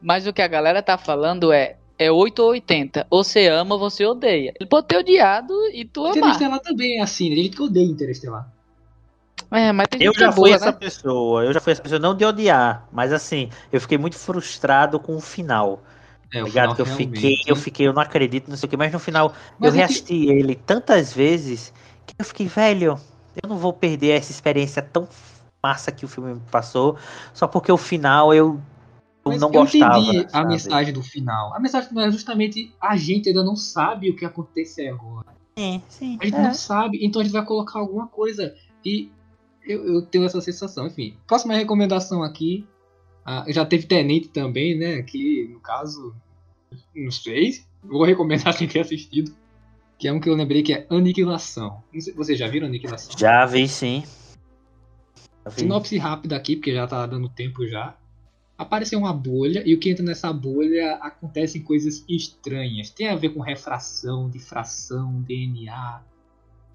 [0.00, 3.06] mas o que a galera tá falando é é 8 ou 80.
[3.10, 4.54] Ou você ama ou você odeia.
[4.58, 6.16] Ele pode ter odiado e tu amar.
[6.16, 7.34] Interestelar também é assim, né?
[7.34, 8.50] Tem gente que odeia Interestelar.
[9.50, 10.72] É, mas tem Eu é já fui boa, essa né?
[10.72, 14.98] pessoa, eu já fui essa pessoa, não de odiar, mas assim, eu fiquei muito frustrado
[15.00, 15.82] com o final.
[16.32, 16.74] É, o ligado?
[16.74, 18.92] final Que eu realmente- fiquei, eu fiquei, eu não acredito, não sei o que, mas
[18.92, 21.72] no final Mas eu é que- reassisti ele tantas vezes
[22.06, 22.98] que eu fiquei, velho,
[23.42, 25.08] eu não vou perder essa experiência tão
[25.62, 26.96] massa que o filme me passou,
[27.34, 28.60] só porque o final eu,
[29.24, 29.98] eu Mas não eu gostava.
[29.98, 31.52] entendi a mensagem do final.
[31.54, 35.26] A mensagem do final é justamente a gente ainda não sabe o que acontece agora.
[35.58, 36.16] Sim, sim.
[36.20, 36.42] A gente é.
[36.42, 38.54] não sabe, então a gente vai colocar alguma coisa.
[38.84, 39.10] E
[39.66, 40.86] eu, eu tenho essa sensação.
[40.86, 42.66] Enfim, próxima recomendação aqui.
[43.24, 45.02] Ah, já teve Tenente também, né?
[45.02, 46.14] Que no caso,
[46.94, 47.60] não sei.
[47.82, 49.34] Vou recomendar quem ter assistido.
[49.98, 51.82] Que é um que eu lembrei que é Aniquilação.
[52.16, 53.12] Vocês já viram Aniquilação?
[53.18, 54.02] Já vi, sim.
[55.44, 57.96] Já Sinopse rápida aqui, porque já tá dando tempo já.
[58.56, 62.90] Apareceu uma bolha e o que entra nessa bolha acontecem coisas estranhas.
[62.90, 66.02] Tem a ver com refração, difração, DNA.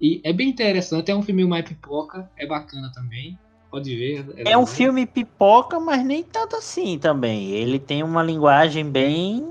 [0.00, 3.38] E é bem interessante, é um filme mais pipoca, é bacana também.
[3.70, 4.20] Pode ver.
[4.38, 4.66] É um legal.
[4.66, 7.50] filme pipoca, mas nem tanto assim também.
[7.50, 9.46] Ele tem uma linguagem bem,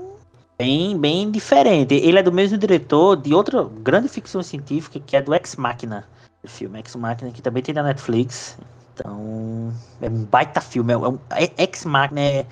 [0.58, 1.94] bem, bem diferente.
[1.94, 6.06] Ele é do mesmo diretor de outra grande ficção científica que é do Ex Machina.
[6.42, 8.58] O filme Ex Machina que também tem na Netflix.
[8.94, 10.92] Então é um baita filme.
[10.92, 12.46] É um, é- Ex Machina é,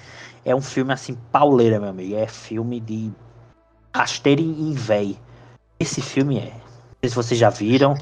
[0.45, 2.15] é um filme assim pauleira, meu amigo.
[2.15, 3.11] É filme de
[3.95, 5.17] rasteiro em véi.
[5.81, 6.64] Esse filme é.
[7.05, 7.95] Não sei se vocês já viram,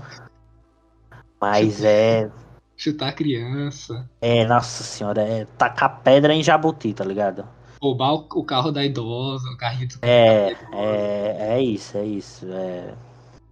[1.40, 2.30] mas é
[2.76, 4.08] Chutar criança.
[4.20, 7.44] é, nossa senhora, é tacar pedra em jabuti, tá ligado?
[7.80, 12.46] Roubar o, o carro da idosa, o carrinho do É, é, é isso, é isso.
[12.48, 12.94] É,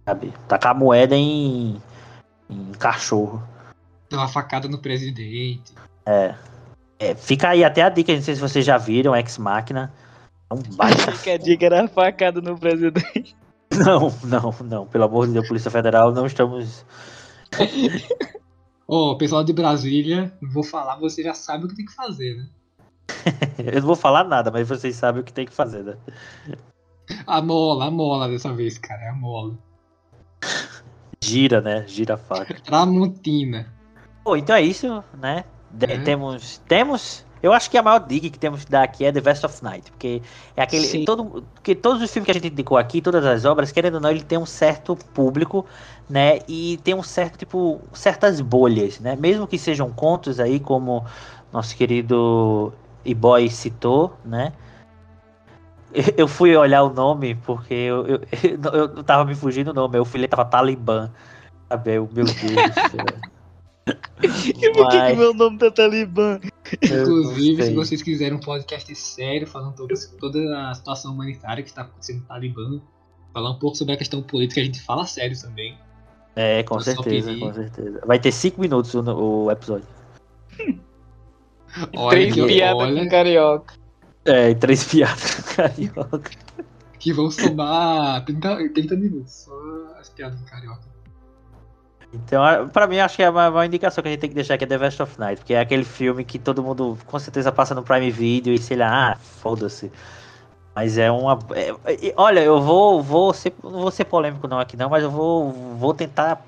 [0.05, 0.33] sabe?
[0.47, 1.81] Tacar moeda em,
[2.49, 3.43] em cachorro.
[4.09, 5.73] Dar uma facada no presidente.
[6.05, 6.33] É,
[7.15, 9.91] fica aí até a dica, não sei se vocês já viram, Ex Machina.
[10.49, 11.11] É um baita.
[11.11, 13.35] Que a dica era facada no presidente.
[13.85, 14.87] Não, não, não.
[14.87, 16.85] Pelo amor de Deus, Polícia Federal, não estamos.
[18.87, 22.35] Ó, pessoal de Brasília, não vou falar, você já sabe o que tem que fazer,
[22.35, 22.47] né?
[23.57, 25.97] Eu não vou falar nada, mas vocês sabem o que tem que fazer, né?
[27.27, 29.57] A mola, a mola dessa vez, cara, é a mola.
[31.23, 31.85] Gira, né?
[31.87, 32.55] Gira a faca.
[32.61, 33.71] Tramontina.
[34.23, 35.43] Pô, então é isso, né?
[35.71, 35.99] De- É.
[35.99, 36.57] Temos.
[36.67, 37.25] Temos.
[37.41, 39.63] Eu acho que a maior dica que temos que dar aqui é The Vest of
[39.63, 40.21] Night, porque
[40.55, 40.85] é aquele.
[40.85, 41.05] Sim.
[41.05, 43.99] Todo, porque todos os filmes que a gente indicou aqui, todas as obras, querendo ou
[44.01, 45.65] não, ele tem um certo público,
[46.09, 46.39] né?
[46.47, 49.15] E tem um certo, tipo, certas bolhas, né?
[49.15, 51.03] Mesmo que sejam contos aí, como
[51.51, 52.73] nosso querido
[53.03, 54.53] E-Boy citou, né?
[56.17, 58.21] Eu- fui olhar o nome porque eu, eu,
[58.73, 61.09] eu, eu tava me fugindo o nome, eu fui ler, tava Talibã.
[61.69, 61.95] Sabe?
[61.95, 63.13] Eu, meu Deus do céu.
[64.23, 66.39] E por que, que meu nome tá Talibã?
[66.81, 71.81] Inclusive, se vocês quiserem um podcast sério, falando sobre toda a situação humanitária que está
[71.81, 72.81] acontecendo no Talibã,
[73.33, 75.77] falar um pouco sobre a questão política, a gente fala sério também.
[76.35, 78.01] É, com Eu certeza, com certeza.
[78.05, 79.87] Vai ter cinco minutos o, o episódio.
[81.95, 83.73] Olha Três piadas olha com carioca.
[84.25, 86.31] É, e três piadas carioca.
[86.99, 89.53] que vão somar 30, 30 minutos, só
[89.99, 90.90] as piadas do carioca.
[92.13, 94.35] Então, a- pra mim, acho que é uma, uma indicação que a gente tem que
[94.35, 97.17] deixar aqui é The Vest of Night, porque é aquele filme que todo mundo com
[97.19, 99.91] certeza passa no Prime Video e sei lá, ah, foda-se.
[100.75, 101.39] Mas é uma.
[101.53, 105.03] é- é- olha, eu vou, vou ser, não vou ser polêmico não aqui não, mas
[105.03, 106.41] eu vou, vou tentar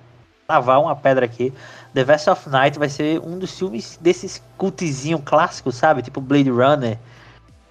[0.49, 1.53] lavar uma pedra aqui.
[1.93, 6.01] The Vest of Night vai ser um dos filmes desses cultizinho clássicos, sabe?
[6.01, 6.97] Tipo Blade Runner.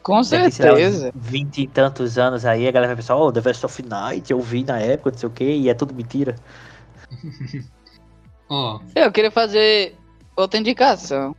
[0.02, 1.10] Com certeza.
[1.14, 4.40] 20 e tantos anos aí, a galera vai pensar, oh, The Vest of Night, eu
[4.40, 6.34] vi na época, não sei o que, e é tudo mentira.
[8.52, 9.96] Ó, Eu queria fazer
[10.36, 11.34] outra indicação.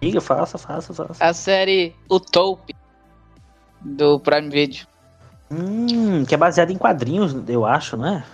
[0.00, 1.24] Diga, faça, faça, faça.
[1.24, 2.76] A série Utopia
[3.80, 4.86] do Prime Video.
[5.50, 8.24] Hum, que é baseado em quadrinhos, eu acho, não é?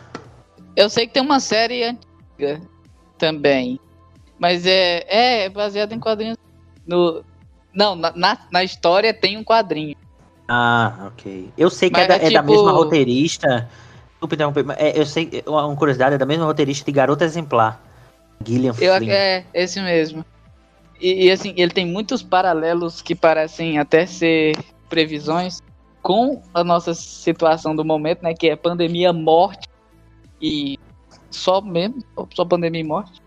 [0.77, 2.61] Eu sei que tem uma série antiga
[3.17, 3.81] também.
[4.39, 5.07] Mas é,
[5.45, 6.37] é baseado em quadrinhos.
[6.87, 7.25] No,
[7.73, 9.97] não, na, na, história tem um quadrinho.
[10.49, 11.51] Ah, ok.
[11.57, 13.71] Eu sei que é da, é é da tipo- mesma roteirista.
[14.11, 17.81] Desculpa interromper, mas é, eu sei, uma curiosidade, é da mesma roteirista de Garota Exemplar.
[18.45, 19.11] Gillian Eu, Flynn.
[19.11, 20.25] é, esse mesmo.
[21.01, 24.57] E, e, assim, ele tem muitos paralelos que parecem até ser
[24.89, 25.61] previsões
[26.01, 28.35] com a nossa situação do momento, né?
[28.35, 29.69] Que é pandemia, morte
[30.41, 30.79] e
[31.31, 32.03] só mesmo,
[32.35, 33.21] só pandemia e morte.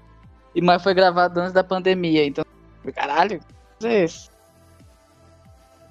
[0.54, 2.46] E mas foi gravado antes da pandemia, então,
[2.94, 3.42] caralho,
[3.80, 4.30] que é isso?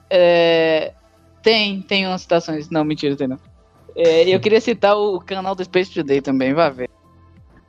[0.09, 0.95] É,
[1.43, 3.39] tem, tem umas citações, não, mentira, tem não.
[3.95, 6.91] É, eu queria citar o canal do Space Today também, vai ver.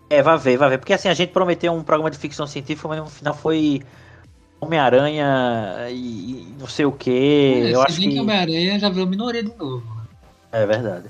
[0.10, 0.78] É, vai ver, vai ver.
[0.78, 3.82] Porque assim, a gente prometeu um programa de ficção científica, mas no final foi
[4.60, 7.10] Homem-Aranha e, e não sei o que.
[7.10, 8.20] eu se acho que.
[8.20, 9.84] Homem-Aranha já virou minoria de novo.
[10.52, 11.10] É verdade.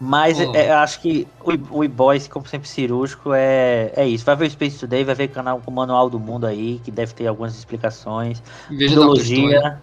[0.00, 1.28] Mas é, eu acho que
[1.70, 4.24] o, E-Boys, como sempre cirúrgico, é, é isso.
[4.24, 6.80] Vai ver o Space Today, vai ver o canal com o Manual do Mundo aí,
[6.82, 8.42] que deve ter algumas explicações.
[8.70, 8.94] Veja.
[8.94, 9.78] Ideologia.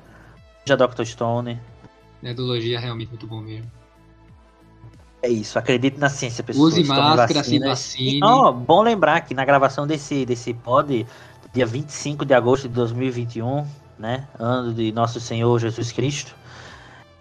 [0.66, 1.04] Veja Dr.
[1.06, 1.60] Stone.
[2.24, 3.70] A Ideologia é realmente muito bom mesmo.
[5.22, 6.74] É isso, acredite na ciência, pessoas.
[6.74, 7.70] Use máscara, se vacinas.
[7.70, 8.20] vacine.
[8.20, 11.06] E, ó, bom lembrar que na gravação desse, desse pod,
[11.54, 13.66] dia 25 de agosto de 2021,
[13.98, 14.28] né?
[14.40, 16.36] Ano de Nosso Senhor Jesus Cristo,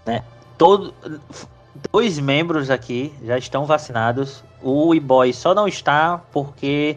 [0.05, 0.23] né?
[0.59, 0.93] Todo,
[1.90, 4.44] dois membros aqui já estão vacinados.
[4.62, 6.97] O E-Boy só não está porque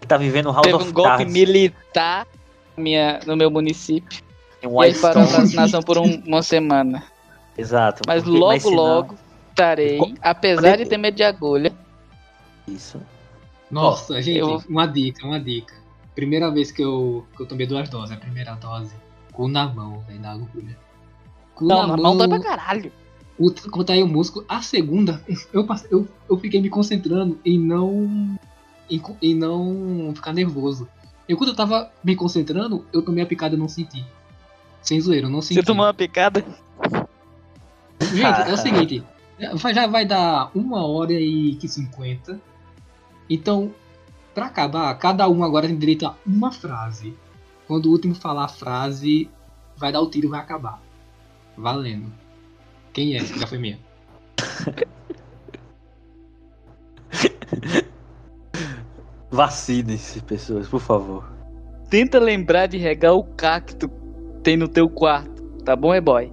[0.00, 1.32] ele tá vivendo o House Teve of um golpe Cards.
[1.32, 2.26] militar
[2.76, 4.22] minha, no meu município.
[4.62, 7.02] em E aí parou a vacinação por um- uma semana.
[7.58, 8.00] Exato.
[8.06, 9.14] Mas porque- logo, senão- logo
[9.60, 11.72] estarei, Co- apesar de ter medo de agulha.
[12.66, 13.00] Isso.
[13.70, 15.74] Nossa, Ó, gente, eu- uma dica, uma dica.
[16.14, 18.92] Primeira vez que eu, que eu tomei duas doses, a primeira dose.
[19.32, 20.76] Cu na mão, velho, da agulha.
[21.54, 22.92] Cu Não, na mão dói pra caralho.
[23.38, 24.44] o, contrair o músculo.
[24.48, 25.22] A segunda,
[25.52, 28.36] eu, eu, eu fiquei me concentrando em não.
[28.90, 30.88] Em, em não ficar nervoso.
[31.28, 34.04] E quando eu tava me concentrando, eu tomei a picada e não senti.
[34.82, 35.54] Sem zoeira, eu não senti.
[35.60, 36.44] Você tomou uma picada?
[38.00, 39.04] Gente, é o seguinte.
[39.56, 42.40] Vai- Já vai dar uma hora e que 50.
[43.28, 43.72] Então,
[44.34, 47.14] pra acabar, cada um agora tem direito a uma frase.
[47.66, 49.28] Quando o último falar a frase,
[49.76, 50.82] vai dar o tiro e vai acabar.
[51.56, 52.12] Valendo.
[52.92, 53.24] Quem é?
[53.24, 53.78] Já foi minha.
[59.30, 61.24] Vacinem-se, pessoas, por favor.
[61.88, 63.94] Tenta lembrar de regar o cacto que
[64.42, 65.42] tem no teu quarto.
[65.64, 66.32] Tá bom, é boy?